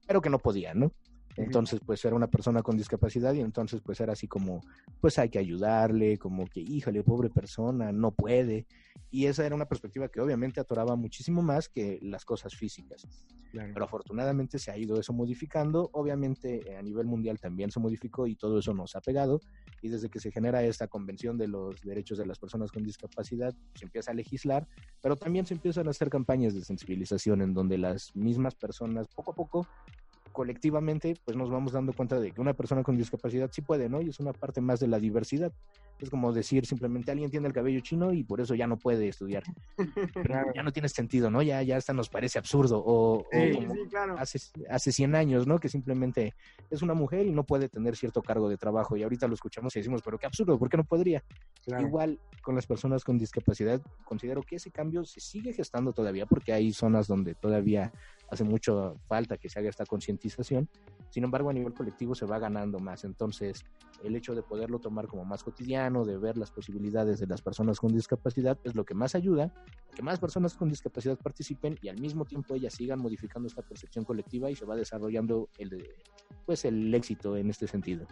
pero 0.05 0.21
que 0.21 0.29
no 0.29 0.39
podía, 0.39 0.73
¿no? 0.73 0.91
Entonces, 1.37 1.81
pues 1.85 2.03
era 2.05 2.15
una 2.15 2.27
persona 2.27 2.61
con 2.61 2.77
discapacidad 2.77 3.33
y 3.33 3.41
entonces 3.41 3.81
pues 3.81 3.99
era 3.99 4.13
así 4.13 4.27
como, 4.27 4.61
pues 5.01 5.19
hay 5.19 5.29
que 5.29 5.39
ayudarle, 5.39 6.17
como 6.17 6.47
que, 6.47 6.61
híjole, 6.61 7.03
pobre 7.03 7.29
persona, 7.29 7.91
no 7.91 8.11
puede. 8.11 8.65
Y 9.11 9.25
esa 9.25 9.45
era 9.45 9.55
una 9.55 9.67
perspectiva 9.67 10.07
que 10.07 10.21
obviamente 10.21 10.59
atoraba 10.59 10.95
muchísimo 10.95 11.41
más 11.41 11.67
que 11.69 11.99
las 12.01 12.23
cosas 12.25 12.55
físicas. 12.55 13.07
Pero 13.51 13.85
afortunadamente 13.85 14.59
se 14.59 14.71
ha 14.71 14.77
ido 14.77 14.99
eso 14.99 15.13
modificando, 15.13 15.89
obviamente 15.93 16.75
a 16.77 16.81
nivel 16.81 17.05
mundial 17.05 17.39
también 17.39 17.71
se 17.71 17.79
modificó 17.79 18.27
y 18.27 18.35
todo 18.35 18.59
eso 18.59 18.73
nos 18.73 18.95
ha 18.95 19.01
pegado. 19.01 19.39
Y 19.81 19.89
desde 19.89 20.09
que 20.09 20.19
se 20.19 20.31
genera 20.31 20.63
esta 20.63 20.87
convención 20.87 21.37
de 21.37 21.47
los 21.47 21.81
derechos 21.81 22.17
de 22.17 22.25
las 22.25 22.37
personas 22.37 22.71
con 22.71 22.83
discapacidad, 22.83 23.53
se 23.75 23.85
empieza 23.85 24.11
a 24.11 24.13
legislar, 24.13 24.67
pero 25.01 25.15
también 25.15 25.45
se 25.45 25.53
empiezan 25.53 25.87
a 25.87 25.91
hacer 25.91 26.09
campañas 26.09 26.53
de 26.53 26.65
sensibilización 26.65 27.41
en 27.41 27.53
donde 27.53 27.77
las 27.77 28.13
mismas 28.15 28.55
personas 28.55 29.07
poco 29.07 29.31
a 29.31 29.35
poco 29.35 29.67
colectivamente 30.35 31.15
pues 31.23 31.37
nos 31.37 31.49
vamos 31.49 31.71
dando 31.71 31.93
cuenta 31.93 32.19
de 32.19 32.31
que 32.31 32.41
una 32.41 32.53
persona 32.53 32.83
con 32.83 32.97
discapacidad 32.97 33.49
sí 33.53 33.61
puede, 33.61 33.87
¿no? 33.87 34.01
Y 34.01 34.09
es 34.09 34.19
una 34.19 34.33
parte 34.33 34.59
más 34.59 34.81
de 34.81 34.87
la 34.87 34.99
diversidad. 34.99 35.53
Es 35.97 36.09
como 36.09 36.33
decir 36.33 36.65
simplemente 36.65 37.09
alguien 37.09 37.31
tiene 37.31 37.47
el 37.47 37.53
cabello 37.53 37.79
chino 37.79 38.11
y 38.11 38.25
por 38.25 38.41
eso 38.41 38.53
ya 38.53 38.67
no 38.67 38.77
puede 38.77 39.07
estudiar. 39.07 39.43
Pero 40.13 40.43
ya 40.53 40.61
no 40.61 40.73
tiene 40.73 40.89
sentido, 40.89 41.31
¿no? 41.31 41.41
Ya, 41.41 41.61
ya 41.63 41.77
hasta 41.77 41.93
nos 41.93 42.09
parece 42.09 42.37
absurdo. 42.37 42.83
O, 42.85 43.19
o 43.19 43.25
Sí, 43.31 43.53
como 43.53 43.73
sí, 43.73 43.79
claro. 43.89 44.15
hace, 44.19 44.39
hace 44.69 44.91
100 44.91 45.15
años, 45.15 45.47
¿no? 45.47 45.57
Que 45.57 45.69
simplemente 45.69 46.33
es 46.69 46.81
una 46.81 46.93
mujer 46.93 47.25
y 47.25 47.31
no 47.31 47.45
puede 47.45 47.69
tener 47.69 47.95
cierto 47.95 48.21
cargo 48.21 48.49
de 48.49 48.57
trabajo. 48.57 48.97
Y 48.97 49.03
ahorita 49.03 49.29
lo 49.29 49.35
escuchamos 49.35 49.73
y 49.77 49.79
decimos, 49.79 50.01
pero 50.03 50.17
qué 50.17 50.25
absurdo, 50.25 50.59
¿por 50.59 50.69
qué 50.69 50.75
no 50.75 50.83
podría? 50.83 51.23
Claro. 51.63 51.87
Igual 51.87 52.19
con 52.41 52.55
las 52.55 52.67
personas 52.67 53.05
con 53.05 53.17
discapacidad, 53.17 53.81
considero 54.03 54.43
que 54.43 54.57
ese 54.57 54.69
cambio 54.71 55.05
se 55.05 55.21
sigue 55.21 55.53
gestando 55.53 55.93
todavía 55.93 56.25
porque 56.25 56.51
hay 56.51 56.73
zonas 56.73 57.07
donde 57.07 57.35
todavía 57.35 57.93
hace 58.29 58.43
mucho 58.43 58.97
falta 59.07 59.37
que 59.37 59.49
se 59.49 59.59
haga 59.59 59.69
esta 59.69 59.85
concientización. 59.85 60.69
Sin 61.09 61.23
embargo, 61.23 61.49
a 61.49 61.53
nivel 61.53 61.73
colectivo 61.73 62.15
se 62.15 62.25
va 62.25 62.39
ganando 62.39 62.79
más. 62.79 63.03
Entonces, 63.03 63.63
el 64.03 64.15
hecho 64.15 64.35
de 64.35 64.41
poderlo 64.43 64.79
tomar 64.79 65.07
como 65.07 65.23
más 65.25 65.43
cotidiano, 65.43 66.03
de 66.05 66.17
ver 66.17 66.37
las 66.37 66.51
posibilidades 66.51 67.19
de 67.19 67.27
las 67.27 67.41
personas 67.41 67.79
con 67.79 67.93
discapacidad, 67.93 68.57
es 68.63 68.75
lo 68.75 68.83
que 68.83 68.93
más 68.93 69.15
ayuda 69.15 69.45
a 69.45 69.95
que 69.95 70.01
más 70.01 70.19
personas 70.19 70.55
con 70.55 70.69
discapacidad 70.69 71.17
participen 71.17 71.77
y 71.81 71.87
al 71.87 71.97
mismo 71.97 72.25
tiempo 72.25 72.55
ellas 72.55 72.73
sigan 72.73 72.99
modificando 72.99 73.47
esta 73.47 73.61
percepción 73.61 74.03
colectiva 74.03 74.51
y 74.51 74.55
se 74.55 74.65
va 74.65 74.75
desarrollando 74.75 75.47
el, 75.57 75.87
pues, 76.45 76.65
el 76.65 76.93
éxito 76.93 77.37
en 77.37 77.49
este 77.49 77.67
sentido. 77.67 78.05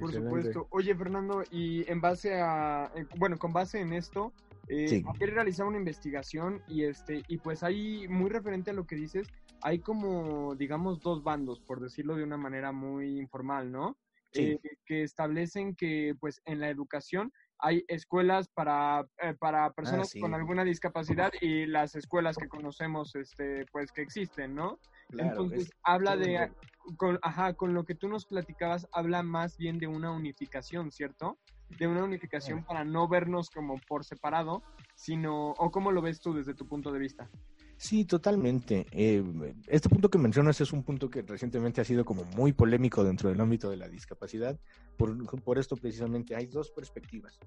Por 0.00 0.10
Excelente. 0.10 0.52
supuesto. 0.52 0.66
Oye, 0.70 0.92
Fernando, 0.96 1.44
y 1.52 1.88
en 1.88 2.00
base 2.00 2.34
a, 2.40 2.90
en- 2.96 3.08
bueno, 3.16 3.38
con 3.38 3.52
base 3.52 3.80
en 3.80 3.92
esto, 3.92 4.32
eh, 4.68 4.88
Sí. 4.88 5.04
ayer 5.14 5.34
realizaba 5.34 5.68
una 5.68 5.78
investigación 5.78 6.62
y 6.68 6.84
este, 6.84 7.22
y 7.28 7.38
pues 7.38 7.62
ahí, 7.62 8.06
muy 8.08 8.30
referente 8.30 8.70
a 8.70 8.74
lo 8.74 8.86
que 8.86 8.96
dices, 8.96 9.28
hay 9.62 9.78
como, 9.78 10.54
digamos, 10.56 11.00
dos 11.00 11.22
bandos, 11.22 11.60
por 11.60 11.80
decirlo 11.80 12.16
de 12.16 12.24
una 12.24 12.36
manera 12.36 12.72
muy 12.72 13.18
informal, 13.18 13.70
¿no? 13.72 13.96
Sí. 14.32 14.42
Eh, 14.42 14.60
que 14.84 15.02
establecen 15.04 15.74
que, 15.76 16.14
pues, 16.18 16.42
en 16.44 16.60
la 16.60 16.68
educación 16.68 17.32
hay 17.58 17.84
escuelas 17.88 18.48
para, 18.48 19.06
eh, 19.22 19.34
para 19.38 19.72
personas 19.72 20.10
sí. 20.10 20.20
con 20.20 20.34
alguna 20.34 20.64
discapacidad 20.64 21.32
y 21.40 21.66
las 21.66 21.94
escuelas 21.94 22.36
que 22.36 22.48
conocemos, 22.48 23.14
este, 23.14 23.64
pues, 23.70 23.92
que 23.92 24.02
existen, 24.02 24.54
¿no? 24.54 24.78
Entonces, 25.16 25.70
habla 25.84 26.16
de, 26.16 26.50
con, 26.96 27.18
ajá, 27.22 27.54
con 27.54 27.72
lo 27.72 27.84
que 27.84 27.94
tú 27.94 28.08
nos 28.08 28.26
platicabas, 28.26 28.88
habla 28.92 29.22
más 29.22 29.56
bien 29.56 29.78
de 29.78 29.86
una 29.86 30.10
unificación, 30.10 30.90
¿cierto? 30.90 31.38
De 31.70 31.86
una 31.86 32.04
unificación 32.04 32.64
para 32.64 32.84
no 32.84 33.08
vernos 33.08 33.50
como 33.50 33.80
por 33.88 34.04
separado, 34.04 34.62
sino, 34.94 35.50
o 35.52 35.70
cómo 35.70 35.90
lo 35.90 36.02
ves 36.02 36.20
tú 36.20 36.32
desde 36.32 36.54
tu 36.54 36.66
punto 36.66 36.92
de 36.92 36.98
vista. 36.98 37.28
Sí, 37.76 38.04
totalmente. 38.04 38.86
Eh, 38.92 39.24
este 39.66 39.88
punto 39.88 40.08
que 40.08 40.18
mencionas 40.18 40.60
es 40.60 40.72
un 40.72 40.84
punto 40.84 41.10
que 41.10 41.22
recientemente 41.22 41.80
ha 41.80 41.84
sido 41.84 42.04
como 42.04 42.24
muy 42.24 42.52
polémico 42.52 43.02
dentro 43.02 43.28
del 43.28 43.40
ámbito 43.40 43.68
de 43.68 43.76
la 43.76 43.88
discapacidad. 43.88 44.58
Por, 44.96 45.42
por 45.42 45.58
esto 45.58 45.76
precisamente 45.76 46.36
hay 46.36 46.46
dos 46.46 46.70
perspectivas. 46.70 47.38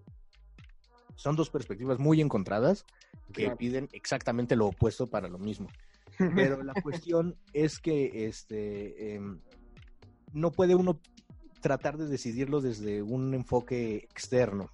Son 1.16 1.36
dos 1.36 1.50
perspectivas 1.50 1.98
muy 1.98 2.22
encontradas 2.22 2.86
que 3.34 3.44
Claro. 3.44 3.58
piden 3.58 3.90
exactamente 3.94 4.56
lo 4.56 4.68
opuesto 4.68 5.08
para 5.08 5.28
lo 5.30 5.40
mismo. 5.40 5.68
Pero 6.36 6.62
la 6.64 6.74
cuestión 6.74 7.36
es 7.54 7.80
que 7.80 8.28
este 8.28 9.16
em, 9.16 9.40
no 10.34 10.52
puede 10.52 10.76
uno 10.76 11.00
tratar 11.62 11.98
de 11.98 12.08
decidirlo 12.08 12.62
desde 12.62 13.02
un 13.02 13.34
enfoque 13.34 13.98
externo. 13.98 14.70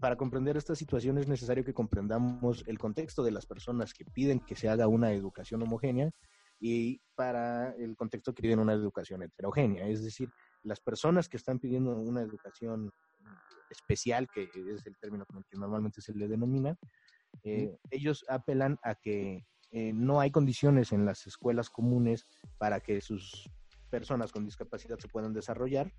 Para 0.00 0.16
comprender 0.16 0.56
esta 0.56 0.76
situación 0.76 1.18
es 1.18 1.26
necesario 1.26 1.64
que 1.64 1.74
comprendamos 1.74 2.64
el 2.66 2.78
contexto 2.78 3.22
de 3.22 3.32
las 3.32 3.46
personas 3.46 3.92
que 3.92 4.04
piden 4.04 4.40
que 4.40 4.54
se 4.54 4.68
haga 4.68 4.86
una 4.86 5.12
educación 5.12 5.62
homogénea 5.62 6.10
y 6.60 7.00
para 7.14 7.72
el 7.72 7.96
contexto 7.96 8.32
que 8.32 8.42
piden 8.42 8.60
una 8.60 8.74
educación 8.74 9.22
heterogénea. 9.22 9.88
Es 9.88 10.04
decir, 10.04 10.30
las 10.62 10.80
personas 10.80 11.28
que 11.28 11.36
están 11.36 11.58
pidiendo 11.58 11.96
una 11.96 12.22
educación 12.22 12.92
especial, 13.70 14.28
que 14.32 14.44
es 14.44 14.86
el 14.86 14.96
término 14.98 15.26
con 15.26 15.38
el 15.38 15.44
que 15.44 15.56
normalmente 15.56 16.00
se 16.00 16.14
le 16.14 16.28
denomina, 16.28 16.76
eh, 17.44 17.76
ellos 17.90 18.24
apelan 18.28 18.78
a 18.82 18.94
que 18.94 19.46
eh, 19.70 19.92
no 19.92 20.20
hay 20.20 20.30
condiciones 20.30 20.92
en 20.92 21.04
las 21.04 21.26
escuelas 21.26 21.70
comunes 21.70 22.26
para 22.56 22.80
que 22.80 23.00
sus 23.00 23.50
personas 23.90 24.32
con 24.32 24.44
discapacidad 24.44 24.98
se 24.98 25.08
puedan 25.08 25.32
desarrollar 25.32 25.92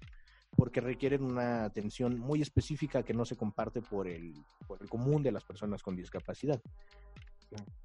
porque 0.55 0.81
requieren 0.81 1.23
una 1.23 1.65
atención 1.65 2.17
muy 2.19 2.41
específica 2.41 3.03
que 3.03 3.13
no 3.13 3.25
se 3.25 3.35
comparte 3.35 3.81
por 3.81 4.07
el, 4.07 4.33
por 4.67 4.81
el 4.81 4.89
común 4.89 5.21
de 5.21 5.31
las 5.31 5.43
personas 5.43 5.83
con 5.83 5.95
discapacidad. 5.95 6.59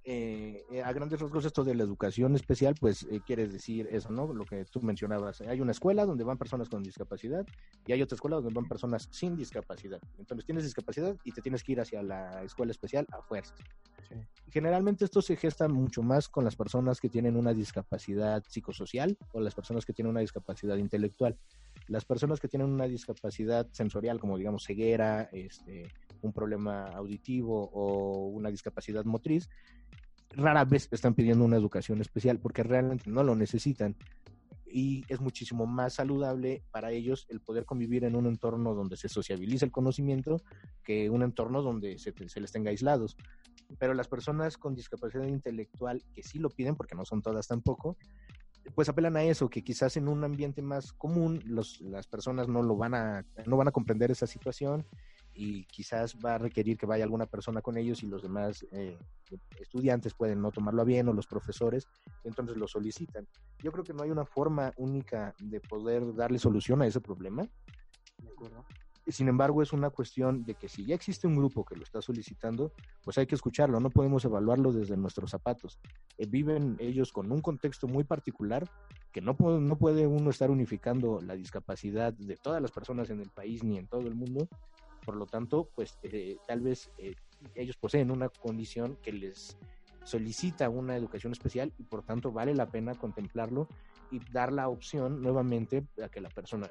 Eh, 0.06 0.66
eh, 0.70 0.82
a 0.82 0.92
grandes 0.92 1.18
rasgos 1.18 1.46
esto 1.46 1.64
de 1.64 1.74
la 1.74 1.82
educación 1.82 2.34
especial, 2.34 2.74
pues 2.78 3.04
eh, 3.10 3.22
quiere 3.24 3.48
decir 3.48 3.88
eso, 3.90 4.10
¿no? 4.10 4.32
Lo 4.34 4.44
que 4.44 4.66
tú 4.66 4.82
mencionabas. 4.82 5.40
Hay 5.40 5.62
una 5.62 5.72
escuela 5.72 6.04
donde 6.04 6.24
van 6.24 6.36
personas 6.36 6.68
con 6.68 6.82
discapacidad 6.82 7.46
y 7.86 7.92
hay 7.92 8.02
otra 8.02 8.16
escuela 8.16 8.36
donde 8.36 8.52
van 8.52 8.68
personas 8.68 9.08
sin 9.10 9.34
discapacidad. 9.34 10.00
Entonces 10.18 10.44
tienes 10.44 10.64
discapacidad 10.64 11.16
y 11.24 11.32
te 11.32 11.40
tienes 11.40 11.64
que 11.64 11.72
ir 11.72 11.80
hacia 11.80 12.02
la 12.02 12.42
escuela 12.44 12.70
especial 12.70 13.06
a 13.12 13.22
fuerzas. 13.22 13.58
Generalmente 14.50 15.06
esto 15.06 15.22
se 15.22 15.36
gesta 15.36 15.68
mucho 15.68 16.02
más 16.02 16.28
con 16.28 16.44
las 16.44 16.54
personas 16.54 17.00
que 17.00 17.08
tienen 17.08 17.36
una 17.36 17.54
discapacidad 17.54 18.42
psicosocial 18.46 19.16
o 19.32 19.40
las 19.40 19.54
personas 19.54 19.86
que 19.86 19.94
tienen 19.94 20.10
una 20.10 20.20
discapacidad 20.20 20.76
intelectual. 20.76 21.38
Las 21.86 22.04
personas 22.04 22.40
que 22.40 22.48
tienen 22.48 22.68
una 22.68 22.86
discapacidad 22.86 23.68
sensorial, 23.72 24.18
como 24.18 24.38
digamos 24.38 24.64
ceguera, 24.64 25.28
este, 25.32 25.86
un 26.22 26.32
problema 26.32 26.86
auditivo 26.88 27.70
o 27.72 28.28
una 28.28 28.50
discapacidad 28.50 29.04
motriz, 29.04 29.48
rara 30.30 30.64
vez 30.64 30.88
están 30.90 31.14
pidiendo 31.14 31.44
una 31.44 31.56
educación 31.56 32.00
especial 32.00 32.38
porque 32.38 32.62
realmente 32.62 33.10
no 33.10 33.22
lo 33.22 33.36
necesitan 33.36 33.96
y 34.74 35.04
es 35.08 35.20
muchísimo 35.20 35.66
más 35.66 35.94
saludable 35.94 36.64
para 36.72 36.90
ellos 36.90 37.26
el 37.28 37.40
poder 37.40 37.64
convivir 37.64 38.02
en 38.02 38.16
un 38.16 38.26
entorno 38.26 38.74
donde 38.74 38.96
se 38.96 39.08
sociabiliza 39.08 39.64
el 39.64 39.70
conocimiento 39.70 40.42
que 40.82 41.08
un 41.10 41.22
entorno 41.22 41.62
donde 41.62 41.96
se, 42.00 42.12
se 42.28 42.40
les 42.40 42.50
tenga 42.50 42.70
aislados. 42.70 43.16
Pero 43.78 43.94
las 43.94 44.08
personas 44.08 44.58
con 44.58 44.74
discapacidad 44.74 45.28
intelectual 45.28 46.02
que 46.12 46.24
sí 46.24 46.40
lo 46.40 46.50
piden, 46.50 46.74
porque 46.74 46.96
no 46.96 47.04
son 47.04 47.22
todas 47.22 47.46
tampoco, 47.46 47.96
pues 48.74 48.88
apelan 48.88 49.16
a 49.16 49.22
eso, 49.22 49.48
que 49.48 49.62
quizás 49.62 49.96
en 49.96 50.08
un 50.08 50.24
ambiente 50.24 50.62
más 50.62 50.92
común 50.92 51.40
los, 51.44 51.80
las 51.80 52.06
personas 52.06 52.48
no 52.48 52.62
lo 52.62 52.76
van 52.76 52.94
a, 52.94 53.26
no 53.46 53.56
van 53.56 53.68
a 53.68 53.72
comprender 53.72 54.10
esa 54.10 54.26
situación 54.26 54.86
y 55.34 55.64
quizás 55.64 56.16
va 56.24 56.36
a 56.36 56.38
requerir 56.38 56.76
que 56.78 56.86
vaya 56.86 57.04
alguna 57.04 57.26
persona 57.26 57.60
con 57.60 57.76
ellos 57.76 58.02
y 58.02 58.06
los 58.06 58.22
demás 58.22 58.64
eh, 58.70 58.96
estudiantes 59.60 60.14
pueden 60.14 60.40
no 60.40 60.52
tomarlo 60.52 60.82
a 60.82 60.84
bien 60.84 61.08
o 61.08 61.12
los 61.12 61.26
profesores, 61.26 61.88
entonces 62.22 62.56
lo 62.56 62.68
solicitan. 62.68 63.26
Yo 63.58 63.72
creo 63.72 63.84
que 63.84 63.92
no 63.92 64.02
hay 64.02 64.10
una 64.10 64.24
forma 64.24 64.72
única 64.76 65.34
de 65.40 65.60
poder 65.60 66.14
darle 66.14 66.38
solución 66.38 66.82
a 66.82 66.86
ese 66.86 67.00
problema. 67.00 67.48
Sin 69.06 69.28
embargo, 69.28 69.62
es 69.62 69.72
una 69.72 69.90
cuestión 69.90 70.44
de 70.44 70.54
que 70.54 70.68
si 70.68 70.86
ya 70.86 70.94
existe 70.94 71.26
un 71.26 71.36
grupo 71.36 71.64
que 71.64 71.76
lo 71.76 71.82
está 71.82 72.00
solicitando, 72.00 72.72
pues 73.02 73.18
hay 73.18 73.26
que 73.26 73.34
escucharlo, 73.34 73.78
no 73.78 73.90
podemos 73.90 74.24
evaluarlo 74.24 74.72
desde 74.72 74.96
nuestros 74.96 75.30
zapatos. 75.30 75.78
Eh, 76.16 76.26
viven 76.26 76.76
ellos 76.78 77.12
con 77.12 77.30
un 77.30 77.42
contexto 77.42 77.86
muy 77.86 78.04
particular 78.04 78.66
que 79.12 79.20
no, 79.20 79.36
puede, 79.36 79.60
no 79.60 79.76
puede 79.76 80.06
uno 80.06 80.30
estar 80.30 80.50
unificando 80.50 81.20
la 81.20 81.34
discapacidad 81.34 82.14
de 82.14 82.36
todas 82.36 82.62
las 82.62 82.70
personas 82.70 83.10
en 83.10 83.20
el 83.20 83.30
país 83.30 83.62
ni 83.62 83.76
en 83.76 83.86
todo 83.86 84.02
el 84.02 84.14
mundo. 84.14 84.48
Por 85.04 85.16
lo 85.16 85.26
tanto, 85.26 85.68
pues 85.74 85.98
eh, 86.02 86.38
tal 86.48 86.62
vez 86.62 86.90
eh, 86.96 87.14
ellos 87.54 87.76
poseen 87.76 88.10
una 88.10 88.30
condición 88.30 88.96
que 89.02 89.12
les 89.12 89.58
solicita 90.04 90.68
una 90.68 90.96
educación 90.96 91.32
especial 91.32 91.72
y 91.78 91.82
por 91.82 92.02
tanto 92.04 92.32
vale 92.32 92.54
la 92.54 92.66
pena 92.66 92.94
contemplarlo 92.94 93.68
y 94.10 94.20
dar 94.32 94.52
la 94.52 94.68
opción 94.68 95.22
nuevamente 95.22 95.86
a 96.02 96.08
que 96.08 96.20
la 96.20 96.28
persona 96.28 96.70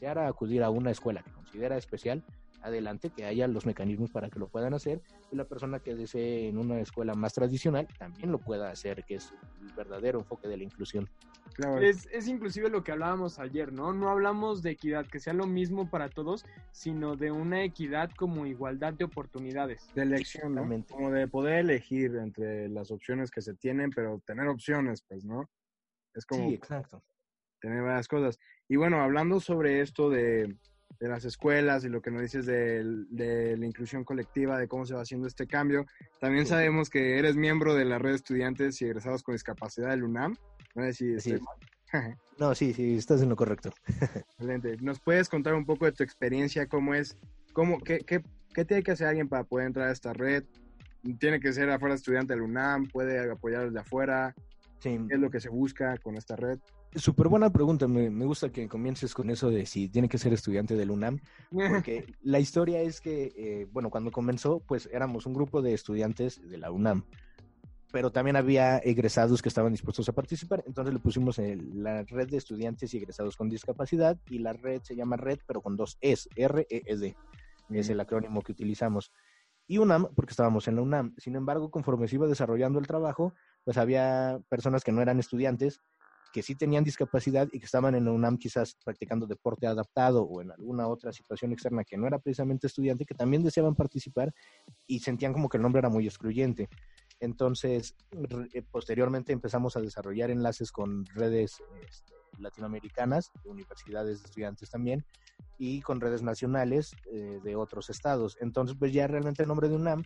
deseara 0.00 0.28
acudir 0.28 0.62
a 0.62 0.70
una 0.70 0.90
escuela 0.90 1.22
que 1.22 1.30
considera 1.30 1.76
especial, 1.76 2.24
adelante, 2.62 3.10
que 3.10 3.26
haya 3.26 3.46
los 3.46 3.66
mecanismos 3.66 4.10
para 4.10 4.30
que 4.30 4.38
lo 4.38 4.48
puedan 4.48 4.72
hacer 4.72 5.02
y 5.30 5.36
la 5.36 5.44
persona 5.44 5.80
que 5.80 5.94
desee 5.94 6.48
en 6.48 6.56
una 6.58 6.80
escuela 6.80 7.14
más 7.14 7.34
tradicional 7.34 7.86
también 7.98 8.32
lo 8.32 8.38
pueda 8.38 8.70
hacer, 8.70 9.04
que 9.04 9.16
es 9.16 9.32
el 9.60 9.72
verdadero 9.74 10.18
enfoque 10.18 10.48
de 10.48 10.56
la 10.56 10.64
inclusión. 10.64 11.08
Claro. 11.54 11.82
Es, 11.82 12.06
es 12.12 12.28
inclusive 12.28 12.70
lo 12.70 12.82
que 12.82 12.92
hablábamos 12.92 13.38
ayer, 13.38 13.72
¿no? 13.72 13.92
No 13.92 14.08
hablamos 14.08 14.62
de 14.62 14.70
equidad, 14.70 15.06
que 15.06 15.20
sea 15.20 15.32
lo 15.34 15.46
mismo 15.46 15.90
para 15.90 16.08
todos, 16.08 16.46
sino 16.70 17.16
de 17.16 17.30
una 17.30 17.62
equidad 17.62 18.10
como 18.16 18.46
igualdad 18.46 18.94
de 18.94 19.04
oportunidades. 19.04 19.92
de 19.94 20.02
elección, 20.02 20.54
¿no? 20.54 20.66
Como 20.88 21.10
de 21.10 21.28
poder 21.28 21.58
elegir 21.58 22.14
entre 22.16 22.68
las 22.68 22.90
opciones 22.90 23.30
que 23.30 23.42
se 23.42 23.54
tienen, 23.54 23.90
pero 23.90 24.22
tener 24.26 24.46
opciones, 24.48 25.02
pues, 25.06 25.24
¿no? 25.24 25.50
Es 26.14 26.24
como 26.24 26.48
Sí, 26.48 26.54
exacto. 26.54 27.02
tener 27.60 27.82
varias 27.82 28.08
cosas. 28.08 28.38
Y 28.70 28.76
bueno, 28.76 29.02
hablando 29.02 29.40
sobre 29.40 29.80
esto 29.80 30.08
de, 30.10 30.56
de 31.00 31.08
las 31.08 31.24
escuelas 31.24 31.84
y 31.84 31.88
lo 31.88 32.00
que 32.00 32.12
nos 32.12 32.22
dices 32.22 32.46
de, 32.46 33.56
la 33.58 33.66
inclusión 33.66 34.04
colectiva, 34.04 34.58
de 34.58 34.68
cómo 34.68 34.86
se 34.86 34.94
va 34.94 35.00
haciendo 35.00 35.26
este 35.26 35.48
cambio, 35.48 35.86
también 36.20 36.44
Sí. 36.44 36.50
sabemos 36.50 36.88
que 36.88 37.18
eres 37.18 37.34
miembro 37.34 37.74
de 37.74 37.84
la 37.84 37.98
red 37.98 38.10
de 38.10 38.16
estudiantes 38.16 38.80
y 38.80 38.84
egresados 38.84 39.24
con 39.24 39.34
discapacidad 39.34 39.90
del 39.90 40.04
UNAM. 40.04 40.36
No 40.76 40.84
sé 40.84 40.92
si 40.94 41.12
es. 41.14 41.40
No, 42.38 42.54
sí, 42.54 42.72
sí, 42.72 42.94
estás 42.94 43.20
en 43.20 43.28
lo 43.28 43.34
correcto. 43.34 43.70
Excelente. 44.38 44.76
¿Nos 44.80 45.00
puedes 45.00 45.28
contar 45.28 45.54
un 45.54 45.66
poco 45.66 45.86
de 45.86 45.92
tu 45.92 46.04
experiencia? 46.04 46.66
¿Cómo 46.68 46.94
es? 46.94 47.16
Cómo, 47.52 47.80
qué, 47.80 47.98
qué, 47.98 48.22
qué 48.54 48.64
tiene 48.64 48.84
que 48.84 48.92
hacer 48.92 49.08
alguien 49.08 49.28
para 49.28 49.42
poder 49.42 49.66
entrar 49.66 49.88
a 49.88 49.92
esta 49.92 50.12
red? 50.12 50.44
¿Tiene 51.18 51.40
que 51.40 51.52
ser 51.52 51.68
afuera 51.68 51.96
estudiante 51.96 52.32
del 52.32 52.42
UNAM? 52.42 52.86
¿Puede 52.86 53.18
apoyar 53.28 53.64
desde 53.64 53.80
afuera? 53.80 54.32
Sí. 54.78 55.00
¿Qué 55.08 55.14
es 55.14 55.20
lo 55.20 55.30
que 55.30 55.40
se 55.40 55.48
busca 55.48 55.98
con 55.98 56.16
esta 56.16 56.36
red? 56.36 56.60
Súper 56.96 57.28
buena 57.28 57.50
pregunta. 57.50 57.86
Me, 57.86 58.10
me 58.10 58.24
gusta 58.24 58.50
que 58.50 58.68
comiences 58.68 59.14
con 59.14 59.30
eso 59.30 59.48
de 59.50 59.64
si 59.66 59.88
tiene 59.88 60.08
que 60.08 60.18
ser 60.18 60.32
estudiante 60.32 60.74
del 60.74 60.90
UNAM. 60.90 61.20
Porque 61.84 62.14
la 62.22 62.40
historia 62.40 62.80
es 62.80 63.00
que, 63.00 63.32
eh, 63.36 63.68
bueno, 63.72 63.90
cuando 63.90 64.10
comenzó, 64.10 64.60
pues 64.60 64.88
éramos 64.92 65.26
un 65.26 65.34
grupo 65.34 65.62
de 65.62 65.72
estudiantes 65.74 66.40
de 66.48 66.58
la 66.58 66.70
UNAM. 66.72 67.04
Pero 67.92 68.12
también 68.12 68.36
había 68.36 68.78
egresados 68.78 69.42
que 69.42 69.48
estaban 69.48 69.72
dispuestos 69.72 70.08
a 70.08 70.12
participar. 70.12 70.62
Entonces 70.66 70.94
le 70.94 71.00
pusimos 71.00 71.38
el- 71.38 71.82
la 71.82 72.04
red 72.04 72.28
de 72.28 72.36
estudiantes 72.36 72.92
y 72.94 72.98
egresados 72.98 73.36
con 73.36 73.48
discapacidad. 73.48 74.16
Y 74.28 74.38
la 74.38 74.52
red 74.52 74.80
se 74.82 74.94
llama 74.94 75.16
red, 75.16 75.38
pero 75.46 75.60
con 75.60 75.76
dos 75.76 75.96
Es, 76.00 76.28
R-E-E-D. 76.36 77.16
Es 77.70 77.88
el 77.88 78.00
acrónimo 78.00 78.42
que 78.42 78.52
utilizamos. 78.52 79.12
Y 79.68 79.78
UNAM, 79.78 80.08
porque 80.16 80.32
estábamos 80.32 80.66
en 80.66 80.74
la 80.76 80.82
UNAM. 80.82 81.14
Sin 81.18 81.36
embargo, 81.36 81.70
conforme 81.70 82.08
se 82.08 82.16
iba 82.16 82.26
desarrollando 82.26 82.80
el 82.80 82.88
trabajo, 82.88 83.34
pues 83.64 83.76
había 83.76 84.40
personas 84.48 84.82
que 84.82 84.90
no 84.90 85.02
eran 85.02 85.20
estudiantes, 85.20 85.80
que 86.32 86.42
sí 86.42 86.54
tenían 86.54 86.84
discapacidad 86.84 87.48
y 87.52 87.58
que 87.58 87.64
estaban 87.64 87.94
en 87.94 88.08
UNAM 88.08 88.38
quizás 88.38 88.76
practicando 88.84 89.26
deporte 89.26 89.66
adaptado 89.66 90.22
o 90.22 90.40
en 90.42 90.50
alguna 90.52 90.86
otra 90.88 91.12
situación 91.12 91.52
externa 91.52 91.84
que 91.84 91.96
no 91.96 92.06
era 92.06 92.18
precisamente 92.18 92.66
estudiante, 92.66 93.04
que 93.04 93.14
también 93.14 93.42
deseaban 93.42 93.74
participar 93.74 94.32
y 94.86 95.00
sentían 95.00 95.32
como 95.32 95.48
que 95.48 95.56
el 95.56 95.62
nombre 95.62 95.80
era 95.80 95.88
muy 95.88 96.06
excluyente. 96.06 96.68
Entonces, 97.20 97.94
eh, 98.54 98.62
posteriormente 98.70 99.32
empezamos 99.32 99.76
a 99.76 99.80
desarrollar 99.80 100.30
enlaces 100.30 100.72
con 100.72 101.04
redes 101.06 101.62
este, 101.86 102.14
latinoamericanas, 102.38 103.30
de 103.44 103.50
universidades 103.50 104.22
de 104.22 104.26
estudiantes 104.26 104.70
también, 104.70 105.04
y 105.58 105.82
con 105.82 106.00
redes 106.00 106.22
nacionales 106.22 106.92
eh, 107.12 107.40
de 107.42 107.56
otros 107.56 107.90
estados. 107.90 108.38
Entonces, 108.40 108.76
pues 108.78 108.92
ya 108.92 109.06
realmente 109.06 109.42
el 109.42 109.48
nombre 109.48 109.68
de 109.68 109.76
UNAM, 109.76 110.04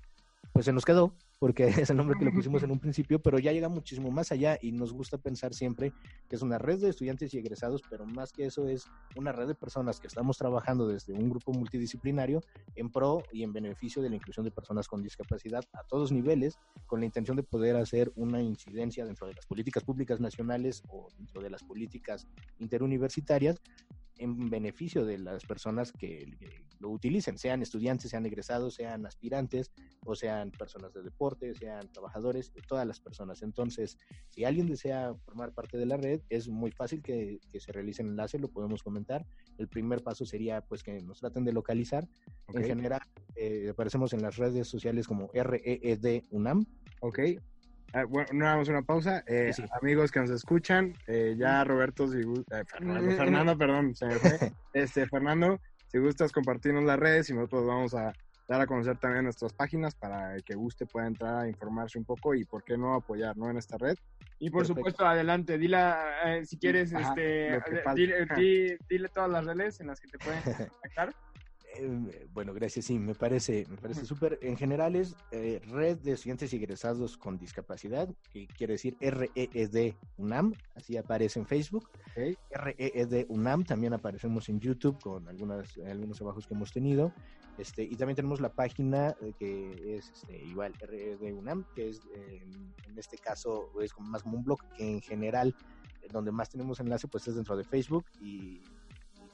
pues 0.53 0.67
se 0.67 0.73
nos 0.73 0.85
quedó, 0.85 1.15
porque 1.45 1.67
es 1.87 1.91
el 1.91 1.99
nombre 1.99 2.17
que 2.19 2.25
le 2.25 2.33
pusimos 2.33 2.63
en 2.63 2.71
un 2.71 2.79
principio, 2.79 3.21
pero 3.21 3.39
ya 3.39 3.53
llega 3.53 3.69
muchísimo 3.69 4.11
más 4.11 4.33
allá 4.33 4.59
y 4.63 4.73
nos 4.73 4.95
gusta 4.95 5.19
pensar 5.19 5.53
siempre 5.53 5.93
que 6.27 6.37
es 6.37 6.41
una 6.41 6.57
red 6.57 6.81
de 6.81 6.89
estudiantes 6.89 7.35
y 7.35 7.39
egresados, 7.39 7.83
pero 7.91 8.07
más 8.07 8.33
que 8.33 8.47
eso 8.47 8.67
es 8.67 8.87
una 9.15 9.31
red 9.31 9.49
de 9.49 9.55
personas 9.55 10.01
que 10.01 10.07
estamos 10.07 10.39
trabajando 10.39 10.89
desde 10.89 11.13
un 11.13 11.29
grupo 11.29 11.53
multidisciplinario 11.53 12.41
en 12.77 12.91
pro 12.91 13.25
y 13.31 13.43
en 13.43 13.53
beneficio 13.53 14.01
de 14.01 14.09
la 14.09 14.17
inclusión 14.17 14.47
de 14.47 14.53
personas 14.53 14.89
con 14.89 15.03
discapacidad 15.03 15.63
a 15.75 15.85
todos 15.87 16.13
niveles, 16.13 16.57
con 16.87 17.01
la 17.01 17.05
intención 17.05 17.37
de 17.37 17.43
poder 17.43 17.77
hacer 17.77 18.11
una 18.17 18.41
incidencia 18.41 19.05
dentro 19.05 19.27
de 19.27 19.35
las 19.35 19.45
políticas 19.45 19.85
públicas 19.85 20.21
nacionales 20.21 20.83
o 20.89 21.09
dentro 21.19 21.43
de 21.43 21.51
las 21.51 21.63
políticas 21.63 22.27
interuniversitarias 22.59 23.61
en 24.19 24.51
beneficio 24.51 25.05
de 25.05 25.19
las 25.19 25.45
personas 25.45 25.93
que, 25.93 26.37
que 26.39 26.65
lo 26.79 26.91
utilicen, 26.91 27.39
sean 27.39 27.63
estudiantes, 27.63 28.11
sean 28.11 28.27
egresados, 28.27 28.75
sean 28.75 29.07
aspirantes 29.07 29.73
o 30.05 30.15
sean 30.15 30.51
personas 30.51 30.93
de 30.93 31.03
deporte, 31.03 31.55
sean 31.55 31.91
trabajadores, 31.93 32.53
todas 32.69 32.87
las 32.87 33.01
personas. 33.01 33.43
Entonces, 33.43 33.99
si 34.31 34.45
alguien 34.45 34.67
desea 34.67 35.15
formar 35.25 35.53
parte 35.53 35.79
de 35.79 35.87
la 35.87 35.97
red, 35.97 36.21
es 36.29 36.49
muy 36.49 36.71
fácil 36.71 37.03
que, 37.03 37.41
que 37.51 37.61
se 37.61 37.73
realice 37.73 38.03
el 38.03 38.09
enlace, 38.09 38.39
lo 38.39 38.49
podemos 38.49 38.83
comentar. 38.83 39.27
El 39.59 39.69
primer 39.69 40.03
paso 40.03 40.27
sería 40.27 40.61
pues 40.61 40.83
que 40.83 41.01
nos 41.03 41.21
traten 41.21 41.45
de 41.45 41.53
localizar. 41.53 42.09
En 42.53 42.65
general, 42.65 43.01
eh, 43.37 43.69
aparecemos 43.71 44.13
en 44.13 44.23
las 44.23 44.37
redes 44.37 44.69
sociales 44.69 45.07
como 45.07 45.31
REED 45.33 46.25
UNAM. 46.31 46.67
Ok. 47.01 47.19
Ah, 47.97 48.05
bueno, 48.05 48.29
no 48.33 48.45
damos 48.45 48.69
una 48.69 48.83
pausa. 48.83 49.23
Eh, 49.27 49.53
Sí, 49.53 49.63
sí. 49.63 49.69
Amigos 49.81 50.11
que 50.11 50.19
nos 50.21 50.31
escuchan, 50.31 50.93
eh, 51.07 51.37
ya 51.39 51.63
Roberto, 51.63 52.09
si 52.09 52.19
eh, 52.19 52.65
Fernando, 52.67 53.11
Fernando, 53.13 53.57
perdón, 53.59 53.95
se 53.95 54.07
me 54.07 54.19
fue. 54.19 54.31
Este, 54.73 55.07
Fernando, 55.07 55.61
si 55.87 55.99
gustas 55.99 56.33
compartirnos 56.33 56.83
las 56.83 56.99
redes 56.99 57.31
y 57.31 57.35
nosotros 57.35 57.65
vamos 57.65 57.95
a 57.95 58.13
dar 58.49 58.61
a 58.61 58.67
conocer 58.67 58.99
también 58.99 59.23
nuestras 59.23 59.53
páginas 59.53 59.95
para 59.95 60.35
el 60.35 60.43
que 60.43 60.57
guste 60.57 60.85
pueda 60.87 61.07
entrar 61.07 61.37
a 61.45 61.49
informarse 61.49 61.97
un 61.97 62.05
poco 62.05 62.35
y 62.35 62.45
por 62.45 62.65
qué 62.65 62.77
no 62.77 62.95
apoyar 62.95 63.37
¿no? 63.37 63.49
en 63.49 63.57
esta 63.59 63.79
red. 63.79 63.95
Y 64.41 64.51
por 64.51 64.63
Perfecto. 64.63 64.81
supuesto, 64.81 65.07
adelante, 65.07 65.57
dila, 65.57 65.97
eh, 66.25 66.45
si 66.45 66.59
quieres, 66.59 66.93
Ajá, 66.93 67.11
este, 67.11 67.55
eh, 67.55 67.61
dile, 67.95 68.27
di- 68.37 68.77
dile 68.91 69.09
todas 69.11 69.31
las 69.31 69.45
redes 69.47 69.79
en 69.81 69.87
las 69.87 70.01
que 70.01 70.09
te 70.09 70.19
pueden 70.19 70.43
contactar. 70.83 71.15
Eh, 71.77 72.27
bueno, 72.33 72.55
gracias, 72.55 72.87
sí, 72.87 72.99
me 72.99 73.15
parece, 73.15 73.67
me 73.69 73.77
parece 73.77 74.05
súper. 74.05 74.39
En 74.43 74.57
general 74.57 74.95
es 74.97 75.17
eh, 75.31 75.61
Red 75.67 75.99
de 75.99 76.13
Estudiantes 76.13 76.53
y 76.53 76.57
Egresados 76.57 77.17
con 77.17 77.39
Discapacidad, 77.39 78.09
que 78.33 78.47
quiere 78.47 78.75
decir 78.75 78.97
REED 79.01 79.95
UNAM, 80.17 80.55
así 80.75 80.97
aparece 80.97 81.41
en 81.41 81.47
Facebook. 81.47 81.89
Ok. 82.11 82.39
REED 82.51 83.27
UNAM, 83.29 83.65
también 83.65 83.93
aparecemos 83.93 84.49
en 84.49 84.61
YouTube 84.61 85.01
con 85.01 85.29
algunas, 85.29 85.77
algunos 85.79 86.19
trabajos 86.19 86.47
que 86.47 86.55
hemos 86.55 86.73
tenido. 86.73 87.13
Este, 87.59 87.85
y 87.85 87.95
también 87.95 88.17
tenemos 88.17 88.41
la 88.41 88.49
página 88.49 89.15
eh, 89.21 89.33
que 89.39 89.97
es 89.97 90.11
este, 90.11 90.37
igual 90.45 90.75
REED 90.75 91.35
UNAM, 91.35 91.65
que 91.75 91.89
es 91.89 92.01
en, 92.15 92.73
en 92.89 92.99
este 92.99 93.17
caso 93.19 93.71
es 93.81 93.93
como 93.93 94.09
más 94.09 94.23
como 94.23 94.39
un 94.39 94.45
blog 94.45 94.61
que 94.77 94.89
en 94.89 95.01
general 95.01 95.55
donde 96.11 96.33
más 96.33 96.51
tenemos 96.51 96.81
enlace 96.81 97.09
pues 97.09 97.27
es 97.29 97.35
dentro 97.35 97.57
de 97.57 97.65
Facebook 97.65 98.05
y 98.21 98.61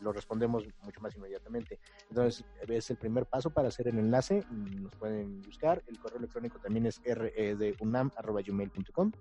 lo 0.00 0.12
respondemos 0.12 0.66
mucho 0.82 1.00
más 1.00 1.14
inmediatamente. 1.16 1.78
Entonces, 2.08 2.44
es 2.68 2.90
el 2.90 2.96
primer 2.96 3.26
paso 3.26 3.50
para 3.50 3.68
hacer 3.68 3.88
el 3.88 3.98
enlace. 3.98 4.44
Nos 4.50 4.94
pueden 4.96 5.42
buscar. 5.42 5.82
El 5.86 5.98
correo 5.98 6.18
electrónico 6.18 6.58
también 6.58 6.86
es 6.86 7.00
redunam.gmail.com. 7.04 9.12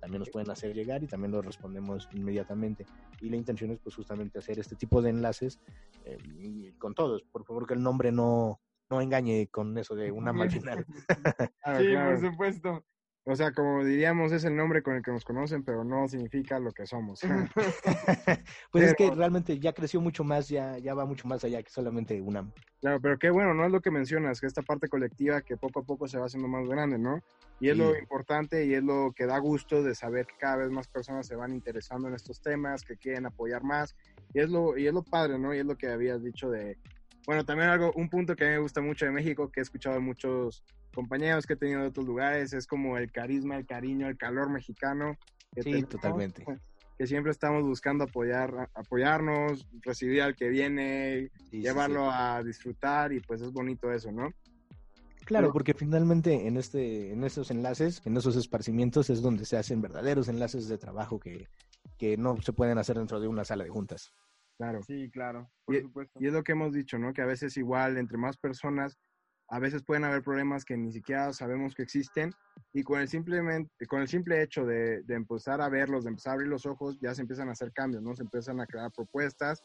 También 0.00 0.20
nos 0.20 0.30
pueden 0.30 0.50
hacer 0.50 0.74
llegar 0.74 1.02
y 1.02 1.06
también 1.06 1.32
lo 1.32 1.42
respondemos 1.42 2.08
inmediatamente. 2.12 2.86
Y 3.20 3.28
la 3.28 3.36
intención 3.36 3.70
es 3.70 3.78
pues 3.80 3.94
justamente 3.94 4.38
hacer 4.38 4.58
este 4.58 4.74
tipo 4.74 5.02
de 5.02 5.10
enlaces 5.10 5.60
eh, 6.04 6.16
y 6.38 6.72
con 6.72 6.94
todos. 6.94 7.22
Por 7.22 7.44
favor, 7.44 7.66
que 7.66 7.74
el 7.74 7.82
nombre 7.82 8.10
no, 8.10 8.60
no 8.88 9.00
engañe 9.00 9.48
con 9.48 9.76
eso 9.76 9.94
de 9.94 10.10
UNAM 10.10 10.40
al 10.42 10.50
final. 10.50 10.86
Claro, 11.62 11.80
sí, 11.80 11.94
por 11.94 12.30
supuesto. 12.30 12.84
O 13.24 13.36
sea, 13.36 13.52
como 13.52 13.84
diríamos, 13.84 14.32
es 14.32 14.44
el 14.44 14.56
nombre 14.56 14.82
con 14.82 14.96
el 14.96 15.02
que 15.02 15.10
nos 15.10 15.24
conocen, 15.24 15.62
pero 15.62 15.84
no 15.84 16.08
significa 16.08 16.58
lo 16.58 16.72
que 16.72 16.86
somos. 16.86 17.20
pues 18.72 18.84
es 18.84 18.94
que 18.94 19.10
realmente 19.10 19.58
ya 19.58 19.72
creció 19.72 20.00
mucho 20.00 20.24
más, 20.24 20.48
ya, 20.48 20.78
ya 20.78 20.94
va 20.94 21.04
mucho 21.04 21.28
más 21.28 21.44
allá 21.44 21.62
que 21.62 21.70
solamente 21.70 22.20
UNAM. 22.20 22.52
Claro, 22.80 22.98
pero 23.00 23.18
qué 23.18 23.28
bueno, 23.28 23.52
¿no? 23.52 23.66
Es 23.66 23.72
lo 23.72 23.82
que 23.82 23.90
mencionas, 23.90 24.40
que 24.40 24.46
esta 24.46 24.62
parte 24.62 24.88
colectiva 24.88 25.42
que 25.42 25.58
poco 25.58 25.80
a 25.80 25.82
poco 25.82 26.08
se 26.08 26.18
va 26.18 26.26
haciendo 26.26 26.48
más 26.48 26.66
grande, 26.66 26.98
¿no? 26.98 27.22
Y 27.60 27.68
es 27.68 27.76
lo 27.76 27.94
importante 27.94 28.64
y 28.64 28.72
es 28.72 28.82
lo 28.82 29.12
que 29.14 29.26
da 29.26 29.38
gusto 29.38 29.82
de 29.82 29.94
saber 29.94 30.26
que 30.26 30.38
cada 30.38 30.56
vez 30.56 30.70
más 30.70 30.88
personas 30.88 31.26
se 31.26 31.36
van 31.36 31.52
interesando 31.52 32.08
en 32.08 32.14
estos 32.14 32.40
temas, 32.40 32.84
que 32.84 32.96
quieren 32.96 33.26
apoyar 33.26 33.62
más. 33.62 33.94
Y 34.32 34.40
es 34.40 34.48
lo, 34.48 34.78
y 34.78 34.86
es 34.86 34.94
lo 34.94 35.02
padre, 35.02 35.38
¿no? 35.38 35.54
Y 35.54 35.58
es 35.58 35.66
lo 35.66 35.76
que 35.76 35.88
habías 35.88 36.22
dicho 36.22 36.48
de... 36.48 36.78
Bueno, 37.26 37.44
también 37.44 37.68
algo, 37.68 37.92
un 37.94 38.08
punto 38.08 38.34
que 38.34 38.44
a 38.44 38.48
mí 38.48 38.54
me 38.54 38.60
gusta 38.60 38.80
mucho 38.80 39.04
de 39.04 39.12
México, 39.12 39.50
que 39.50 39.60
he 39.60 39.62
escuchado 39.62 39.96
de 39.96 40.00
muchos 40.00 40.64
compañeros 40.94 41.46
que 41.46 41.52
he 41.52 41.56
tenido 41.56 41.82
de 41.82 41.88
otros 41.88 42.06
lugares, 42.06 42.52
es 42.52 42.66
como 42.66 42.96
el 42.98 43.12
carisma, 43.12 43.56
el 43.56 43.66
cariño, 43.66 44.08
el 44.08 44.16
calor 44.16 44.50
mexicano. 44.50 45.16
que 45.54 45.62
Sí, 45.62 45.70
tenemos, 45.70 45.88
totalmente. 45.90 46.44
Que 46.98 47.06
siempre 47.06 47.32
estamos 47.32 47.62
buscando 47.62 48.04
apoyar, 48.04 48.70
apoyarnos, 48.74 49.66
recibir 49.82 50.22
al 50.22 50.36
que 50.36 50.48
viene, 50.48 51.30
Sí, 51.50 51.60
llevarlo 51.60 52.10
sí. 52.10 52.10
a 52.12 52.42
disfrutar 52.42 53.12
y 53.12 53.20
pues 53.20 53.40
es 53.40 53.52
bonito 53.52 53.92
eso, 53.92 54.12
¿no? 54.12 54.30
Claro, 55.24 55.52
porque 55.52 55.74
finalmente 55.74 56.48
en 56.48 56.56
este, 56.56 57.12
en 57.12 57.22
esos 57.22 57.50
enlaces, 57.52 58.02
en 58.04 58.16
esos 58.16 58.34
esparcimientos 58.36 59.10
es 59.10 59.22
donde 59.22 59.44
se 59.44 59.56
hacen 59.56 59.80
verdaderos 59.80 60.28
enlaces 60.28 60.66
de 60.68 60.76
trabajo 60.76 61.20
que, 61.20 61.46
que 61.98 62.16
no 62.16 62.40
se 62.42 62.52
pueden 62.52 62.78
hacer 62.78 62.96
dentro 62.98 63.20
de 63.20 63.28
una 63.28 63.44
sala 63.44 63.62
de 63.64 63.70
juntas. 63.70 64.12
Claro. 64.60 64.82
Sí, 64.82 65.08
claro, 65.10 65.50
por 65.64 65.80
supuesto. 65.80 66.18
Y 66.22 66.26
es 66.26 66.34
lo 66.34 66.44
que 66.44 66.52
hemos 66.52 66.74
dicho, 66.74 66.98
¿no? 66.98 67.14
Que 67.14 67.22
a 67.22 67.26
veces 67.26 67.56
igual 67.56 67.96
entre 67.96 68.18
más 68.18 68.36
personas, 68.36 68.98
a 69.48 69.58
veces 69.58 69.82
pueden 69.82 70.04
haber 70.04 70.22
problemas 70.22 70.66
que 70.66 70.76
ni 70.76 70.92
siquiera 70.92 71.32
sabemos 71.32 71.74
que 71.74 71.82
existen 71.82 72.30
y 72.74 72.82
con 72.82 73.00
el, 73.00 73.08
simplemente, 73.08 73.70
con 73.86 74.02
el 74.02 74.08
simple 74.08 74.42
hecho 74.42 74.66
de, 74.66 75.02
de 75.04 75.14
empezar 75.14 75.62
a 75.62 75.70
verlos, 75.70 76.04
de 76.04 76.10
empezar 76.10 76.32
a 76.32 76.34
abrir 76.34 76.48
los 76.48 76.66
ojos, 76.66 76.98
ya 77.00 77.14
se 77.14 77.22
empiezan 77.22 77.48
a 77.48 77.52
hacer 77.52 77.72
cambios, 77.72 78.02
¿no? 78.02 78.14
Se 78.14 78.22
empiezan 78.22 78.60
a 78.60 78.66
crear 78.66 78.92
propuestas 78.92 79.62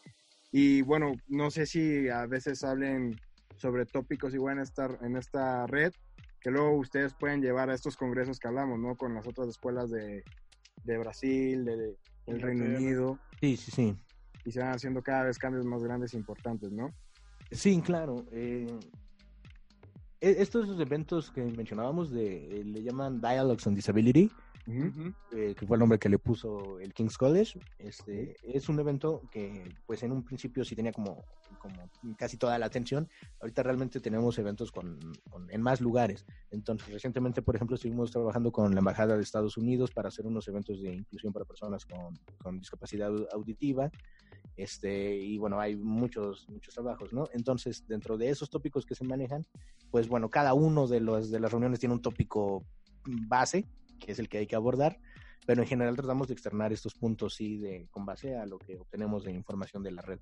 y 0.49 0.81
bueno, 0.83 1.11
no 1.27 1.51
sé 1.51 1.65
si 1.65 2.07
a 2.07 2.25
veces 2.25 2.63
hablen 2.63 3.19
sobre 3.57 3.85
tópicos 3.85 4.33
igual 4.33 4.55
en 4.59 4.63
esta, 4.63 4.85
en 5.01 5.17
esta 5.17 5.67
red, 5.67 5.91
que 6.39 6.51
luego 6.51 6.71
ustedes 6.77 7.13
pueden 7.15 7.41
llevar 7.41 7.69
a 7.69 7.73
estos 7.73 7.97
congresos 7.97 8.39
que 8.39 8.47
hablamos, 8.47 8.79
¿no? 8.79 8.95
Con 8.95 9.13
las 9.13 9.27
otras 9.27 9.49
escuelas 9.49 9.91
de, 9.91 10.23
de 10.85 10.97
Brasil, 10.97 11.65
de, 11.65 11.75
de- 11.75 11.97
del 12.27 12.41
Reino. 12.41 12.63
Unido, 12.63 13.19
Sí, 13.41 13.57
sí, 13.57 13.71
sí. 13.71 13.95
Y 14.45 14.51
se 14.51 14.59
van 14.61 14.73
haciendo 14.73 15.01
cada 15.01 15.23
vez 15.23 15.37
cambios 15.37 15.65
más 15.65 15.83
grandes 15.83 16.13
e 16.13 16.17
importantes, 16.17 16.71
¿no? 16.71 16.89
Sí, 17.51 17.81
claro. 17.81 18.25
eh, 18.31 18.67
e- 20.21 20.35
estos 20.41 20.79
eventos 20.79 21.31
que 21.31 21.43
mencionábamos 21.43 22.11
de, 22.11 22.61
eh, 22.61 22.63
le 22.65 22.81
llaman 22.83 23.19
Dialogues 23.19 23.65
on 23.67 23.75
Disability, 23.75 24.31
eh, 24.67 25.53
que 25.55 25.65
fue 25.67 25.75
el 25.77 25.79
nombre 25.79 25.99
que 25.99 26.09
le 26.09 26.17
puso 26.17 26.79
el 26.79 26.91
King's 26.93 27.17
College. 27.17 27.59
Este, 27.77 28.35
es 28.41 28.67
un 28.67 28.79
evento 28.79 29.21
que, 29.31 29.63
pues 29.85 30.01
en 30.01 30.11
un 30.11 30.23
principio 30.23 30.65
sí 30.65 30.75
tenía 30.75 30.91
como, 30.91 31.23
como 31.59 31.87
casi 32.17 32.37
toda 32.37 32.57
la 32.57 32.65
atención. 32.65 33.07
Ahorita 33.41 33.61
realmente 33.61 33.99
tenemos 33.99 34.39
eventos 34.39 34.71
con, 34.71 34.97
con- 35.29 35.51
en 35.51 35.61
más 35.61 35.81
lugares. 35.81 36.25
Entonces, 36.49 36.91
recientemente, 36.91 37.43
por 37.43 37.55
ejemplo, 37.55 37.75
estuvimos 37.75 38.09
trabajando 38.11 38.51
con 38.51 38.73
la 38.73 38.79
Embajada 38.79 39.15
de 39.15 39.21
Estados 39.21 39.55
Unidos 39.57 39.91
para 39.91 40.07
hacer 40.07 40.25
unos 40.25 40.47
eventos 40.47 40.81
de 40.81 40.95
inclusión 40.95 41.31
para 41.31 41.45
personas 41.45 41.85
con, 41.85 42.15
con 42.39 42.57
discapacidad 42.57 43.11
au- 43.11 43.27
auditiva. 43.33 43.91
Este, 44.57 45.15
y 45.17 45.37
bueno, 45.37 45.59
hay 45.59 45.75
muchos, 45.75 46.47
muchos 46.49 46.73
trabajos, 46.73 47.11
¿no? 47.11 47.27
Entonces, 47.33 47.85
dentro 47.87 48.17
de 48.17 48.29
esos 48.29 48.49
tópicos 48.49 48.85
que 48.85 48.95
se 48.95 49.03
manejan, 49.03 49.45
pues 49.91 50.07
bueno, 50.07 50.29
cada 50.29 50.53
uno 50.53 50.87
de, 50.87 51.01
los, 51.01 51.29
de 51.29 51.39
las 51.39 51.51
reuniones 51.51 51.79
tiene 51.79 51.93
un 51.95 52.01
tópico 52.01 52.65
base, 53.05 53.67
que 53.99 54.11
es 54.11 54.19
el 54.19 54.29
que 54.29 54.39
hay 54.39 54.47
que 54.47 54.55
abordar. 54.55 54.97
pero 55.45 55.61
en 55.61 55.67
general 55.67 55.95
tratamos 55.95 56.27
de 56.27 56.33
externar 56.33 56.73
estos 56.73 56.95
puntos, 56.95 57.35
sí, 57.35 57.57
de, 57.57 57.87
con 57.91 58.05
base 58.05 58.35
a 58.35 58.45
lo 58.45 58.57
que 58.57 58.77
obtenemos 58.77 59.23
de 59.23 59.31
información 59.31 59.83
de 59.83 59.91
la 59.91 60.01
red. 60.01 60.19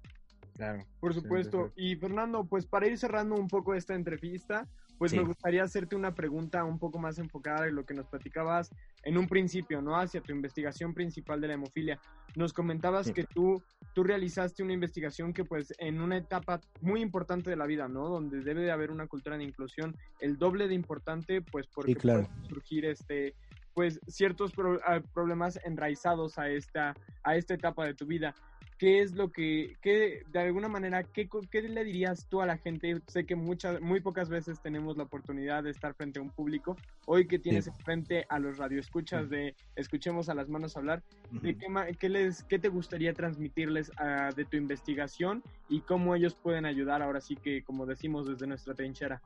Claro. 0.54 0.86
Por 1.00 1.14
supuesto. 1.14 1.72
Y 1.76 1.96
Fernando, 1.96 2.46
pues 2.46 2.66
para 2.66 2.88
ir 2.88 2.98
cerrando 2.98 3.36
un 3.36 3.48
poco 3.48 3.74
esta 3.74 3.96
entrevista, 3.96 4.68
pues 4.98 5.12
Sí. 5.12 5.18
me 5.18 5.24
gustaría 5.24 5.64
hacerte 5.64 5.96
una 5.96 6.14
pregunta 6.14 6.64
un 6.64 6.80
poco 6.80 7.00
más 7.00 7.18
enfocada 7.20 7.68
en 7.68 7.76
lo 7.76 7.86
que 7.86 7.94
nos 7.94 8.08
platicabas 8.08 8.70
en 9.04 9.18
un 9.18 9.28
principio, 9.28 9.82
¿no? 9.82 9.98
Hacia 9.98 10.22
tu 10.22 10.32
investigación 10.32 10.94
principal 10.94 11.41
de 11.41 11.48
la 11.48 11.54
hemofilia. 11.56 12.00
Nos 12.36 12.54
comentabas 12.54 13.08
Sí. 13.08 13.14
que 13.14 13.24
tú, 13.26 13.62
tú 13.94 14.04
realizaste 14.04 14.64
una 14.64 14.74
investigación 14.74 15.34
que 15.34 15.44
pues 15.44 15.74
en 15.78 16.00
una 16.02 16.18
etapa 16.18 16.62
muy 16.82 17.02
importante 17.02 17.50
de 17.50 17.56
la 17.56 17.66
vida, 17.66 17.88
¿no? 17.88 18.08
Donde 18.10 18.41
debe 18.41 18.62
de 18.62 18.72
haber 18.72 18.91
una 18.91 19.08
cultura 19.08 19.38
de 19.38 19.44
inclusión 19.44 19.96
el 20.20 20.38
doble 20.38 20.68
de 20.68 20.76
importante, 20.76 21.41
pues 21.41 21.68
porque 21.68 21.96
claro. 21.96 22.28
pueden 22.28 22.46
surgir 22.50 22.86
este 22.86 23.36
pues 23.76 24.00
ciertos 24.08 24.52
pro- 24.52 24.80
ah, 24.86 25.02
problemas 25.16 25.60
enraizados 25.66 26.38
a 26.38 26.48
esta 26.48 26.94
a 27.24 27.36
esta 27.36 27.56
etapa 27.56 27.86
de 27.88 27.96
tu 27.96 28.06
vida. 28.06 28.36
¿Qué 28.78 29.01
es 29.01 29.13
lo 29.13 29.32
que, 29.32 29.78
qué, 29.82 30.24
de 30.28 30.39
alguna 30.39 30.67
manera, 30.67 31.03
¿qué, 31.03 31.30
qué 31.49 31.61
le 31.61 31.84
dirías 31.84 32.28
tú 32.28 32.41
a 32.41 32.45
la 32.45 32.57
gente? 32.57 33.01
Sé 33.07 33.26
que 33.26 33.36
muchas, 33.36 33.80
muy 33.82 34.01
pocas 34.01 34.30
veces 34.30 34.59
tenemos 34.61 34.97
la 34.97 35.03
oportunidad 35.03 35.63
de 35.63 35.71
estar 35.71 35.93
frente 35.93 36.19
a 36.19 36.21
un 36.21 36.32
público. 36.32 36.76
Hoy 37.05 37.28
que 37.28 37.39
tienes 37.39 37.65
Sí. 37.65 37.71
frente 37.84 38.26
a 38.30 38.39
los 38.39 38.57
radioescuchas 38.57 39.30
de 39.30 39.55
Escuchemos 39.76 40.30
a 40.30 40.34
las 40.34 40.49
manos 40.49 40.76
hablar, 40.78 41.03
¿de 41.32 41.55
qué, 41.57 41.67
qué 41.99 42.09
les, 42.09 42.43
¿qué 42.43 42.59
te 42.59 42.69
gustaría 42.69 43.13
transmitirles 43.13 43.91
ah, 43.97 44.32
de 44.36 44.45
tu 44.45 44.57
investigación 44.57 45.43
y 45.69 45.82
cómo 45.82 46.15
ellos 46.15 46.36
pueden 46.36 46.65
ayudar 46.65 47.01
ahora 47.01 47.21
sí 47.21 47.36
que, 47.36 47.63
como 47.63 47.86
decimos, 47.86 48.28
desde 48.28 48.47
nuestra 48.47 48.74
trinchera? 48.74 49.21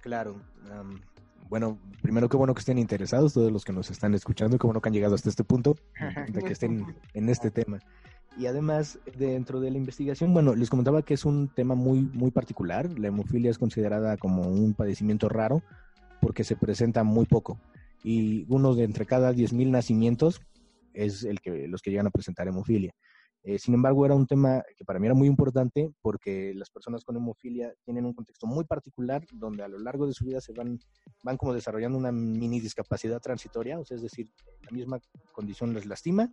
Claro. 0.00 0.40
am, 0.70 1.00
bueno, 1.48 1.78
primero 2.02 2.28
qué 2.28 2.36
bueno 2.36 2.54
que 2.54 2.60
estén 2.60 2.78
interesados 2.78 3.32
todos 3.32 3.50
los 3.50 3.64
que 3.64 3.72
nos 3.72 3.90
están 3.90 4.14
escuchando, 4.14 4.58
qué 4.58 4.66
bueno 4.66 4.80
que 4.80 4.88
han 4.88 4.92
llegado 4.92 5.14
hasta 5.14 5.30
este 5.30 5.44
punto, 5.44 5.76
de 6.28 6.42
que 6.42 6.52
estén 6.52 6.94
en 7.14 7.28
este 7.28 7.50
tema. 7.50 7.78
Y 8.38 8.46
además, 8.46 9.00
dentro 9.16 9.58
de 9.58 9.72
la 9.72 9.78
investigación, 9.78 10.32
bueno, 10.32 10.54
les 10.54 10.70
comentaba 10.70 11.02
que 11.02 11.14
es 11.14 11.24
un 11.24 11.48
tema 11.48 11.74
muy, 11.74 12.02
muy 12.02 12.30
particular. 12.30 12.96
La 12.96 13.08
hemofilia 13.08 13.50
es 13.50 13.58
considerada 13.58 14.16
como 14.16 14.42
un 14.42 14.74
padecimiento 14.74 15.28
raro 15.28 15.60
porque 16.20 16.44
se 16.44 16.54
presenta 16.54 17.02
muy 17.02 17.26
poco. 17.26 17.58
Y 18.04 18.46
uno 18.48 18.76
de 18.76 18.84
entre 18.84 19.06
cada 19.06 19.32
10.000 19.32 19.70
nacimientos 19.70 20.40
es 20.94 21.24
el 21.24 21.40
que, 21.40 21.66
los 21.66 21.82
que 21.82 21.90
llegan 21.90 22.06
a 22.06 22.10
presentar 22.10 22.46
hemofilia. 22.46 22.94
Eh, 23.42 23.58
sin 23.58 23.74
embargo, 23.74 24.06
era 24.06 24.14
un 24.14 24.26
tema 24.26 24.62
que 24.76 24.84
para 24.84 25.00
mí 25.00 25.06
era 25.06 25.14
muy 25.14 25.26
importante 25.26 25.92
porque 26.00 26.52
las 26.54 26.70
personas 26.70 27.04
con 27.04 27.16
hemofilia 27.16 27.72
tienen 27.84 28.04
un 28.04 28.12
contexto 28.12 28.46
muy 28.46 28.64
particular 28.64 29.24
donde 29.32 29.64
a 29.64 29.68
lo 29.68 29.80
largo 29.80 30.06
de 30.06 30.12
su 30.12 30.24
vida 30.24 30.40
se 30.40 30.52
van, 30.52 30.78
van 31.24 31.36
como 31.36 31.54
desarrollando 31.54 31.98
una 31.98 32.12
mini 32.12 32.60
discapacidad 32.60 33.20
transitoria, 33.20 33.78
o 33.78 33.84
sea, 33.84 33.96
es 33.96 34.02
decir, 34.02 34.30
la 34.62 34.70
misma 34.70 35.00
condición 35.32 35.72
les 35.72 35.86
lastima 35.86 36.30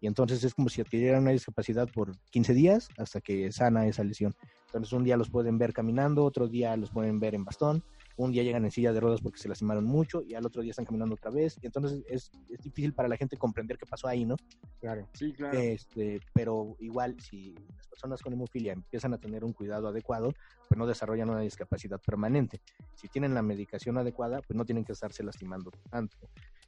y 0.00 0.06
entonces 0.06 0.42
es 0.44 0.54
como 0.54 0.68
si 0.68 0.80
adquirieran 0.80 1.22
una 1.22 1.30
discapacidad 1.30 1.88
por 1.88 2.12
15 2.30 2.54
días 2.54 2.88
hasta 2.98 3.20
que 3.20 3.50
sana 3.52 3.86
esa 3.86 4.04
lesión. 4.04 4.34
Entonces 4.66 4.92
un 4.92 5.04
día 5.04 5.16
los 5.16 5.30
pueden 5.30 5.58
ver 5.58 5.72
caminando, 5.72 6.24
otro 6.24 6.48
día 6.48 6.76
los 6.76 6.90
pueden 6.90 7.20
ver 7.20 7.34
en 7.34 7.44
bastón, 7.44 7.84
un 8.16 8.32
día 8.32 8.42
llegan 8.42 8.64
en 8.64 8.70
silla 8.70 8.92
de 8.92 9.00
ruedas 9.00 9.20
porque 9.20 9.38
se 9.38 9.48
lastimaron 9.48 9.84
mucho 9.84 10.22
y 10.22 10.34
al 10.34 10.46
otro 10.46 10.62
día 10.62 10.70
están 10.70 10.84
caminando 10.84 11.14
otra 11.14 11.30
vez 11.30 11.56
y 11.60 11.66
entonces 11.66 12.02
es, 12.08 12.30
es 12.48 12.60
difícil 12.60 12.94
para 12.94 13.08
la 13.08 13.16
gente 13.16 13.36
comprender 13.36 13.76
qué 13.76 13.86
pasó 13.86 14.06
ahí, 14.06 14.24
¿no? 14.24 14.36
Claro. 14.80 15.08
Sí, 15.14 15.32
claro. 15.32 15.58
Este, 15.58 16.20
pero 16.32 16.76
igual, 16.80 17.20
si 17.20 17.54
las 17.76 17.88
personas 17.88 18.22
con 18.22 18.32
hemofilia 18.32 18.72
empiezan 18.72 19.14
a 19.14 19.18
tener 19.18 19.44
un 19.44 19.52
cuidado 19.52 19.88
adecuado, 19.88 20.32
pues 20.68 20.78
no 20.78 20.86
desarrollan 20.86 21.30
una 21.30 21.40
discapacidad 21.40 22.00
permanente. 22.00 22.60
Si 22.94 23.08
tienen 23.08 23.34
la 23.34 23.42
medicación 23.42 23.98
adecuada, 23.98 24.40
pues 24.42 24.56
no 24.56 24.64
tienen 24.64 24.84
que 24.84 24.92
estarse 24.92 25.24
lastimando 25.24 25.70
tanto. 25.90 26.16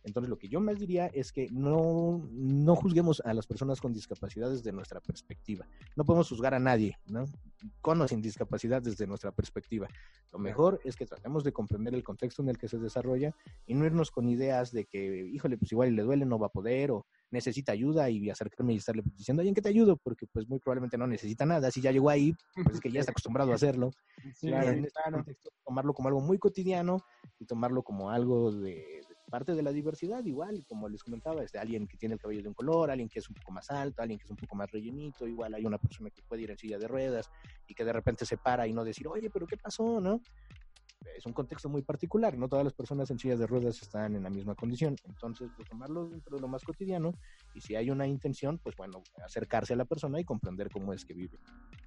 Entonces, 0.07 0.31
lo 0.31 0.39
que 0.39 0.49
yo 0.49 0.61
más 0.61 0.79
diría 0.79 1.09
es 1.09 1.33
que 1.33 1.49
no, 1.51 2.29
no 2.31 2.77
juzguemos 2.77 3.21
a 3.25 3.35
las 3.35 3.47
personas 3.47 3.81
con 3.81 3.93
discapacidad 3.93 4.49
desde 4.49 4.71
nuestra 4.71 5.01
perspectiva. 5.01 5.67
No 5.97 6.05
podemos 6.05 6.29
juzgar 6.29 6.55
a 6.55 6.61
nadie, 6.61 6.97
¿no? 7.07 7.25
Con 7.81 8.01
o 8.01 8.07
sin 8.07 8.23
discapacidad 8.23 8.81
desde 8.81 9.09
nuestra 9.09 9.33
perspectiva. 9.33 9.89
Lo 10.33 10.39
mejor 10.39 10.81
es 10.85 10.95
que 10.95 11.07
tratemos 11.07 11.43
de 11.43 11.53
comprender 11.53 11.93
el 11.93 12.05
contexto 12.05 12.41
en 12.43 12.51
el 12.51 12.57
que 12.57 12.69
se 12.69 12.79
desarrolla 12.79 13.35
y 13.67 13.75
no 13.75 13.85
irnos 13.85 14.13
con 14.13 14.29
ideas 14.29 14.71
de 14.71 14.85
que, 14.85 15.27
híjole, 15.27 15.59
pues 15.59 15.73
igual 15.73 15.97
le 15.97 16.03
duele, 16.03 16.25
no 16.25 16.39
va 16.39 16.47
a 16.47 16.51
poder, 16.51 16.93
o 16.93 17.05
necesita 17.33 17.73
ayuda 17.73 18.09
y 18.09 18.31
acercarme 18.31 18.75
y 18.75 18.77
estarle 18.77 19.03
diciendo, 19.17 19.41
oye, 19.41 19.49
¿en 19.49 19.55
qué 19.57 19.63
te 19.63 19.71
ayudo? 19.71 19.97
Porque 19.97 20.27
pues 20.29 20.49
muy 20.49 20.61
probablemente 20.61 20.97
no 20.97 21.09
necesita 21.09 21.45
nada. 21.45 21.73
Si 21.73 21.81
ya 21.81 21.91
llegó 21.91 22.11
ahí, 22.11 22.33
pues 22.55 22.77
es 22.77 22.81
que 22.81 22.93
ya 22.93 23.01
está 23.01 23.11
acostumbrado 23.11 23.51
a 23.51 23.57
hacerlo. 23.57 23.91
Sí, 24.35 24.49
Y 24.49 24.53
en 24.53 24.85
este 24.85 25.01
claro. 25.03 25.19
contexto, 25.19 25.51
tomarlo 25.65 25.95
como 25.95 26.09
algo 26.09 26.21
muy 26.21 26.39
cotidiano 26.39 27.05
y 27.41 27.47
tomarlo 27.47 27.83
como 27.83 28.11
algo 28.11 28.53
de 28.53 29.01
parte 29.31 29.55
de 29.55 29.63
la 29.63 29.73
diversidad, 29.73 30.25
igual, 30.25 30.65
como 30.67 30.89
les 30.89 31.03
comentaba, 31.03 31.43
este, 31.43 31.59
alguien 31.59 31.87
que 31.87 31.97
tiene 31.97 32.15
el 32.15 32.21
cabello 32.21 32.43
de 32.43 32.49
un 32.49 32.55
color, 32.55 32.91
alguien 32.91 33.09
que 33.09 33.19
es 33.19 33.29
un 33.29 33.35
poco 33.35 33.53
más 33.53 33.71
alto, 33.71 34.03
alguien 34.03 34.19
que 34.19 34.25
es 34.25 34.31
un 34.31 34.37
poco 34.37 34.57
más 34.57 34.71
rellenito, 34.71 35.27
igual 35.27 35.55
hay 35.55 35.65
una 35.65 35.79
persona 35.79 36.11
que 36.11 36.23
puede 36.23 36.43
ir 36.43 36.51
en 36.51 36.59
silla 36.59 36.79
de 36.79 36.89
ruedas 36.89 37.29
y 37.67 37.75
que 37.75 37.85
de 37.85 37.93
repente 37.93 38.25
se 38.25 38.37
para 38.37 38.67
y 38.67 38.73
no 38.73 38.85
decir, 38.85 39.07
oye, 39.09 39.31
pero 39.31 39.47
¿qué 39.47 39.57
pasó? 39.57 40.01
¿No? 40.01 40.21
Es 41.17 41.27
un 41.27 41.33
contexto 41.33 41.69
muy 41.69 41.83
particular, 41.83 42.37
no 42.37 42.49
todas 42.49 42.65
las 42.65 42.75
personas 42.75 43.11
en 43.11 43.19
sillas 43.19 43.39
de 43.39 43.47
ruedas 43.47 43.81
están 43.83 44.15
en 44.15 44.23
la 44.23 44.31
misma 44.31 44.55
condición, 44.55 44.97
entonces 45.05 45.51
pues 45.57 45.69
tomarlo 45.69 46.09
dentro 46.09 46.37
de 46.37 46.43
lo 46.43 46.49
más 46.49 46.65
cotidiano 46.65 47.15
y 47.55 47.61
si 47.61 47.77
hay 47.77 47.91
una 47.91 48.07
intención, 48.07 48.59
pues 48.59 48.77
bueno, 48.77 49.03
acercarse 49.25 49.75
a 49.75 49.77
la 49.77 49.85
persona 49.85 50.21
y 50.21 50.25
comprender 50.25 50.71
cómo 50.71 50.93
es 50.93 51.05
que 51.05 51.15
vive. 51.15 51.39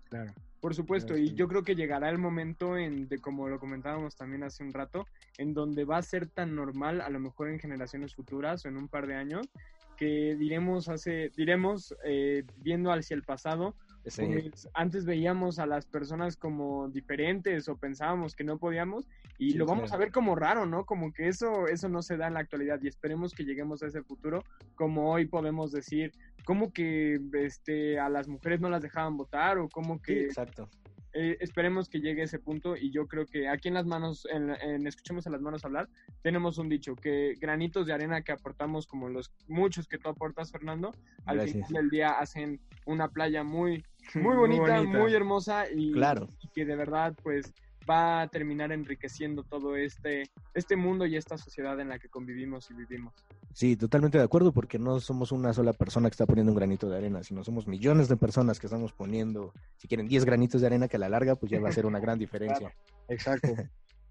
Claro. 0.09 0.33
Por 0.59 0.73
supuesto, 0.73 1.15
y 1.15 1.33
yo 1.35 1.47
creo 1.47 1.63
que 1.63 1.75
llegará 1.75 2.09
el 2.09 2.17
momento 2.17 2.77
en, 2.77 3.07
de 3.07 3.19
como 3.19 3.47
lo 3.47 3.59
comentábamos 3.59 4.15
también 4.15 4.43
hace 4.43 4.63
un 4.63 4.73
rato, 4.73 5.05
en 5.37 5.53
donde 5.53 5.85
va 5.85 5.97
a 5.97 6.01
ser 6.01 6.27
tan 6.27 6.55
normal, 6.55 7.01
a 7.01 7.09
lo 7.09 7.19
mejor 7.19 7.49
en 7.49 7.59
generaciones 7.59 8.15
futuras 8.15 8.65
o 8.65 8.67
en 8.67 8.77
un 8.77 8.87
par 8.87 9.07
de 9.07 9.15
años, 9.15 9.47
que 9.95 10.35
diremos 10.35 10.89
hace, 10.89 11.29
diremos 11.35 11.93
eh, 12.05 12.43
viendo 12.57 12.91
hacia 12.91 13.15
el 13.15 13.23
pasado, 13.23 13.75
Pues, 14.15 14.67
antes 14.73 15.05
veíamos 15.05 15.59
a 15.59 15.65
las 15.65 15.85
personas 15.85 16.35
como 16.37 16.89
diferentes 16.89 17.67
o 17.69 17.77
pensábamos 17.77 18.35
que 18.35 18.43
no 18.43 18.57
podíamos 18.57 19.07
y 19.37 19.51
Sí, 19.51 19.57
lo 19.57 19.65
vamos 19.65 19.85
claro. 19.89 19.95
a 19.95 19.97
ver 19.99 20.11
como 20.11 20.35
raro, 20.35 20.65
¿no? 20.65 20.85
Como 20.85 21.11
que 21.13 21.27
eso 21.27 21.67
eso 21.67 21.89
no 21.89 22.01
se 22.01 22.17
da 22.17 22.27
en 22.27 22.33
la 22.33 22.39
actualidad 22.41 22.79
y 22.81 22.87
esperemos 22.87 23.33
que 23.33 23.45
lleguemos 23.45 23.83
a 23.83 23.87
ese 23.87 24.01
futuro 24.03 24.43
como 24.75 25.11
hoy 25.11 25.25
podemos 25.25 25.71
decir, 25.71 26.11
como 26.45 26.71
que 26.73 27.19
este 27.33 27.99
a 27.99 28.09
las 28.09 28.27
mujeres 28.27 28.59
no 28.59 28.69
las 28.69 28.81
dejaban 28.81 29.17
votar 29.17 29.57
o 29.57 29.69
como 29.69 29.95
Sí, 29.97 30.01
que 30.03 30.23
exacto. 30.25 30.69
Eh, 31.13 31.37
esperemos 31.39 31.89
que 31.89 31.99
llegue 32.01 32.23
ese 32.23 32.39
punto 32.39 32.75
y 32.77 32.91
yo 32.91 33.07
creo 33.07 33.25
que 33.25 33.47
aquí 33.47 33.67
en 33.67 33.73
las 33.73 33.85
manos, 33.85 34.27
en, 34.31 34.49
en 34.61 34.85
Escuchemos 34.87 35.25
a 35.27 35.29
las 35.29 35.41
manos 35.41 35.65
hablar, 35.65 35.89
tenemos 36.21 36.57
un 36.57 36.69
dicho, 36.69 36.95
que 36.95 37.35
granitos 37.39 37.85
de 37.87 37.93
arena 37.93 38.21
que 38.21 38.31
aportamos 38.31 38.85
como 38.87 39.09
los 39.09 39.31
muchos 39.47 39.87
que 39.87 39.97
tú 39.97 40.09
aportas, 40.09 40.51
Fernando, 40.51 40.91
al 41.25 41.37
Gracias. 41.37 41.67
final 41.67 41.83
del 41.83 41.89
día 41.89 42.11
hacen 42.11 42.59
una 42.85 43.07
playa 43.07 43.43
muy, 43.43 43.83
muy 44.15 44.35
bonita, 44.35 44.83
muy, 44.83 45.13
hermosa 45.13 45.65
y, 45.71 45.91
Claro. 45.91 46.29
y 46.41 46.47
que 46.49 46.65
de 46.65 46.75
verdad 46.75 47.15
pues 47.23 47.53
va 47.89 48.21
a 48.21 48.27
terminar 48.27 48.71
enriqueciendo 48.71 49.43
todo 49.43 49.75
este, 49.75 50.29
este 50.53 50.75
mundo 50.75 51.05
y 51.05 51.15
esta 51.15 51.37
sociedad 51.37 51.79
en 51.79 51.89
la 51.89 51.99
que 51.99 52.09
convivimos 52.09 52.69
y 52.71 52.73
vivimos. 52.73 53.13
Sí, 53.53 53.75
totalmente 53.75 54.17
de 54.17 54.23
acuerdo, 54.23 54.51
porque 54.51 54.79
no 54.79 54.99
somos 54.99 55.31
una 55.31 55.53
sola 55.53 55.73
persona 55.73 56.09
que 56.09 56.13
está 56.13 56.25
poniendo 56.25 56.51
un 56.51 56.57
granito 56.57 56.89
de 56.89 56.97
arena, 56.97 57.23
sino 57.23 57.43
somos 57.43 57.67
millones 57.67 58.07
de 58.07 58.17
personas 58.17 58.59
que 58.59 58.67
estamos 58.67 58.93
poniendo, 58.93 59.53
si 59.77 59.87
quieren, 59.87 60.07
10 60.07 60.25
granitos 60.25 60.61
de 60.61 60.67
arena, 60.67 60.87
que 60.87 60.97
a 60.97 60.99
la 60.99 61.09
larga 61.09 61.35
pues 61.35 61.51
ya 61.51 61.59
va 61.59 61.69
a 61.69 61.73
ser 61.73 61.85
una 61.85 61.99
gran 61.99 62.19
diferencia. 62.19 62.73
Exacto. 63.07 63.49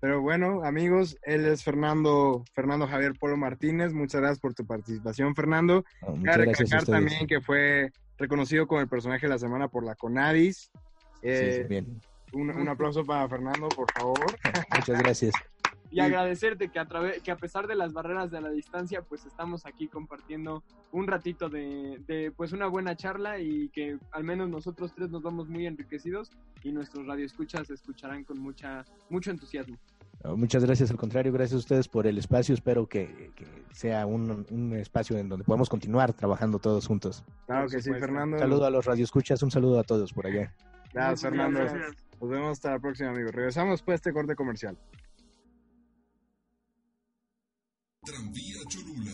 Pero 0.01 0.21
bueno, 0.21 0.63
amigos, 0.65 1.17
él 1.23 1.45
es 1.47 1.65
Fernando, 1.65 2.45
Fernando 2.55 2.87
Javier 2.87 3.15
Polo 3.19 3.37
Martínez. 3.37 3.93
Muchas 3.93 4.21
gracias 4.21 4.39
por 4.39 4.55
tu 4.55 4.65
participación, 4.65 5.35
Fernando. 5.35 5.85
No, 6.03 6.17
muchas 6.17 6.37
Cabe 6.37 6.45
gracias 6.47 6.73
a 6.73 6.77
recalcar 6.77 6.95
también 6.95 7.27
que 7.27 7.41
fue 7.41 7.91
reconocido 8.17 8.67
como 8.69 8.81
el 8.81 8.89
personaje 8.89 9.27
de 9.27 9.31
la 9.31 9.39
semana 9.39 9.69
por 9.69 9.85
la 9.85 9.97
Conadis. 9.97 10.71
Sí, 11.21 11.21
Eh, 11.23 11.61
sí, 11.63 11.69
bien. 11.69 12.01
Un, 12.33 12.51
un 12.51 12.69
aplauso 12.69 13.05
para 13.05 13.29
Fernando, 13.29 13.69
por 13.69 13.91
favor. 13.93 14.19
Muchas 14.75 14.99
gracias. 14.99 15.35
Y 15.91 16.01
agradecerte 16.01 16.69
que 16.69 16.79
a, 16.79 16.87
través, 16.87 17.23
que 17.23 17.31
a 17.31 17.37
pesar 17.37 17.67
de 17.67 17.75
las 17.75 17.93
barreras 17.95 18.31
de 18.31 18.41
la 18.41 18.51
distancia, 18.51 19.03
pues 19.03 19.25
estamos 19.25 19.65
aquí 19.65 19.89
compartiendo 19.89 20.63
un 20.93 21.07
ratito 21.07 21.49
de, 21.49 22.03
de, 22.07 22.31
pues 22.31 22.53
una 22.53 22.67
buena 22.67 22.95
charla 22.95 23.39
y 23.39 23.71
que 23.71 23.99
al 24.13 24.25
menos 24.25 24.51
nosotros 24.51 24.93
tres 24.95 25.09
nos 25.09 25.23
vamos 25.23 25.49
muy 25.49 25.67
enriquecidos 25.67 26.31
y 26.63 26.73
nuestros 26.73 27.07
radioescuchas 27.07 27.71
escucharán 27.71 28.25
con 28.25 28.39
mucha 28.39 28.85
mucho 29.09 29.31
entusiasmo. 29.31 29.79
Muchas 30.25 30.65
gracias, 30.65 30.91
al 30.91 30.97
contrario, 30.97 31.33
gracias 31.33 31.55
a 31.55 31.59
ustedes 31.59 31.89
por 31.89 32.07
el 32.07 32.19
espacio. 32.19 32.53
Espero 32.53 32.89
que, 32.89 33.31
que 33.37 33.47
sea 33.73 34.05
un, 34.05 34.45
un 34.51 34.73
espacio 34.75 35.17
en 35.17 35.29
donde 35.29 35.45
podamos 35.45 35.69
continuar 35.69 36.13
trabajando 36.13 36.59
todos 36.59 36.87
juntos. 36.87 37.25
Claro 37.47 37.69
que 37.69 37.81
sí. 37.81 37.91
Fernando. 37.93 38.35
Un 38.35 38.41
saludo 38.41 38.67
a 38.67 38.71
los 38.71 38.85
radioescuchas, 38.85 39.43
un 39.43 39.53
saludo 39.53 39.79
a 39.79 39.85
todos 39.85 40.13
por 40.13 40.27
allá. 40.27 40.53
Gracias, 40.93 41.23
Fernando. 41.23 41.61
gracias. 41.61 42.08
Nos 42.21 42.31
vemos 42.31 42.51
hasta 42.53 42.73
la 42.73 42.81
próxima, 42.81 43.11
amigos. 43.11 43.33
Regresamos 43.33 43.75
después 43.75 43.95
de 43.95 43.97
este 43.97 44.13
corte 44.13 44.35
comercial. 44.35 44.77
Tranvía 48.05 48.59
Cholula 48.69 49.13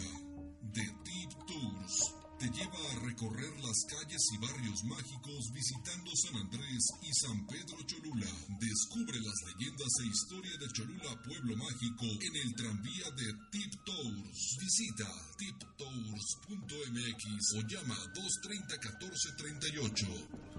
de 0.73 0.83
Tip 1.05 1.31
Tours 1.47 2.15
te 2.39 2.49
te 2.49 2.59
lleva 2.59 2.77
a 2.77 3.01
recorrer 3.07 3.53
las 3.61 3.85
calles 3.89 4.23
y 4.35 4.39
barrios 4.39 4.85
mágicos 4.85 5.51
visitando 5.55 6.11
San 6.15 6.37
Andrés 6.37 6.85
y 7.01 7.11
San 7.15 7.47
Pedro 7.47 7.81
Cholula. 7.87 8.31
Descubre 8.61 9.19
las 9.19 9.43
leyendas 9.47 9.89
e 10.03 10.07
historia 10.07 10.57
de 10.59 10.69
Cholula 10.73 11.23
Pueblo 11.23 11.57
Mágico 11.57 12.05
en 12.05 12.37
el 12.37 12.55
tranvía 12.55 13.11
de 13.17 13.33
Tip 13.51 13.73
Tours. 13.85 14.59
Visita 14.61 15.09
tiptours.mx 15.39 17.25
o 17.57 17.61
llama 17.67 17.97
230 18.15 18.77
1438. 18.77 20.54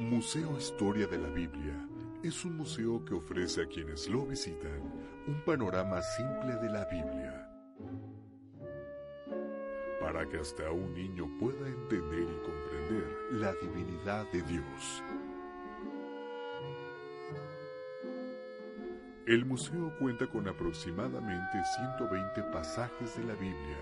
Museo 0.00 0.56
Historia 0.56 1.06
de 1.06 1.18
la 1.18 1.28
Biblia 1.28 1.74
es 2.22 2.46
un 2.46 2.56
museo 2.56 3.04
que 3.04 3.12
ofrece 3.12 3.62
a 3.62 3.66
quienes 3.66 4.08
lo 4.08 4.24
visitan 4.24 4.80
un 5.26 5.44
panorama 5.44 6.00
simple 6.00 6.56
de 6.56 6.70
la 6.70 6.86
Biblia 6.86 7.46
para 10.00 10.26
que 10.26 10.38
hasta 10.38 10.70
un 10.70 10.94
niño 10.94 11.30
pueda 11.38 11.68
entender 11.68 12.22
y 12.22 12.46
comprender 12.46 13.18
la 13.32 13.52
divinidad 13.60 14.24
de 14.32 14.40
Dios. 14.40 15.02
El 19.26 19.44
museo 19.44 19.94
cuenta 19.98 20.26
con 20.28 20.48
aproximadamente 20.48 21.58
120 21.76 22.42
pasajes 22.44 23.18
de 23.18 23.24
la 23.24 23.34
Biblia 23.34 23.76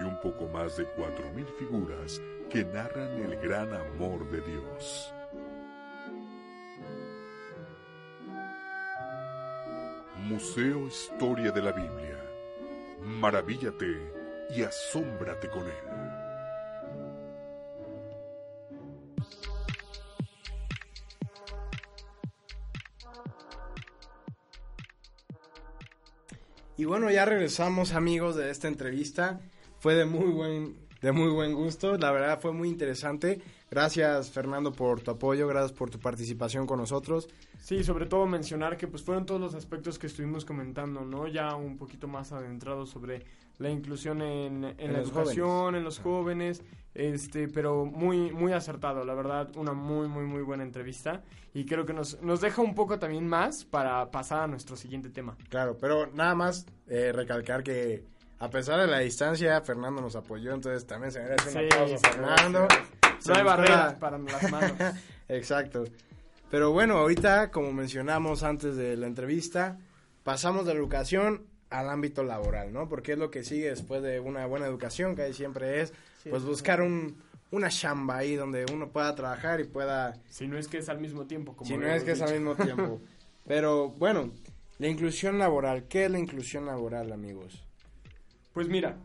y 0.00 0.02
un 0.02 0.20
poco 0.20 0.48
más 0.48 0.76
de 0.76 0.88
4.000 0.96 1.46
figuras 1.56 2.20
que 2.50 2.64
narran 2.64 3.12
el 3.22 3.36
gran 3.36 3.72
amor 3.72 4.28
de 4.28 4.40
Dios. 4.40 5.14
Museo 10.32 10.86
Historia 10.86 11.52
de 11.52 11.60
la 11.60 11.72
Biblia. 11.72 12.18
Maravíllate 13.02 14.00
y 14.56 14.62
asómbrate 14.62 15.50
con 15.50 15.66
él. 15.66 15.72
Y 26.78 26.86
bueno, 26.86 27.10
ya 27.10 27.26
regresamos 27.26 27.92
amigos 27.92 28.34
de 28.34 28.50
esta 28.50 28.68
entrevista. 28.68 29.42
Fue 29.80 29.94
de 29.94 30.06
muy 30.06 30.30
buen, 30.30 30.78
de 31.02 31.12
muy 31.12 31.28
buen 31.28 31.52
gusto. 31.52 31.98
La 31.98 32.10
verdad 32.10 32.40
fue 32.40 32.52
muy 32.52 32.70
interesante. 32.70 33.42
Gracias 33.72 34.30
Fernando 34.30 34.70
por 34.70 35.00
tu 35.00 35.12
apoyo, 35.12 35.48
gracias 35.48 35.72
por 35.72 35.88
tu 35.88 35.98
participación 35.98 36.66
con 36.66 36.78
nosotros. 36.78 37.26
Sí, 37.58 37.82
sobre 37.82 38.04
todo 38.04 38.26
mencionar 38.26 38.76
que 38.76 38.86
pues 38.86 39.02
fueron 39.02 39.24
todos 39.24 39.40
los 39.40 39.54
aspectos 39.54 39.98
que 39.98 40.08
estuvimos 40.08 40.44
comentando, 40.44 41.06
¿no? 41.06 41.26
Ya 41.26 41.54
un 41.54 41.78
poquito 41.78 42.06
más 42.06 42.32
adentrados 42.32 42.90
sobre 42.90 43.24
la 43.56 43.70
inclusión 43.70 44.20
en, 44.20 44.74
en, 44.76 44.92
la 44.92 44.98
educación, 44.98 45.74
en 45.74 45.84
los 45.84 46.00
jóvenes, 46.00 46.62
este, 46.92 47.48
pero 47.48 47.86
muy, 47.86 48.30
muy 48.30 48.52
acertado, 48.52 49.06
la 49.06 49.14
verdad, 49.14 49.48
una 49.56 49.72
muy, 49.72 50.06
muy, 50.06 50.26
muy 50.26 50.42
buena 50.42 50.64
entrevista 50.64 51.22
y 51.54 51.64
creo 51.64 51.86
que 51.86 51.94
nos, 51.94 52.20
nos 52.20 52.42
deja 52.42 52.60
un 52.60 52.74
poco 52.74 52.98
también 52.98 53.26
más 53.26 53.64
para 53.64 54.10
pasar 54.10 54.40
a 54.40 54.46
nuestro 54.48 54.76
siguiente 54.76 55.08
tema. 55.08 55.34
Claro, 55.48 55.78
pero 55.80 56.08
nada 56.08 56.34
más 56.34 56.66
eh, 56.88 57.10
recalcar 57.10 57.62
que 57.62 58.04
a 58.38 58.50
pesar 58.50 58.78
de 58.82 58.86
la 58.86 58.98
distancia, 58.98 59.62
Fernando 59.62 60.02
nos 60.02 60.14
apoyó, 60.14 60.52
entonces 60.52 60.86
también 60.86 61.10
se 61.10 61.20
merece 61.22 61.58
un 61.58 61.64
aplauso 61.64 61.96
Fernando. 62.00 62.68
No 63.26 63.34
hay 63.34 63.42
barreras 63.42 63.94
para 63.94 64.18
las 64.18 64.50
manos. 64.50 64.72
Exacto. 65.28 65.84
Pero 66.50 66.72
bueno, 66.72 66.98
ahorita, 66.98 67.50
como 67.50 67.72
mencionamos 67.72 68.42
antes 68.42 68.76
de 68.76 68.96
la 68.96 69.06
entrevista, 69.06 69.78
pasamos 70.22 70.66
de 70.66 70.74
la 70.74 70.80
educación 70.80 71.46
al 71.70 71.88
ámbito 71.88 72.22
laboral, 72.22 72.72
¿no? 72.72 72.88
Porque 72.88 73.12
es 73.12 73.18
lo 73.18 73.30
que 73.30 73.42
sigue 73.42 73.70
después 73.70 74.02
de 74.02 74.20
una 74.20 74.44
buena 74.46 74.66
educación, 74.66 75.16
que 75.16 75.22
ahí 75.22 75.32
siempre 75.32 75.80
es, 75.80 75.94
pues 76.28 76.44
buscar 76.44 76.82
un, 76.82 77.16
una 77.50 77.68
chamba 77.68 78.18
ahí 78.18 78.34
donde 78.34 78.66
uno 78.72 78.90
pueda 78.90 79.14
trabajar 79.14 79.60
y 79.60 79.64
pueda... 79.64 80.14
Si 80.28 80.46
no 80.46 80.58
es 80.58 80.68
que 80.68 80.78
es 80.78 80.88
al 80.88 81.00
mismo 81.00 81.26
tiempo, 81.26 81.56
como 81.56 81.68
Si 81.68 81.76
no 81.76 81.86
es 81.86 82.04
que 82.04 82.12
es 82.12 82.20
al 82.20 82.32
mismo 82.32 82.54
tiempo. 82.54 83.00
Pero 83.46 83.88
bueno, 83.90 84.30
la 84.78 84.88
inclusión 84.88 85.38
laboral, 85.38 85.84
¿qué 85.84 86.04
es 86.04 86.10
la 86.10 86.18
inclusión 86.18 86.66
laboral, 86.66 87.12
amigos? 87.12 87.64
Pues 88.52 88.68
mira, 88.68 88.96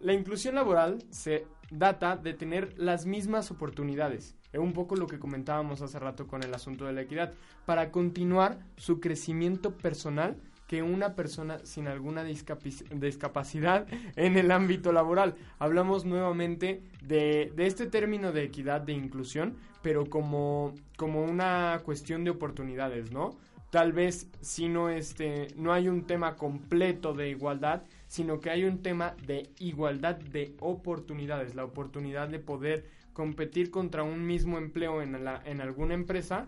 la 0.00 0.12
inclusión 0.12 0.54
laboral 0.54 1.02
se 1.10 1.46
data 1.78 2.16
de 2.16 2.34
tener 2.34 2.74
las 2.78 3.06
mismas 3.06 3.50
oportunidades. 3.50 4.34
Es 4.52 4.60
un 4.60 4.72
poco 4.72 4.96
lo 4.96 5.06
que 5.06 5.18
comentábamos 5.18 5.82
hace 5.82 5.98
rato 5.98 6.26
con 6.26 6.42
el 6.42 6.54
asunto 6.54 6.84
de 6.84 6.92
la 6.92 7.02
equidad, 7.02 7.32
para 7.66 7.90
continuar 7.90 8.58
su 8.76 9.00
crecimiento 9.00 9.72
personal 9.72 10.36
que 10.66 10.82
una 10.82 11.14
persona 11.14 11.58
sin 11.64 11.88
alguna 11.88 12.24
discapacidad 12.24 13.86
en 14.16 14.38
el 14.38 14.50
ámbito 14.50 14.92
laboral. 14.92 15.34
Hablamos 15.58 16.04
nuevamente 16.04 16.82
de, 17.02 17.52
de, 17.54 17.66
este 17.66 17.86
término 17.86 18.32
de 18.32 18.44
equidad, 18.44 18.80
de 18.80 18.92
inclusión, 18.92 19.56
pero 19.82 20.06
como, 20.06 20.74
como 20.96 21.22
una 21.22 21.80
cuestión 21.84 22.24
de 22.24 22.30
oportunidades, 22.30 23.12
¿no? 23.12 23.36
Tal 23.70 23.92
vez 23.92 24.28
si 24.40 24.68
no, 24.68 24.88
este, 24.88 25.48
no 25.56 25.72
hay 25.72 25.88
un 25.88 26.06
tema 26.06 26.36
completo 26.36 27.12
de 27.12 27.28
igualdad, 27.28 27.82
sino 28.14 28.38
que 28.38 28.48
hay 28.48 28.62
un 28.62 28.80
tema 28.80 29.16
de 29.26 29.50
igualdad 29.58 30.14
de 30.14 30.54
oportunidades, 30.60 31.56
la 31.56 31.64
oportunidad 31.64 32.28
de 32.28 32.38
poder 32.38 32.84
competir 33.12 33.72
contra 33.72 34.04
un 34.04 34.24
mismo 34.24 34.56
empleo 34.56 35.02
en, 35.02 35.24
la, 35.24 35.42
en 35.44 35.60
alguna 35.60 35.94
empresa 35.94 36.46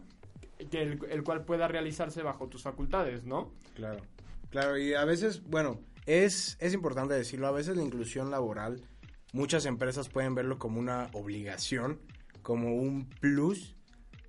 que 0.71 0.81
el, 0.81 1.01
el, 1.11 1.25
cual 1.25 1.45
pueda 1.45 1.67
realizarse 1.67 2.23
bajo 2.23 2.47
tus 2.47 2.63
facultades, 2.63 3.25
¿no? 3.25 3.51
Claro, 3.75 4.01
claro, 4.49 4.79
y 4.79 4.95
a 4.95 5.05
veces, 5.05 5.43
bueno, 5.43 5.81
es, 6.07 6.57
es 6.61 6.73
importante 6.73 7.15
decirlo, 7.15 7.49
a 7.49 7.51
veces 7.51 7.77
la 7.77 7.83
inclusión 7.83 8.31
laboral, 8.31 8.81
muchas 9.33 9.67
empresas 9.67 10.09
pueden 10.09 10.37
verlo 10.37 10.61
como 10.61 10.79
una 10.79 11.11
obligación, 11.15 11.99
como 12.43 12.77
un 12.77 13.09
plus, 13.09 13.75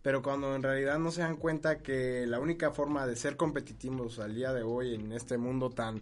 pero 0.01 0.23
cuando 0.23 0.55
en 0.55 0.63
realidad 0.63 0.97
no 0.97 1.11
se 1.11 1.21
dan 1.21 1.37
cuenta 1.37 1.83
que 1.83 2.25
la 2.25 2.39
única 2.39 2.71
forma 2.71 3.05
de 3.05 3.15
ser 3.15 3.37
competitivos 3.37 4.17
al 4.17 4.33
día 4.33 4.53
de 4.53 4.63
hoy 4.63 4.95
en 4.95 5.11
este 5.11 5.37
mundo 5.37 5.69
tan 5.69 6.01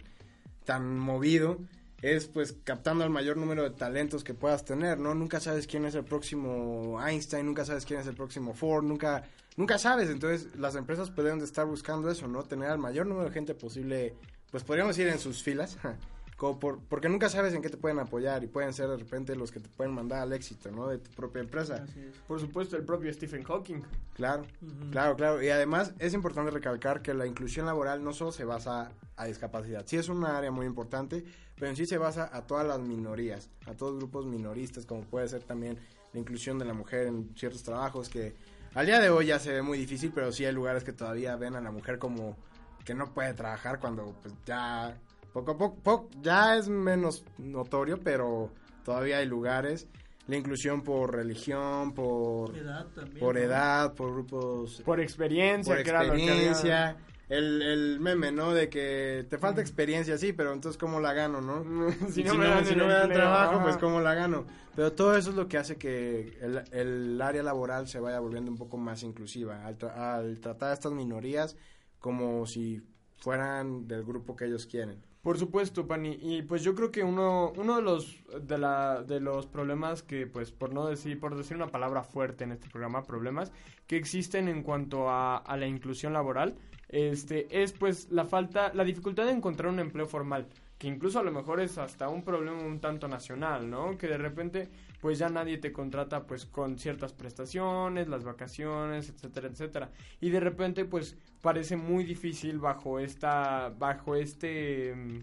tan 0.65 0.97
movido 0.97 1.59
es 2.01 2.27
pues 2.27 2.55
captando 2.63 3.03
el 3.03 3.09
mayor 3.09 3.37
número 3.37 3.63
de 3.63 3.71
talentos 3.71 4.23
que 4.23 4.33
puedas 4.33 4.65
tener, 4.65 4.99
¿no? 4.99 5.15
Nunca 5.15 5.39
sabes 5.39 5.65
quién 5.65 5.85
es 5.85 5.95
el 5.95 6.03
próximo 6.03 6.99
Einstein, 7.03 7.45
nunca 7.45 7.65
sabes 7.65 7.85
quién 7.85 7.99
es 7.99 8.07
el 8.07 8.15
próximo 8.15 8.53
Ford, 8.53 8.83
nunca 8.83 9.23
nunca 9.57 9.77
sabes, 9.77 10.09
entonces 10.09 10.49
las 10.57 10.75
empresas 10.75 11.11
pueden 11.11 11.41
estar 11.41 11.65
buscando 11.65 12.09
eso, 12.09 12.27
¿no? 12.27 12.43
Tener 12.43 12.69
al 12.69 12.79
mayor 12.79 13.07
número 13.07 13.29
de 13.29 13.33
gente 13.33 13.55
posible, 13.55 14.15
pues 14.51 14.63
podríamos 14.63 14.97
ir 14.97 15.07
en 15.07 15.19
sus 15.19 15.41
filas, 15.41 15.77
como 16.35 16.59
por, 16.59 16.79
porque 16.79 17.07
nunca 17.07 17.29
sabes 17.29 17.53
en 17.53 17.61
qué 17.61 17.69
te 17.69 17.77
pueden 17.77 17.99
apoyar 17.99 18.43
y 18.43 18.47
pueden 18.47 18.73
ser 18.73 18.89
de 18.89 18.97
repente 18.97 19.35
los 19.35 19.51
que 19.51 19.59
te 19.59 19.69
pueden 19.69 19.93
mandar 19.93 20.19
al 20.19 20.33
éxito, 20.33 20.69
¿no? 20.69 20.87
De 20.87 20.97
tu 20.97 21.09
propia 21.11 21.41
empresa. 21.41 21.85
Por 22.27 22.39
supuesto, 22.39 22.75
el 22.75 22.83
propio 22.83 23.13
Stephen 23.13 23.43
Hawking. 23.43 23.81
Claro, 24.15 24.45
claro, 24.91 25.15
claro. 25.15 25.41
Y 25.41 25.49
además 25.49 25.93
es 25.97 26.13
importante 26.13 26.51
recalcar 26.51 27.01
que 27.01 27.13
la 27.13 27.25
inclusión 27.25 27.65
laboral 27.65 28.03
no 28.03 28.11
solo 28.11 28.31
se 28.31 28.43
basa 28.43 28.91
a 29.15 29.25
discapacidad. 29.25 29.85
Sí 29.85 29.95
es 29.95 30.09
una 30.09 30.37
área 30.37 30.51
muy 30.51 30.65
importante, 30.65 31.23
pero 31.55 31.69
en 31.69 31.77
sí 31.77 31.85
se 31.85 31.97
basa 31.97 32.29
a 32.33 32.41
todas 32.41 32.67
las 32.67 32.79
minorías, 32.79 33.49
a 33.65 33.73
todos 33.73 33.95
grupos 33.95 34.25
minoristas, 34.25 34.85
como 34.85 35.03
puede 35.03 35.29
ser 35.29 35.43
también 35.43 35.79
la 36.13 36.19
inclusión 36.19 36.59
de 36.59 36.65
la 36.65 36.73
mujer 36.73 37.07
en 37.07 37.33
ciertos 37.35 37.63
trabajos 37.63 38.09
que 38.09 38.35
al 38.73 38.85
día 38.85 38.99
de 38.99 39.09
hoy 39.09 39.27
ya 39.27 39.39
se 39.39 39.53
ve 39.53 39.61
muy 39.61 39.77
difícil, 39.77 40.11
pero 40.13 40.33
sí 40.33 40.43
hay 40.43 40.53
lugares 40.53 40.83
que 40.83 40.91
todavía 40.91 41.37
ven 41.37 41.55
a 41.55 41.61
la 41.61 41.71
mujer 41.71 41.97
como 41.97 42.35
que 42.83 42.93
no 42.93 43.13
puede 43.13 43.33
trabajar 43.33 43.79
cuando 43.79 44.13
pues 44.21 44.33
ya 44.45 44.97
poco 45.43 45.51
a 45.51 45.57
poco, 45.57 46.09
ya 46.21 46.55
es 46.55 46.69
menos 46.69 47.23
notorio, 47.37 47.99
pero 47.99 48.51
todavía 48.83 49.17
hay 49.17 49.25
lugares. 49.25 49.87
La 50.27 50.37
inclusión 50.37 50.81
por 50.81 51.13
religión, 51.13 51.93
por 51.93 52.55
edad, 52.57 52.87
también, 52.95 53.19
por, 53.19 53.35
¿no? 53.35 53.41
edad 53.41 53.93
por 53.93 54.11
grupos... 54.13 54.81
Por 54.83 54.99
experiencia, 54.99 55.71
por 55.75 55.81
experiencia. 55.81 56.97
El, 57.29 57.61
el 57.61 57.99
meme, 57.99 58.31
¿no? 58.31 58.53
De 58.53 58.69
que 58.69 59.25
te 59.29 59.37
falta 59.37 59.59
experiencia, 59.61 60.17
sí, 60.17 60.31
pero 60.33 60.53
entonces 60.53 60.77
¿cómo 60.79 60.99
la 60.99 61.13
gano, 61.13 61.41
no? 61.41 61.91
si 62.09 62.11
si 62.13 62.23
no 62.23 62.35
me 62.35 62.47
dan 62.47 62.65
si 62.65 62.73
el 62.73 62.79
no 62.79 62.85
me 62.87 62.93
dan 62.93 63.01
empleo, 63.03 63.19
trabajo, 63.21 63.55
ajá. 63.55 63.63
pues 63.63 63.77
¿cómo 63.77 63.99
la 63.99 64.13
gano? 64.15 64.45
Pero 64.75 64.93
todo 64.93 65.15
eso 65.15 65.29
es 65.31 65.35
lo 65.35 65.47
que 65.47 65.57
hace 65.57 65.77
que 65.77 66.37
el, 66.41 66.63
el 66.71 67.21
área 67.21 67.43
laboral 67.43 67.87
se 67.87 67.99
vaya 67.99 68.19
volviendo 68.19 68.49
un 68.51 68.57
poco 68.57 68.77
más 68.77 69.03
inclusiva, 69.03 69.65
al, 69.65 69.77
tra- 69.77 69.95
al 69.95 70.39
tratar 70.39 70.69
a 70.71 70.73
estas 70.73 70.91
minorías 70.91 71.55
como 71.99 72.45
si 72.47 72.81
fueran 73.17 73.87
del 73.87 74.03
grupo 74.03 74.35
que 74.35 74.45
ellos 74.45 74.65
quieren. 74.67 75.03
Por 75.25 75.39
supuesto, 75.39 75.87
Pani. 75.87 76.19
Y 76.21 76.43
pues 76.43 76.61
yo 76.61 76.75
creo 76.75 76.91
que 76.91 77.03
uno, 77.03 77.51
uno 77.57 77.77
de 77.77 77.81
los 77.81 78.23
de 78.43 78.59
la, 78.59 79.01
de 79.01 79.19
los 79.19 79.47
problemas 79.47 80.03
que, 80.03 80.27
pues, 80.27 80.51
por 80.51 80.71
no 80.71 80.85
decir, 80.85 81.19
por 81.19 81.35
decir 81.35 81.57
una 81.57 81.65
palabra 81.65 82.03
fuerte 82.03 82.43
en 82.43 82.51
este 82.51 82.69
programa, 82.69 83.05
problemas 83.05 83.51
que 83.87 83.97
existen 83.97 84.47
en 84.47 84.61
cuanto 84.61 85.09
a, 85.09 85.37
a 85.37 85.57
la 85.57 85.65
inclusión 85.65 86.13
laboral, 86.13 86.53
este, 86.89 87.63
es 87.63 87.73
pues 87.73 88.11
la 88.11 88.25
falta, 88.25 88.71
la 88.75 88.83
dificultad 88.83 89.25
de 89.25 89.31
encontrar 89.31 89.71
un 89.71 89.79
empleo 89.79 90.05
formal, 90.05 90.45
que 90.77 90.85
incluso 90.87 91.17
a 91.17 91.23
lo 91.23 91.31
mejor 91.31 91.59
es 91.59 91.79
hasta 91.79 92.07
un 92.07 92.23
problema 92.23 92.61
un 92.61 92.79
tanto 92.79 93.07
nacional, 93.07 93.67
¿no? 93.67 93.97
Que 93.97 94.05
de 94.05 94.19
repente, 94.19 94.69
pues 95.05 95.19
ya 95.19 95.29
nadie 95.29 95.59
te 95.59 95.71
contrata 95.71 96.25
pues 96.25 96.47
con 96.47 96.79
ciertas 96.79 97.13
prestaciones, 97.13 98.07
las 98.07 98.23
vacaciones, 98.23 99.07
etcétera, 99.07 99.49
etcétera. 99.49 99.91
Y 100.19 100.31
de 100.31 100.39
repente, 100.39 100.83
pues 100.83 101.15
parece 101.41 101.75
muy 101.75 102.03
difícil 102.05 102.57
bajo 102.57 102.97
esta, 102.97 103.69
bajo 103.77 104.15
este, 104.15 104.95
mm, 104.95 105.19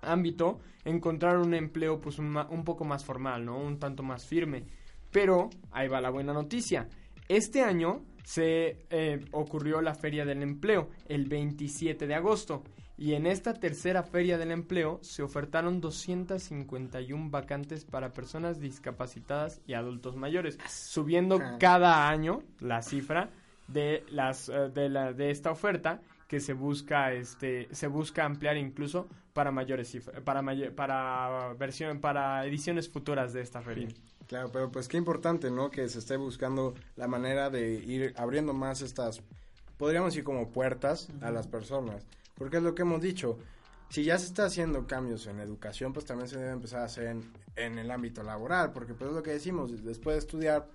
ámbito 0.00 0.60
encontrar 0.86 1.36
un 1.36 1.52
empleo 1.52 2.00
pues 2.00 2.18
un, 2.18 2.38
un 2.38 2.64
poco 2.64 2.86
más 2.86 3.04
formal, 3.04 3.44
¿no? 3.44 3.58
Un 3.58 3.78
tanto 3.78 4.02
más 4.02 4.24
firme. 4.24 4.64
Pero 5.10 5.50
ahí 5.72 5.88
va 5.88 6.00
la 6.00 6.08
buena 6.08 6.32
noticia. 6.32 6.88
Este 7.28 7.60
año 7.60 8.02
se 8.24 8.86
eh, 8.88 9.22
ocurrió 9.32 9.82
la 9.82 9.94
Feria 9.94 10.24
del 10.24 10.42
Empleo, 10.42 10.88
el 11.06 11.26
27 11.26 12.06
de 12.06 12.14
agosto. 12.14 12.62
Y 12.98 13.12
en 13.12 13.26
esta 13.26 13.52
tercera 13.54 14.02
Feria 14.02 14.38
del 14.38 14.50
Empleo 14.50 14.98
se 15.02 15.22
ofertaron 15.22 15.80
251 15.82 17.30
vacantes 17.30 17.84
para 17.84 18.12
personas 18.12 18.58
discapacitadas 18.60 19.60
y 19.66 19.74
adultos 19.74 20.16
mayores, 20.16 20.58
subiendo 20.68 21.38
Ah. 21.42 21.56
cada 21.60 22.08
año 22.08 22.42
la 22.60 22.82
cifra 22.82 23.30
de 23.68 24.04
las 24.10 24.48
eh, 24.48 24.70
de 24.72 24.88
la 24.88 25.12
de 25.12 25.30
esta 25.30 25.50
oferta 25.50 26.00
que 26.28 26.40
se 26.40 26.52
busca 26.54 27.12
este 27.12 27.68
se 27.74 27.86
busca 27.88 28.24
ampliar 28.24 28.56
incluso 28.56 29.08
para 29.32 29.50
mayores 29.50 29.90
cifras, 29.90 30.20
para 30.22 30.40
mayor- 30.40 30.72
para 30.74 31.52
versión 31.58 32.00
para 32.00 32.46
ediciones 32.46 32.88
futuras 32.88 33.32
de 33.32 33.42
esta 33.42 33.60
feria. 33.60 33.88
Claro, 34.26 34.50
pero 34.52 34.70
pues 34.72 34.88
qué 34.88 34.96
importante, 34.96 35.50
¿no? 35.50 35.70
Que 35.70 35.88
se 35.88 35.98
esté 35.98 36.16
buscando 36.16 36.74
la 36.96 37.06
manera 37.08 37.50
de 37.50 37.74
ir 37.74 38.14
abriendo 38.16 38.54
más 38.54 38.80
estas, 38.82 39.22
podríamos 39.76 40.12
decir 40.14 40.24
como 40.24 40.48
puertas 40.50 41.08
a 41.20 41.30
las 41.30 41.46
personas. 41.46 42.06
Porque 42.36 42.58
es 42.58 42.62
lo 42.62 42.74
que 42.74 42.82
hemos 42.82 43.00
dicho, 43.00 43.38
si 43.88 44.04
ya 44.04 44.18
se 44.18 44.26
está 44.26 44.46
haciendo 44.46 44.86
cambios 44.86 45.26
en 45.26 45.40
educación, 45.40 45.92
pues 45.92 46.04
también 46.04 46.28
se 46.28 46.38
debe 46.38 46.50
empezar 46.50 46.80
a 46.80 46.84
hacer 46.84 47.16
en, 47.56 47.78
el 47.78 47.90
ámbito 47.90 48.22
laboral, 48.22 48.72
porque 48.72 48.94
pues 48.94 49.10
es 49.10 49.16
lo 49.16 49.22
que 49.22 49.30
decimos, 49.30 49.84
después 49.84 50.14
de 50.14 50.18
estudiar, 50.18 50.68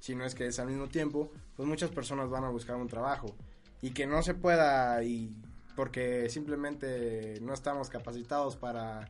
si 0.00 0.14
no 0.14 0.24
es 0.24 0.34
que 0.34 0.46
es 0.46 0.58
al 0.58 0.68
mismo 0.68 0.88
tiempo, 0.88 1.30
pues 1.56 1.68
muchas 1.68 1.90
personas 1.90 2.30
van 2.30 2.44
a 2.44 2.50
buscar 2.50 2.76
un 2.76 2.88
trabajo. 2.88 3.34
Y 3.82 3.90
que 3.90 4.06
no 4.06 4.22
se 4.22 4.34
pueda, 4.34 5.02
y 5.04 5.30
porque 5.76 6.28
simplemente 6.30 7.38
no 7.42 7.52
estamos 7.52 7.90
capacitados 7.90 8.56
para 8.56 9.08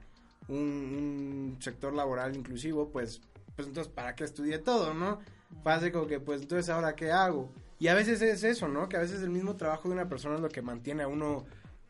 un, 0.49 0.59
un 0.59 1.57
sector 1.61 1.95
laboral 1.95 2.37
inclusivo, 2.37 2.91
pues, 2.91 3.21
pues 3.55 3.69
entonces, 3.69 3.93
¿para 3.93 4.15
qué 4.17 4.25
estudié 4.25 4.59
todo, 4.59 4.95
no? 4.95 5.21
Pase 5.63 5.93
como 5.93 6.09
que, 6.09 6.19
pues, 6.19 6.43
entonces, 6.43 6.69
¿ahora 6.71 6.97
qué 6.97 7.13
hago? 7.13 7.53
Y 7.79 7.89
a 7.89 7.95
veces 7.95 8.21
es 8.21 8.43
eso, 8.43 8.67
¿no? 8.67 8.89
Que 8.89 8.97
a 8.97 9.01
veces 9.01 9.23
el 9.23 9.31
mismo 9.31 9.57
trabajo 9.57 9.89
de 9.89 9.95
una 9.95 10.09
persona 10.09 10.35
es 10.35 10.41
lo 10.41 10.49
que 10.49 10.63
mantiene 10.63 11.05
a 11.05 11.09
uno 11.09 11.45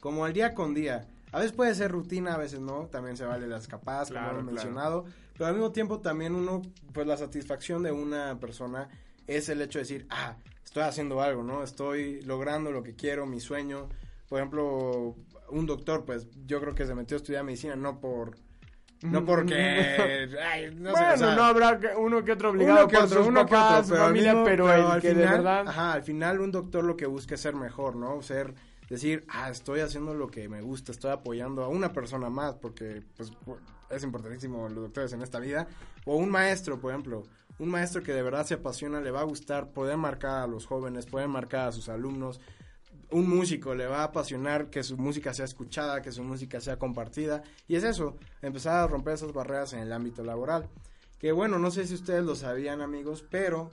como 0.05 0.27
al 0.27 0.35
día 0.35 0.53
con 0.53 0.75
día. 0.75 1.07
A 1.33 1.39
veces 1.39 1.53
puede 1.53 1.75
ser 1.75 1.91
rutina, 1.91 2.35
a 2.35 2.37
veces 2.37 2.61
no, 2.61 2.89
también 2.89 3.17
se 3.17 3.25
vale 3.25 3.47
las 3.47 3.67
capaces, 3.67 4.09
como 4.13 4.21
Claro, 4.21 4.35
lo 4.35 4.41
he 4.41 4.43
claro. 4.43 4.55
mencionado, 4.55 5.05
pero 5.33 5.47
al 5.47 5.55
mismo 5.55 5.73
tiempo 5.73 6.01
también 6.01 6.35
uno, 6.35 6.61
pues 6.93 7.07
la 7.07 7.17
satisfacción 7.17 7.83
de 7.83 7.91
una 7.91 8.39
persona 8.39 8.91
es 9.27 9.49
el 9.49 9.63
hecho 9.63 9.79
de 9.79 9.85
decir, 9.85 10.07
ah, 10.11 10.37
estoy 10.63 10.83
haciendo 10.83 11.23
algo, 11.23 11.43
¿no? 11.43 11.63
Estoy 11.63 12.21
logrando 12.21 12.71
lo 12.71 12.83
que 12.83 12.95
quiero, 12.95 13.25
mi 13.25 13.41
sueño. 13.41 13.89
Por 14.29 14.41
ejemplo, 14.41 15.17
un 15.49 15.65
doctor, 15.65 16.05
pues 16.05 16.27
yo 16.47 16.61
creo 16.61 16.75
que 16.75 16.85
se 16.85 16.95
metió 16.95 17.17
a 17.17 17.21
estudiar 17.21 17.43
medicina 17.43 17.75
no 17.75 17.99
por... 17.99 18.37
No 19.01 19.25
porque... 19.25 19.55
ay, 20.53 20.67
no 20.77 20.91
sé, 20.91 21.01
bueno, 21.01 21.15
o 21.15 21.17
sea, 21.17 21.35
no 21.35 21.45
habrá 21.45 21.81
uno 21.97 22.23
que 22.23 22.33
otro 22.33 22.51
obligado 22.51 22.81
uno 22.81 22.89
que 22.89 22.97
por 22.97 23.05
otro, 23.07 23.19
sus 23.21 23.27
uno 23.27 23.47
que 23.47 23.55
otro, 23.55 23.85
pero 23.89 24.05
familia, 24.05 24.33
mismo- 24.35 24.45
pero, 24.45 24.69
al 24.69 25.01
que 25.01 25.09
de 25.09 25.15
final, 25.15 25.31
verdad 25.39 25.69
ajá, 25.69 25.93
al 25.95 26.03
final 26.03 26.41
un 26.41 26.53
doctor 26.53 26.85
lo 26.85 26.95
que 26.95 27.07
busca 27.07 27.35
es 27.37 27.41
ser 27.41 27.55
mejor, 27.55 27.97
¿no? 27.97 28.21
Ser, 28.23 28.55
decir, 28.89 29.25
ah, 29.29 29.51
estoy 29.51 29.81
haciendo 29.81 30.15
lo 30.15 30.29
que 30.29 30.49
me 30.49 30.63
gusta, 30.63 30.93
estoy 30.93 31.11
apoyando 31.11 31.65
a 31.65 31.69
una 31.69 31.93
persona 31.93 32.31
más, 32.31 32.55
porque, 32.57 33.03
pues, 33.17 33.33
es 33.91 34.03
importantísimo 34.03 34.69
los 34.69 34.85
doctores 34.85 35.13
en 35.13 35.23
esta 35.23 35.39
vida, 35.39 35.67
o 36.05 36.17
un 36.17 36.31
maestro, 36.31 36.81
por 36.81 36.93
ejemplo, 36.93 37.25
un 37.59 37.69
maestro 37.69 38.03
que 38.03 38.13
de 38.13 38.23
verdad 38.23 38.47
se 38.47 38.55
apasiona, 38.55 39.01
le 39.01 39.11
va 39.11 39.21
a 39.21 39.25
gustar 39.25 39.71
poder 39.71 39.97
marcar 39.97 40.43
a 40.43 40.47
los 40.47 40.67
jóvenes, 40.67 41.07
poder 41.07 41.29
marcar 41.29 41.69
a 41.69 41.73
sus 41.73 41.89
alumnos, 41.89 42.41
un 43.11 43.29
músico 43.29 43.75
le 43.75 43.87
va 43.87 44.01
a 44.01 44.05
apasionar 44.05 44.71
que 44.71 44.83
su 44.83 44.97
música 44.97 45.33
sea 45.35 45.45
escuchada, 45.45 46.03
que 46.03 46.11
su 46.11 46.25
música 46.25 46.61
sea 46.61 46.79
compartida. 46.79 47.45
Y 47.69 47.77
es 47.77 47.85
eso, 47.85 48.17
empezar 48.43 48.77
a 48.77 48.87
romper 48.89 49.15
esas 49.15 49.33
barreras 49.33 49.73
en 49.73 49.81
el 49.81 49.93
ámbito 49.93 50.25
laboral. 50.25 50.69
Que 51.21 51.31
bueno, 51.31 51.61
no 51.61 51.71
sé 51.71 51.87
si 51.87 51.95
ustedes 51.95 52.25
lo 52.25 52.35
sabían 52.35 52.81
amigos, 52.81 53.25
pero 53.31 53.71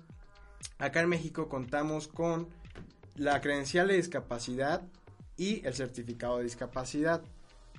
acá 0.77 1.01
en 1.01 1.09
México 1.09 1.49
contamos 1.49 2.07
con 2.07 2.49
la 3.15 3.41
credencial 3.41 3.87
de 3.87 3.95
discapacidad 3.95 4.83
y 5.41 5.65
el 5.65 5.73
certificado 5.73 6.37
de 6.37 6.43
discapacidad. 6.43 7.23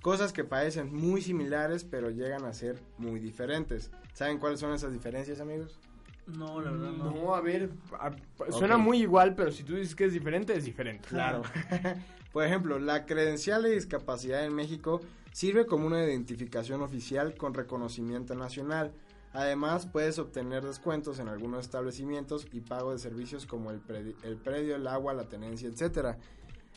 Cosas 0.02 0.32
que 0.32 0.42
parecen 0.42 0.92
muy 0.92 1.22
similares, 1.22 1.84
pero 1.84 2.10
llegan 2.10 2.44
a 2.44 2.52
ser 2.52 2.80
muy 2.98 3.20
diferentes. 3.20 3.92
¿Saben 4.14 4.38
cuáles 4.38 4.58
son 4.58 4.74
esas 4.74 4.92
diferencias, 4.92 5.38
amigos? 5.38 5.78
No, 6.26 6.60
la 6.60 6.72
verdad 6.72 6.90
no. 6.90 7.12
No, 7.12 7.34
a 7.36 7.40
ver, 7.40 7.70
a- 8.00 8.10
suena 8.50 8.76
muy 8.78 8.98
igual, 9.02 9.36
pero 9.36 9.52
si 9.52 9.62
tú 9.62 9.76
dices 9.76 9.94
que 9.94 10.06
es 10.06 10.12
diferente, 10.12 10.56
es 10.56 10.64
diferente. 10.64 11.08
Claro. 11.08 11.42
Por 12.32 12.44
ejemplo, 12.44 12.80
la 12.80 13.06
credencial 13.06 13.62
de 13.62 13.70
discapacidad 13.70 14.44
en 14.44 14.54
México 14.54 15.00
sirve 15.30 15.64
como 15.64 15.86
una 15.86 16.02
identificación 16.04 16.82
oficial 16.82 17.36
con 17.36 17.54
reconocimiento 17.54 18.34
nacional. 18.34 18.92
Además, 19.34 19.86
puedes 19.86 20.18
obtener 20.18 20.64
descuentos 20.64 21.18
en 21.20 21.28
algunos 21.28 21.60
establecimientos 21.64 22.46
y 22.52 22.60
pago 22.60 22.90
de 22.92 22.98
servicios 22.98 23.46
como 23.46 23.70
el, 23.70 23.80
predi- 23.86 24.16
el 24.24 24.36
predio, 24.36 24.74
el 24.76 24.86
agua, 24.88 25.14
la 25.14 25.28
tenencia, 25.28 25.68
etcétera. 25.68 26.18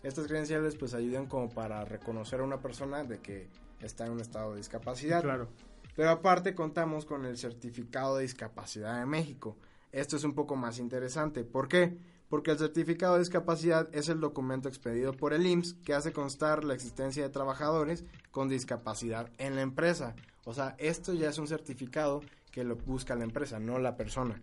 Estas 0.06 0.28
credenciales 0.28 0.76
pues 0.76 0.94
ayudan 0.94 1.26
como 1.26 1.50
para 1.50 1.84
reconocer 1.84 2.40
a 2.40 2.44
una 2.44 2.60
persona 2.60 3.04
de 3.04 3.18
que 3.18 3.48
está 3.82 4.06
en 4.06 4.12
un 4.12 4.20
estado 4.22 4.52
de 4.52 4.58
discapacidad. 4.58 5.24
Claro. 5.24 5.48
Pero 5.96 6.12
aparte 6.12 6.54
contamos 6.54 7.06
con 7.06 7.26
el 7.26 7.40
certificado 7.40 8.18
de 8.18 8.22
discapacidad 8.22 9.00
de 9.00 9.08
México. 9.08 9.58
Esto 9.92 10.16
es 10.16 10.24
un 10.24 10.36
poco 10.36 10.56
más 10.56 10.78
interesante. 10.78 11.44
¿Por 11.44 11.68
qué? 11.68 11.98
Porque 12.30 12.52
el 12.52 12.60
certificado 12.60 13.14
de 13.14 13.22
discapacidad 13.22 13.90
es 13.94 14.08
el 14.08 14.20
documento 14.20 14.70
expedido 14.70 15.12
por 15.12 15.34
el 15.34 15.48
IMSS 15.48 15.74
que 15.84 15.96
hace 15.96 16.14
constar 16.14 16.64
la 16.64 16.76
existencia 16.76 17.24
de 17.24 17.30
trabajadores 17.30 18.04
con 18.30 18.48
discapacidad 18.48 19.32
en 19.40 19.56
la 19.56 19.64
empresa. 19.64 20.16
O 20.44 20.54
sea, 20.54 20.76
esto 20.78 21.14
ya 21.14 21.30
es 21.30 21.40
un 21.40 21.48
certificado 21.48 22.22
que 22.52 22.64
lo 22.64 22.76
busca 22.76 23.16
la 23.16 23.24
empresa, 23.24 23.60
no 23.60 23.80
la 23.80 23.98
persona. 23.98 24.40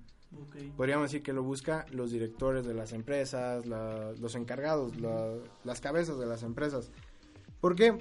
Podríamos 0.76 1.04
decir 1.10 1.22
que 1.22 1.32
lo 1.32 1.42
busca 1.42 1.86
los 1.90 2.10
directores 2.10 2.64
de 2.66 2.74
las 2.74 2.92
empresas, 2.92 3.64
los 3.66 4.34
encargados, 4.34 4.96
la- 5.00 5.34
las 5.64 5.80
cabezas 5.80 6.18
de 6.18 6.26
las 6.26 6.42
empresas. 6.42 6.90
¿Por 7.60 7.74
qué? 7.76 7.98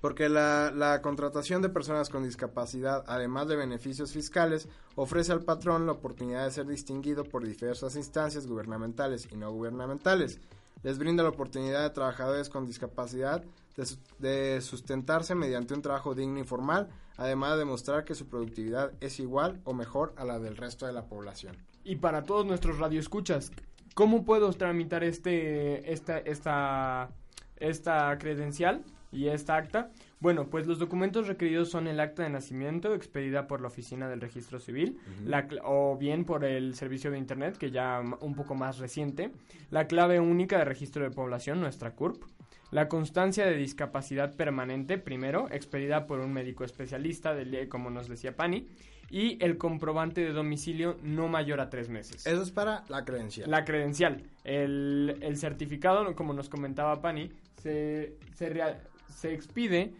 Porque 0.00 0.28
la, 0.28 0.70
la 0.74 1.00
contratación 1.02 1.62
de 1.62 1.68
personas 1.68 2.10
con 2.10 2.22
discapacidad, 2.22 3.02
además 3.06 3.48
de 3.48 3.56
beneficios 3.56 4.12
fiscales, 4.12 4.68
ofrece 4.94 5.32
al 5.32 5.42
patrón 5.42 5.86
la 5.86 5.92
oportunidad 5.92 6.44
de 6.44 6.50
ser 6.50 6.66
distinguido 6.66 7.24
por 7.24 7.44
diversas 7.46 7.96
instancias 7.96 8.46
gubernamentales 8.46 9.26
y 9.32 9.36
no 9.36 9.50
gubernamentales. 9.52 10.38
Les 10.82 10.98
brinda 10.98 11.22
la 11.22 11.30
oportunidad 11.30 11.84
a 11.84 11.92
trabajadores 11.92 12.48
con 12.50 12.66
discapacidad 12.66 13.42
de, 13.76 13.86
su- 13.86 13.98
de 14.18 14.60
sustentarse 14.60 15.34
mediante 15.34 15.74
un 15.74 15.82
trabajo 15.82 16.14
digno 16.14 16.38
y 16.40 16.44
formal, 16.44 16.88
además 17.16 17.52
de 17.52 17.58
demostrar 17.58 18.04
que 18.04 18.14
su 18.14 18.26
productividad 18.28 18.92
es 19.00 19.20
igual 19.20 19.60
o 19.64 19.74
mejor 19.74 20.14
a 20.16 20.24
la 20.24 20.38
del 20.38 20.56
resto 20.56 20.86
de 20.86 20.92
la 20.92 21.04
población. 21.06 21.56
Y 21.84 21.96
para 21.96 22.22
todos 22.24 22.44
nuestros 22.46 22.78
radioescuchas, 22.78 23.52
¿cómo 23.94 24.24
puedo 24.24 24.52
tramitar 24.52 25.04
este 25.04 25.92
esta 25.92 26.18
esta 26.18 27.10
esta 27.58 28.16
credencial 28.18 28.82
y 29.12 29.28
esta 29.28 29.56
acta? 29.56 29.90
Bueno, 30.18 30.48
pues 30.50 30.66
los 30.66 30.78
documentos 30.78 31.28
requeridos 31.28 31.70
son 31.70 31.86
el 31.86 32.00
acta 32.00 32.22
de 32.22 32.30
nacimiento 32.30 32.94
expedida 32.94 33.46
por 33.46 33.60
la 33.60 33.68
Oficina 33.68 34.08
del 34.08 34.20
Registro 34.20 34.58
Civil, 34.58 34.98
la 35.24 35.46
o 35.62 35.96
bien 35.96 36.24
por 36.24 36.44
el 36.44 36.74
servicio 36.74 37.10
de 37.10 37.18
Internet, 37.18 37.56
que 37.56 37.70
ya 37.70 38.02
un 38.20 38.34
poco 38.34 38.54
más 38.54 38.78
reciente, 38.78 39.30
la 39.70 39.86
clave 39.86 40.18
única 40.18 40.58
de 40.58 40.64
registro 40.64 41.04
de 41.04 41.10
población, 41.10 41.60
nuestra 41.60 41.94
CURP, 41.94 42.22
la 42.70 42.88
constancia 42.88 43.46
de 43.46 43.56
discapacidad 43.56 44.34
permanente, 44.34 44.98
primero, 44.98 45.48
expedida 45.50 46.06
por 46.06 46.20
un 46.20 46.32
médico 46.32 46.64
especialista, 46.64 47.34
del- 47.34 47.68
como 47.68 47.90
nos 47.90 48.08
decía 48.08 48.34
Pani, 48.36 48.66
y 49.08 49.42
el 49.44 49.56
comprobante 49.56 50.20
de 50.22 50.32
domicilio 50.32 50.96
no 51.02 51.28
mayor 51.28 51.60
a 51.60 51.70
tres 51.70 51.88
meses. 51.88 52.26
Eso 52.26 52.42
es 52.42 52.50
para 52.50 52.82
la 52.88 53.04
credencial. 53.04 53.48
La 53.50 53.64
credencial. 53.64 54.24
El, 54.42 55.16
el 55.20 55.36
certificado, 55.36 56.12
como 56.16 56.32
nos 56.32 56.48
comentaba 56.48 57.00
Pani, 57.00 57.30
se, 57.62 58.16
se, 58.34 58.48
rea- 58.50 58.80
se 59.14 59.32
expide 59.32 59.92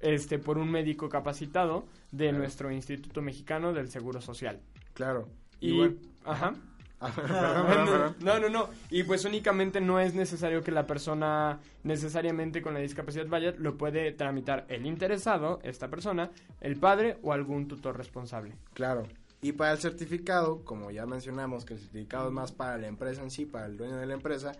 este, 0.00 0.38
por 0.38 0.58
un 0.58 0.70
médico 0.70 1.08
capacitado 1.08 1.86
de 2.12 2.26
Claro. 2.26 2.38
nuestro 2.38 2.70
Instituto 2.70 3.20
Mexicano 3.20 3.72
del 3.72 3.88
Seguro 3.88 4.20
Social. 4.20 4.60
Claro. 4.94 5.28
Y, 5.58 5.76
bueno- 5.76 5.94
ajá. 6.24 6.54
Ah. 7.00 8.14
No, 8.20 8.40
no, 8.40 8.48
no. 8.48 8.68
Y 8.90 9.02
pues 9.02 9.24
únicamente 9.24 9.80
no 9.80 10.00
es 10.00 10.14
necesario 10.14 10.62
que 10.62 10.70
la 10.70 10.86
persona 10.86 11.60
necesariamente 11.84 12.62
con 12.62 12.74
la 12.74 12.80
discapacidad 12.80 13.26
vaya, 13.26 13.54
lo 13.58 13.76
puede 13.76 14.12
tramitar 14.12 14.64
el 14.68 14.86
interesado, 14.86 15.60
esta 15.62 15.88
persona, 15.88 16.30
el 16.60 16.76
padre 16.76 17.18
o 17.22 17.32
algún 17.32 17.68
tutor 17.68 17.96
responsable. 17.96 18.54
Claro. 18.74 19.06
Y 19.42 19.52
para 19.52 19.72
el 19.72 19.78
certificado, 19.78 20.64
como 20.64 20.90
ya 20.90 21.06
mencionamos 21.06 21.64
que 21.64 21.74
el 21.74 21.80
certificado 21.80 22.28
es 22.28 22.32
más 22.32 22.52
para 22.52 22.78
la 22.78 22.86
empresa 22.86 23.22
en 23.22 23.30
sí, 23.30 23.44
para 23.44 23.66
el 23.66 23.76
dueño 23.76 23.96
de 23.96 24.06
la 24.06 24.14
empresa, 24.14 24.52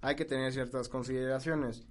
hay 0.00 0.14
que 0.14 0.24
tener 0.24 0.52
ciertas 0.52 0.88
consideraciones. 0.88 1.82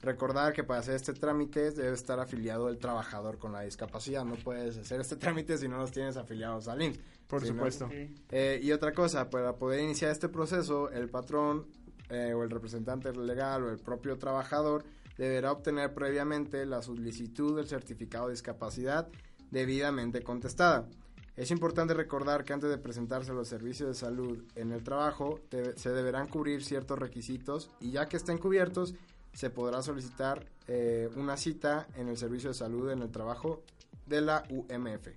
Recordar 0.00 0.54
que 0.54 0.64
para 0.64 0.80
hacer 0.80 0.94
este 0.94 1.12
trámite 1.12 1.72
debe 1.72 1.92
estar 1.92 2.18
afiliado 2.20 2.70
el 2.70 2.78
trabajador 2.78 3.38
con 3.38 3.52
la 3.52 3.62
discapacidad. 3.62 4.24
No 4.24 4.36
puedes 4.36 4.78
hacer 4.78 5.00
este 5.00 5.16
trámite 5.18 5.58
si 5.58 5.68
no 5.68 5.78
los 5.78 5.92
tienes 5.92 6.16
afiliados 6.16 6.68
al 6.68 6.80
IMSS. 6.82 7.00
Por 7.30 7.42
no- 7.42 7.48
supuesto. 7.48 7.88
Eh, 8.30 8.60
y 8.62 8.72
otra 8.72 8.92
cosa, 8.92 9.30
para 9.30 9.54
poder 9.56 9.80
iniciar 9.80 10.10
este 10.10 10.28
proceso, 10.28 10.90
el 10.90 11.08
patrón 11.08 11.66
eh, 12.10 12.34
o 12.34 12.42
el 12.42 12.50
representante 12.50 13.12
legal 13.12 13.62
o 13.64 13.70
el 13.70 13.78
propio 13.78 14.18
trabajador 14.18 14.84
deberá 15.16 15.52
obtener 15.52 15.94
previamente 15.94 16.66
la 16.66 16.82
solicitud 16.82 17.56
del 17.56 17.68
certificado 17.68 18.26
de 18.26 18.32
discapacidad 18.32 19.08
debidamente 19.50 20.22
contestada. 20.22 20.88
Es 21.36 21.50
importante 21.50 21.94
recordar 21.94 22.44
que 22.44 22.52
antes 22.52 22.68
de 22.68 22.78
presentarse 22.78 23.30
a 23.30 23.34
los 23.34 23.48
servicios 23.48 23.88
de 23.88 23.94
salud 23.94 24.42
en 24.56 24.72
el 24.72 24.82
trabajo, 24.82 25.40
se 25.76 25.90
deberán 25.90 26.26
cubrir 26.28 26.62
ciertos 26.64 26.98
requisitos 26.98 27.70
y 27.80 27.92
ya 27.92 28.06
que 28.06 28.16
estén 28.16 28.38
cubiertos, 28.38 28.94
se 29.32 29.48
podrá 29.48 29.80
solicitar 29.82 30.44
eh, 30.66 31.08
una 31.16 31.36
cita 31.36 31.86
en 31.94 32.08
el 32.08 32.16
servicio 32.16 32.50
de 32.50 32.54
salud 32.54 32.90
en 32.90 33.00
el 33.02 33.10
trabajo 33.10 33.62
de 34.06 34.20
la 34.20 34.42
UMF, 34.50 35.08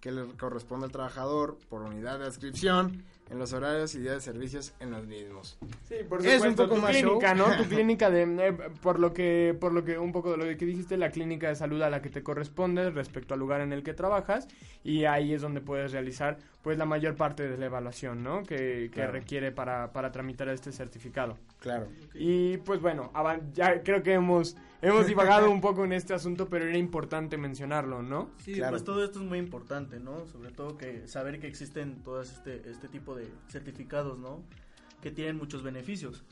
que 0.00 0.12
le 0.12 0.24
corresponde 0.38 0.86
al 0.86 0.92
trabajador 0.92 1.56
por 1.68 1.82
unidad 1.82 2.18
de 2.18 2.26
adscripción 2.26 3.02
en 3.28 3.40
los 3.40 3.52
horarios 3.52 3.92
y 3.96 3.98
días 3.98 4.14
de 4.14 4.20
servicios 4.20 4.72
en 4.78 4.92
los 4.92 5.04
mismos. 5.04 5.58
Sí, 5.88 5.96
por 6.08 6.24
Es 6.24 6.34
supuesto, 6.34 6.48
un 6.62 6.68
poco 6.68 6.74
tu 6.76 6.82
más 6.82 6.90
clínica, 6.96 7.34
show. 7.34 7.48
¿no? 7.48 7.56
Tu 7.62 7.64
clínica 7.68 8.08
de, 8.08 8.22
eh, 8.22 8.52
por 8.80 9.00
lo 9.00 9.12
que, 9.12 9.56
por 9.58 9.72
lo 9.72 9.84
que, 9.84 9.98
un 9.98 10.12
poco 10.12 10.30
de 10.32 10.36
lo 10.36 10.44
que 10.56 10.64
dijiste, 10.64 10.96
la 10.96 11.10
clínica 11.10 11.48
de 11.48 11.56
salud 11.56 11.82
a 11.82 11.90
la 11.90 12.00
que 12.02 12.08
te 12.08 12.22
corresponde 12.22 12.88
respecto 12.90 13.34
al 13.34 13.40
lugar 13.40 13.62
en 13.62 13.72
el 13.72 13.82
que 13.82 13.94
trabajas 13.94 14.46
y 14.84 15.06
ahí 15.06 15.34
es 15.34 15.42
donde 15.42 15.60
puedes 15.60 15.90
realizar, 15.90 16.38
pues, 16.62 16.78
la 16.78 16.84
mayor 16.84 17.16
parte 17.16 17.48
de 17.48 17.58
la 17.58 17.66
evaluación, 17.66 18.22
¿no? 18.22 18.44
Que, 18.44 18.56
que 18.84 18.90
Claro. 18.92 19.12
requiere 19.12 19.50
para, 19.50 19.92
para 19.92 20.12
tramitar 20.12 20.48
este 20.50 20.70
certificado. 20.70 21.36
Claro. 21.58 21.88
Y 22.14 22.58
pues 22.58 22.80
bueno, 22.80 23.10
avan- 23.12 23.52
ya 23.54 23.82
creo 23.82 24.04
que 24.04 24.12
hemos, 24.12 24.56
hemos 24.82 25.06
divagado 25.06 25.50
un 25.50 25.60
poco 25.60 25.84
en 25.84 25.92
este 25.92 26.14
asunto, 26.14 26.48
pero 26.48 26.64
era 26.66 26.76
importante 26.76 27.36
mencionarlo, 27.36 28.02
¿no? 28.02 28.30
Sí, 28.44 28.54
Claro. 28.54 28.72
pues 28.72 28.84
todo 28.84 29.04
esto 29.04 29.20
es 29.20 29.24
muy 29.24 29.38
importante, 29.38 30.00
¿no? 30.00 30.26
Sobre 30.26 30.50
todo 30.50 30.76
que 30.76 31.06
saber 31.08 31.38
que 31.40 31.46
existen 31.46 32.02
todos 32.02 32.32
este, 32.32 32.68
este 32.70 32.88
tipo 32.88 33.14
de 33.14 33.28
certificados, 33.48 34.18
¿no? 34.18 34.42
Que 35.02 35.10
tienen 35.10 35.36
muchos 35.36 35.62
beneficios. 35.62 36.24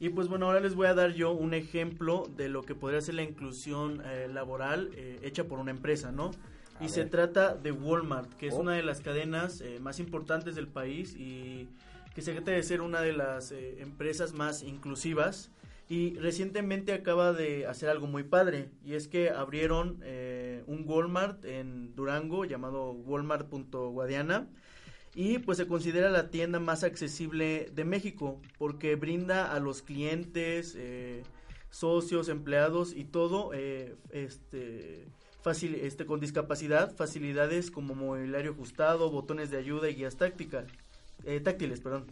Y 0.00 0.08
pues 0.08 0.26
bueno, 0.28 0.46
ahora 0.46 0.58
les 0.60 0.74
voy 0.74 0.88
a 0.88 0.94
dar 0.94 1.12
yo 1.12 1.30
un 1.32 1.54
ejemplo 1.54 2.24
de 2.36 2.48
lo 2.48 2.62
que 2.62 2.74
podría 2.74 3.00
ser 3.00 3.14
la 3.14 3.22
inclusión 3.22 4.02
eh, 4.04 4.26
laboral 4.28 4.90
eh, 4.94 5.20
hecha 5.22 5.44
por 5.44 5.58
una 5.60 5.70
empresa, 5.70 6.10
¿no? 6.10 6.32
Y 6.80 6.88
se 6.88 7.04
trata 7.04 7.54
de 7.54 7.70
Walmart, 7.70 8.32
que 8.34 8.48
es 8.48 8.54
Oh. 8.54 8.60
una 8.60 8.72
de 8.72 8.82
las 8.82 9.00
cadenas 9.00 9.60
eh, 9.60 9.78
más 9.80 10.00
importantes 10.00 10.56
del 10.56 10.66
país 10.66 11.14
y 11.16 11.68
que 12.16 12.22
se 12.22 12.32
trata 12.32 12.50
de 12.50 12.62
ser 12.64 12.80
una 12.80 13.00
de 13.00 13.12
las 13.12 13.52
eh, 13.52 13.80
empresas 13.80 14.32
más 14.32 14.64
inclusivas. 14.64 15.50
Y 15.92 16.14
recientemente 16.14 16.94
acaba 16.94 17.34
de 17.34 17.66
hacer 17.66 17.90
algo 17.90 18.06
muy 18.06 18.22
padre, 18.22 18.70
y 18.82 18.94
es 18.94 19.08
que 19.08 19.28
abrieron 19.28 19.98
eh, 20.02 20.62
un 20.66 20.88
Walmart 20.88 21.44
en 21.44 21.94
Durango 21.94 22.46
llamado 22.46 22.92
Walmart.guadiana. 22.92 24.48
Y 25.14 25.40
pues 25.40 25.58
se 25.58 25.66
considera 25.66 26.08
la 26.08 26.30
tienda 26.30 26.60
más 26.60 26.82
accesible 26.82 27.70
de 27.74 27.84
México 27.84 28.40
porque 28.56 28.96
brinda 28.96 29.52
a 29.52 29.60
los 29.60 29.82
clientes, 29.82 30.74
eh, 30.78 31.24
socios, 31.68 32.30
empleados 32.30 32.94
y 32.96 33.04
todo 33.04 33.50
eh, 33.52 33.94
este, 34.12 35.04
facil- 35.44 35.76
este, 35.82 36.06
con 36.06 36.20
discapacidad 36.20 36.96
facilidades 36.96 37.70
como 37.70 37.94
mobiliario 37.94 38.52
ajustado, 38.52 39.10
botones 39.10 39.50
de 39.50 39.58
ayuda 39.58 39.90
y 39.90 39.96
guías 39.96 40.16
tácticas, 40.16 40.64
eh, 41.24 41.40
táctiles, 41.40 41.80
perdón, 41.80 42.06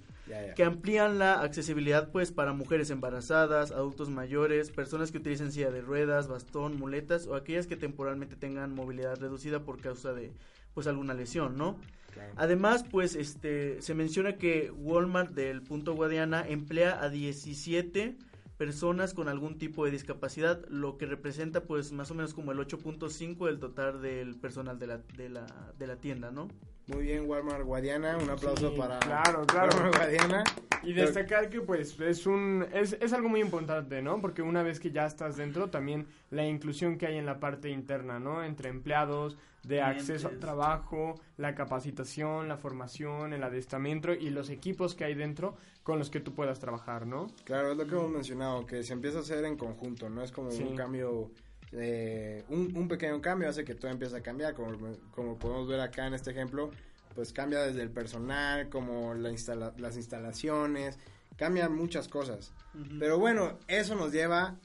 que 0.55 0.65
amplían 0.65 1.19
la 1.19 1.41
accesibilidad 1.41 2.11
pues 2.11 2.31
para 2.31 2.53
mujeres 2.53 2.91
embarazadas, 2.91 3.73
adultos 3.73 4.11
mayores, 4.11 4.71
personas 4.71 5.11
que 5.11 5.19
utilicen 5.19 5.51
silla 5.51 5.71
de 5.71 5.81
ruedas, 5.81 6.29
bastón, 6.29 6.79
muletas 6.79 7.27
o 7.27 7.35
aquellas 7.35 7.67
que 7.67 7.77
temporalmente 7.77 8.37
tengan 8.37 8.75
movilidad 8.75 9.19
reducida 9.19 9.61
por 9.65 9.81
causa 9.81 10.13
de 10.13 10.33
pues 10.75 10.87
alguna 10.87 11.15
lesión, 11.15 11.57
¿no? 11.57 11.79
Claro. 12.13 12.33
Además, 12.37 12.85
pues 12.89 13.15
este 13.17 13.83
se 13.83 13.95
menciona 13.95 14.37
que 14.37 14.71
Walmart 14.71 15.33
del 15.33 15.63
punto 15.63 15.95
Guadiana 15.95 16.47
emplea 16.47 17.03
a 17.03 17.09
17 17.09 18.17
personas 18.61 19.15
con 19.15 19.29
algún 19.29 19.57
tipo 19.57 19.87
de 19.87 19.91
discapacidad, 19.91 20.63
lo 20.69 20.99
que 20.99 21.07
representa 21.07 21.63
pues 21.63 21.93
más 21.93 22.11
o 22.11 22.15
menos 22.15 22.35
como 22.35 22.53
el 22.53 22.59
8.5 22.59 23.47
del 23.47 23.59
total 23.59 24.03
del 24.03 24.37
personal 24.37 24.79
de 24.79 24.87
la, 24.87 24.99
de 25.17 25.31
la, 25.31 25.47
de 25.79 25.87
la 25.87 25.97
tienda, 25.97 26.31
¿no? 26.31 26.49
Muy 26.93 27.05
bien, 27.05 27.28
Walmart 27.28 27.64
Guadiana. 27.64 28.16
Un 28.18 28.30
aplauso 28.30 28.70
Sí, 28.70 28.76
para 28.76 28.99
claro, 28.99 29.47
claro. 29.47 29.70
Walmart 29.76 29.97
Guadiana. 29.97 30.45
Y 30.82 30.93
destacar 30.95 31.51
que 31.51 31.61
pues 31.61 31.99
es 32.01 32.26
un 32.26 32.66
es, 32.72 32.95
es 33.01 33.12
algo 33.12 33.28
muy 33.28 33.41
importante, 33.41 34.01
¿no? 34.03 34.20
Porque 34.20 34.41
una 34.43 34.62
vez 34.62 34.80
que 34.80 34.91
ya 34.91 35.05
estás 35.07 35.36
dentro, 35.36 35.68
también 35.70 36.07
la 36.30 36.47
inclusión 36.47 36.97
que 36.97 37.07
hay 37.07 37.16
en 37.18 37.26
la 37.26 37.38
parte 37.38 37.68
interna, 37.70 38.18
¿no? 38.18 38.43
Entre 38.43 38.70
empleados, 38.70 39.36
de 39.62 39.82
acceso 39.82 40.28
al 40.28 40.38
trabajo, 40.38 41.20
la 41.36 41.55
capacitación, 41.55 42.49
la 42.49 42.57
formación, 42.57 43.34
el 43.34 43.43
adiestramiento 43.45 44.14
y 44.14 44.30
los 44.30 44.49
equipos 44.49 44.95
que 44.95 45.05
hay 45.05 45.14
dentro 45.14 45.55
con 45.82 45.99
los 45.99 46.09
que 46.09 46.20
tú 46.20 46.34
puedas 46.34 46.61
trabajar, 46.61 47.07
¿no? 47.07 47.26
Claro, 47.45 47.72
es 47.72 47.76
lo 47.76 47.86
que 47.86 47.95
hemos 47.95 48.11
mencionado, 48.11 48.64
que 48.64 48.82
se 48.82 48.95
empieza 48.95 49.18
a 49.18 49.20
hacer 49.20 49.45
en 49.45 49.57
conjunto, 49.59 50.09
no 50.09 50.22
es 50.22 50.32
como 50.32 50.51
Sí. 50.51 50.62
un 50.62 50.76
cambio, 50.76 51.30
eh, 51.73 52.45
un, 52.49 52.77
un 52.77 52.89
pequeño 52.89 53.21
cambio 53.21 53.49
hace 53.49 53.64
que 53.64 53.75
todo 53.75 53.91
empiece 53.91 54.16
a 54.16 54.23
cambiar, 54.23 54.55
como, 54.55 54.77
como 55.12 55.39
podemos 55.39 55.68
ver 55.68 55.81
acá 55.81 56.07
en 56.07 56.14
este 56.14 56.31
ejemplo, 56.31 56.71
pues 57.14 57.33
cambia 57.33 57.61
desde 57.62 57.83
el 57.83 57.91
personal, 57.91 58.68
como 58.68 59.14
la 59.14 59.31
instala- 59.31 59.75
las 59.79 59.97
instalaciones, 59.97 60.99
cambian 61.37 61.75
muchas 61.75 62.09
cosas. 62.09 62.53
Pero 62.99 63.18
bueno, 63.18 63.59
eso 63.68 63.95
nos 63.95 64.12
lleva 64.12 64.57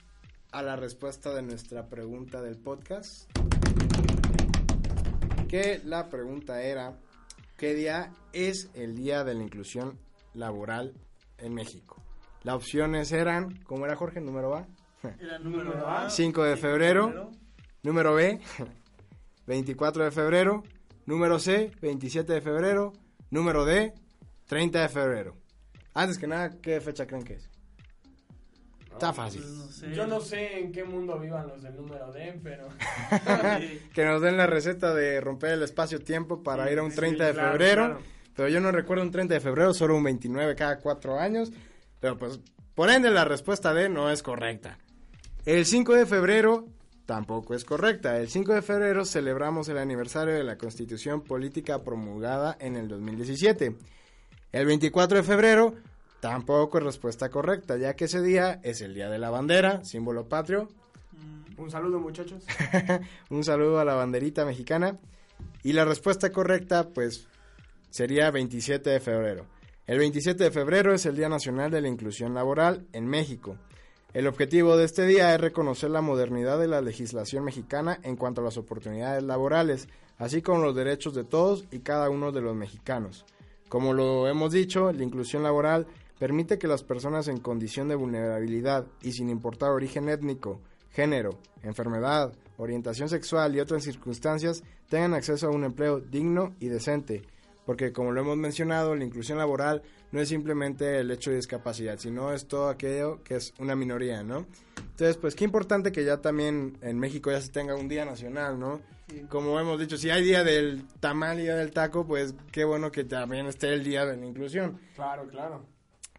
a 0.51 0.61
la 0.61 0.75
respuesta 0.75 1.33
de 1.33 1.41
nuestra 1.41 1.87
pregunta 1.87 2.41
del 2.41 2.57
podcast. 2.57 3.29
Que 5.47 5.81
la 5.85 6.09
pregunta 6.09 6.61
era, 6.61 6.97
¿qué 7.57 7.73
día 7.75 8.11
es 8.33 8.69
el 8.73 8.95
día 8.95 9.23
de 9.23 9.33
la 9.35 9.43
inclusión 9.43 9.97
laboral 10.33 10.93
en 11.37 11.53
México? 11.53 12.01
Las 12.43 12.55
opciones 12.55 13.11
eran, 13.11 13.57
¿cómo 13.63 13.85
era 13.85 13.95
Jorge? 13.95 14.21
¿Número 14.21 14.55
A? 14.55 14.67
Era 15.19 15.39
número 15.39 15.87
A. 15.87 16.09
5 16.09 16.43
de 16.43 16.57
febrero. 16.57 17.31
Número 17.83 18.15
B, 18.15 18.39
24 19.47 20.05
de 20.05 20.11
febrero. 20.11 20.63
Número 21.05 21.39
C, 21.39 21.71
27 21.81 22.33
de 22.33 22.41
febrero. 22.41 22.93
Número 23.29 23.65
D, 23.65 23.93
30 24.47 24.81
de 24.81 24.89
febrero. 24.89 25.35
Antes 25.93 26.17
que 26.17 26.27
nada, 26.27 26.49
¿qué 26.61 26.81
fecha 26.81 27.05
creen 27.05 27.23
que 27.23 27.35
es? 27.35 27.49
Está 28.91 29.11
fácil. 29.13 29.41
Pues, 29.41 29.53
no 29.53 29.67
sé. 29.67 29.93
Yo 29.93 30.07
no 30.07 30.21
sé 30.21 30.59
en 30.59 30.71
qué 30.71 30.83
mundo 30.83 31.19
vivan 31.19 31.47
los 31.47 31.61
del 31.61 31.75
número 31.75 32.11
D, 32.11 32.39
pero... 32.41 32.69
Que 33.93 34.05
nos 34.05 34.21
den 34.21 34.37
la 34.37 34.47
receta 34.47 34.93
de 34.93 35.19
romper 35.19 35.51
el 35.51 35.63
espacio-tiempo 35.63 36.43
para 36.43 36.71
ir 36.71 36.79
a 36.79 36.83
un 36.83 36.91
30 36.91 37.25
de 37.25 37.33
claro, 37.33 37.51
febrero. 37.51 37.85
claro. 37.85 38.01
Pero 38.35 38.49
yo 38.49 38.59
no 38.61 38.71
recuerdo 38.71 39.03
un 39.03 39.11
30 39.11 39.33
de 39.33 39.39
febrero, 39.39 39.73
solo 39.73 39.95
un 39.95 40.03
29 40.03 40.55
cada 40.55 40.79
cuatro 40.79 41.19
años. 41.19 41.51
Pero 41.99 42.17
pues, 42.17 42.39
por 42.73 42.89
ende, 42.89 43.11
la 43.11 43.25
respuesta 43.25 43.73
D 43.73 43.89
no 43.89 44.09
es 44.09 44.23
correcta. 44.23 44.77
El 45.45 45.67
5 45.67 45.93
de 45.93 46.07
febrero 46.07 46.65
tampoco 47.05 47.53
es 47.53 47.65
correcta. 47.65 48.19
El 48.19 48.29
5 48.29 48.51
de 48.51 48.61
febrero 48.63 49.05
celebramos 49.05 49.69
el 49.69 49.77
aniversario 49.77 50.33
de 50.33 50.43
la 50.43 50.57
Constitución 50.57 51.21
Política 51.21 51.83
promulgada 51.83 52.57
en 52.59 52.75
el 52.75 52.87
2017. 52.87 53.75
El 54.51 54.65
24 54.65 55.17
de 55.17 55.23
febrero 55.23 55.75
tampoco 56.19 56.79
es 56.79 56.83
respuesta 56.83 57.29
correcta, 57.29 57.77
ya 57.77 57.95
que 57.95 58.05
ese 58.05 58.23
día 58.23 58.59
es 58.63 58.81
el 58.81 58.95
Día 58.95 59.07
de 59.07 59.19
la 59.19 59.29
Bandera, 59.29 59.85
símbolo 59.85 60.27
patrio. 60.27 60.67
Un 61.57 61.69
saludo, 61.69 61.99
muchachos. 61.99 62.43
Un 63.29 63.43
saludo 63.43 63.79
a 63.79 63.85
la 63.85 63.93
banderita 63.93 64.45
mexicana. 64.45 64.97
Y 65.61 65.73
la 65.73 65.85
respuesta 65.85 66.31
correcta, 66.31 66.89
pues, 66.89 67.27
sería 67.91 68.31
27 68.31 68.89
de 68.89 68.99
febrero. 68.99 69.45
El 69.85 69.99
27 69.99 70.43
de 70.43 70.49
febrero 70.49 70.91
es 70.91 71.05
el 71.05 71.15
Día 71.15 71.29
Nacional 71.29 71.69
de 71.69 71.81
la 71.81 71.87
Inclusión 71.87 72.33
Laboral 72.33 72.87
en 72.93 73.05
México. 73.05 73.59
El 74.15 74.27
objetivo 74.27 74.77
de 74.77 74.85
este 74.85 75.05
día 75.05 75.35
es 75.35 75.41
reconocer 75.41 75.89
la 75.89 75.99
modernidad 75.99 76.57
de 76.57 76.69
la 76.69 76.79
legislación 76.79 77.43
mexicana 77.43 77.99
en 78.01 78.15
cuanto 78.15 78.39
a 78.39 78.45
las 78.45 78.55
oportunidades 78.55 79.21
laborales, 79.23 79.89
así 80.17 80.41
como 80.41 80.61
los 80.61 80.73
derechos 80.73 81.13
de 81.13 81.25
todos 81.25 81.65
y 81.69 81.79
cada 81.79 82.09
uno 82.09 82.31
de 82.31 82.39
los 82.39 82.55
mexicanos. 82.55 83.25
Como 83.67 83.91
lo 83.91 84.29
hemos 84.29 84.53
dicho, 84.53 84.93
la 84.93 85.03
inclusión 85.03 85.43
laboral 85.43 85.85
permite 86.17 86.57
que 86.57 86.69
las 86.69 86.81
personas 86.81 87.27
en 87.27 87.41
condición 87.41 87.89
de 87.89 87.95
vulnerabilidad 87.95 88.85
y 89.01 89.11
sin 89.11 89.29
importar 89.29 89.71
origen 89.71 90.07
étnico, 90.07 90.61
género, 90.91 91.37
enfermedad, 91.61 92.31
orientación 92.55 93.09
sexual 93.09 93.53
y 93.53 93.59
otras 93.59 93.83
circunstancias 93.83 94.63
tengan 94.87 95.13
acceso 95.13 95.47
a 95.47 95.51
un 95.51 95.65
empleo 95.65 95.99
digno 95.99 96.55
y 96.61 96.69
decente. 96.69 97.23
Porque 97.65 97.91
como 97.91 98.13
lo 98.13 98.21
hemos 98.21 98.37
mencionado, 98.37 98.95
la 98.95 99.03
inclusión 99.03 99.39
laboral 99.39 99.81
no 100.15 100.21
es 100.21 100.29
simplemente 100.29 100.99
el 100.99 101.11
hecho 101.11 101.29
de 101.29 101.35
discapacidad, 101.35 101.99
sino 101.99 102.31
es 102.31 102.47
todo 102.47 102.69
aquello 102.69 103.21
que 103.21 103.35
es 103.35 103.53
una 103.59 103.75
minoría, 103.75 104.23
¿no? 104.23 104.45
Entonces, 104.77 105.17
pues 105.17 105.35
qué 105.35 105.43
importante 105.43 105.91
que 105.91 106.05
ya 106.05 106.21
también 106.21 106.77
en 106.81 106.97
México 106.97 107.31
ya 107.31 107.41
se 107.41 107.49
tenga 107.49 107.75
un 107.75 107.89
día 107.89 108.05
nacional, 108.05 108.57
¿no? 108.57 108.79
Como 109.27 109.59
hemos 109.59 109.77
dicho, 109.77 109.97
si 109.97 110.09
hay 110.09 110.23
día 110.23 110.45
del 110.45 110.87
tamal 111.01 111.37
y 111.39 111.43
día 111.43 111.57
del 111.57 111.71
taco, 111.71 112.07
pues 112.07 112.33
qué 112.53 112.63
bueno 112.63 112.93
que 112.93 113.03
también 113.03 113.47
esté 113.47 113.73
el 113.73 113.83
día 113.83 114.05
de 114.05 114.15
la 114.15 114.25
inclusión. 114.25 114.79
Claro, 114.95 115.27
claro. 115.27 115.65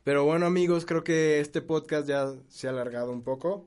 Pero 0.04 0.24
bueno 0.24 0.44
amigos, 0.44 0.84
creo 0.84 1.02
que 1.02 1.40
este 1.40 1.62
podcast 1.62 2.06
ya 2.06 2.34
se 2.48 2.66
ha 2.66 2.72
alargado 2.72 3.12
un 3.12 3.22
poco. 3.22 3.66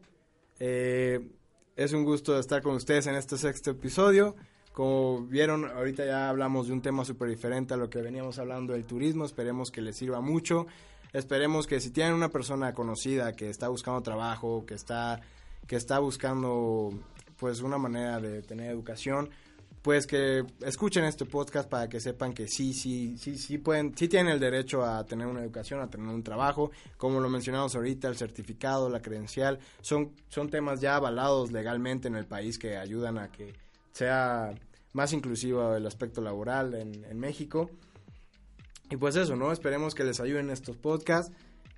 Eh, 0.60 1.28
es 1.76 1.92
un 1.92 2.06
gusto 2.06 2.38
estar 2.38 2.62
con 2.62 2.76
ustedes 2.76 3.08
en 3.08 3.16
este 3.16 3.36
sexto 3.36 3.72
episodio. 3.72 4.36
Como 4.80 5.24
vieron, 5.24 5.66
ahorita 5.66 6.06
ya 6.06 6.30
hablamos 6.30 6.68
de 6.68 6.72
un 6.72 6.82
tema 6.82 7.04
súper 7.04 7.28
diferente 7.28 7.74
a 7.74 7.78
lo 7.78 7.90
que 7.90 8.02
veníamos 8.02 8.40
hablando 8.40 8.72
del 8.72 8.86
turismo. 8.86 9.26
Esperemos 9.26 9.72
que 9.72 9.82
les 9.82 9.98
sirva 9.98 10.22
mucho. 10.22 10.68
Esperemos 11.12 11.68
que 11.68 11.82
si 11.82 11.92
tienen 11.92 12.14
una 12.14 12.30
persona 12.30 12.74
conocida 12.74 13.36
que 13.36 13.50
está 13.50 13.68
buscando 13.68 14.02
trabajo, 14.02 14.66
que 14.66 14.76
está 14.76 15.20
que 15.68 15.76
está 15.76 16.00
buscando 16.00 16.92
pues 17.36 17.60
una 17.60 17.78
manera 17.78 18.22
de 18.22 18.42
tener 18.42 18.72
educación, 18.72 19.30
pues 19.82 20.08
que 20.08 20.46
escuchen 20.62 21.04
este 21.04 21.26
podcast 21.26 21.68
para 21.70 21.90
que 21.90 22.00
sepan 22.00 22.32
que 22.32 22.48
sí, 22.48 22.74
sí, 22.74 23.18
sí, 23.18 23.38
sí 23.38 23.58
pueden, 23.58 23.94
sí 23.98 24.08
tienen 24.08 24.32
el 24.32 24.40
derecho 24.40 24.86
a 24.86 25.06
tener 25.06 25.28
una 25.28 25.42
educación, 25.42 25.82
a 25.82 25.90
tener 25.90 26.08
un 26.08 26.24
trabajo, 26.24 26.72
como 26.96 27.20
lo 27.20 27.28
mencionamos 27.28 27.76
ahorita, 27.76 28.08
el 28.08 28.16
certificado, 28.16 28.90
la 28.90 29.02
credencial, 29.02 29.60
son, 29.82 30.14
son 30.30 30.50
temas 30.50 30.80
ya 30.80 30.96
avalados 30.96 31.52
legalmente 31.52 32.08
en 32.08 32.16
el 32.16 32.26
país 32.26 32.58
que 32.58 32.78
ayudan 32.78 33.18
a 33.18 33.30
que 33.30 33.54
sea 33.92 34.56
más 34.94 35.14
inclusivo 35.14 35.76
el 35.76 35.86
aspecto 35.86 36.22
laboral 36.22 36.74
en, 36.74 37.04
en 37.06 37.20
México. 37.20 37.70
Y 38.90 38.98
pues 38.98 39.16
eso, 39.16 39.36
¿no? 39.36 39.52
Esperemos 39.52 39.94
que 39.94 40.04
les 40.04 40.20
ayuden 40.20 40.50
estos 40.50 40.78
podcasts. 40.78 41.32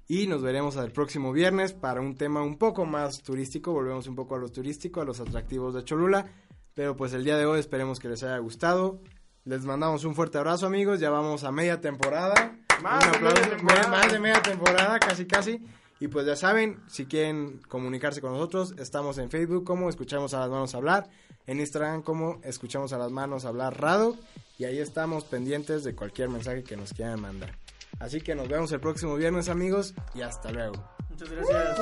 Y 0.07 0.27
nos 0.27 0.41
veremos 0.41 0.75
el 0.75 0.91
próximo 0.91 1.31
viernes 1.31 1.73
para 1.73 2.01
un 2.01 2.15
tema 2.15 2.41
un 2.41 2.57
poco 2.57 2.85
más 2.85 3.21
turístico. 3.23 3.71
Volvemos 3.71 4.07
un 4.07 4.15
poco 4.15 4.35
a 4.35 4.39
lo 4.39 4.49
turístico, 4.49 5.01
a 5.01 5.05
los 5.05 5.19
atractivos 5.19 5.73
de 5.73 5.85
Cholula. 5.85 6.25
Pero 6.73 6.95
pues 6.95 7.13
el 7.13 7.23
día 7.23 7.37
de 7.37 7.45
hoy 7.45 7.59
esperemos 7.59 7.99
que 7.99 8.09
les 8.09 8.23
haya 8.23 8.37
gustado. 8.39 8.99
Les 9.45 9.63
mandamos 9.63 10.03
un 10.03 10.13
fuerte 10.13 10.37
abrazo 10.37 10.67
amigos. 10.67 10.99
Ya 10.99 11.09
vamos 11.09 11.43
a 11.43 11.51
media 11.51 11.79
temporada. 11.79 12.57
Más 12.81 13.05
Un 13.05 13.11
de 13.13 13.19
media 13.19 13.49
temporada. 13.49 13.87
Más 13.87 14.11
de 14.11 14.19
media 14.19 14.41
temporada, 14.41 14.99
casi 14.99 15.25
casi. 15.25 15.61
Y 16.01 16.07
pues 16.07 16.25
ya 16.25 16.35
saben, 16.35 16.79
si 16.87 17.05
quieren 17.05 17.61
comunicarse 17.67 18.21
con 18.21 18.31
nosotros, 18.33 18.73
estamos 18.79 19.17
en 19.19 19.29
Facebook 19.29 19.63
como 19.63 19.87
Escuchamos 19.87 20.33
a 20.33 20.39
las 20.39 20.49
Manos 20.49 20.73
Hablar, 20.73 21.07
en 21.47 21.59
Instagram 21.59 22.01
como 22.01 22.39
Escuchamos 22.43 22.93
a 22.93 22.97
las 22.97 23.11
Manos 23.11 23.45
Hablar 23.45 23.79
Rado, 23.79 24.17
y 24.57 24.65
ahí 24.65 24.79
estamos 24.79 25.25
pendientes 25.25 25.83
de 25.83 25.95
cualquier 25.95 26.29
mensaje 26.29 26.63
que 26.63 26.77
nos 26.77 26.93
quieran 26.93 27.21
mandar. 27.21 27.57
Así 27.99 28.21
que 28.21 28.35
nos 28.35 28.47
vemos 28.47 28.71
el 28.71 28.79
próximo 28.79 29.15
viernes 29.15 29.49
amigos 29.49 29.93
y 30.13 30.21
hasta 30.21 30.51
luego. 30.51 30.83
Muchas 31.09 31.29
gracias. 31.29 31.81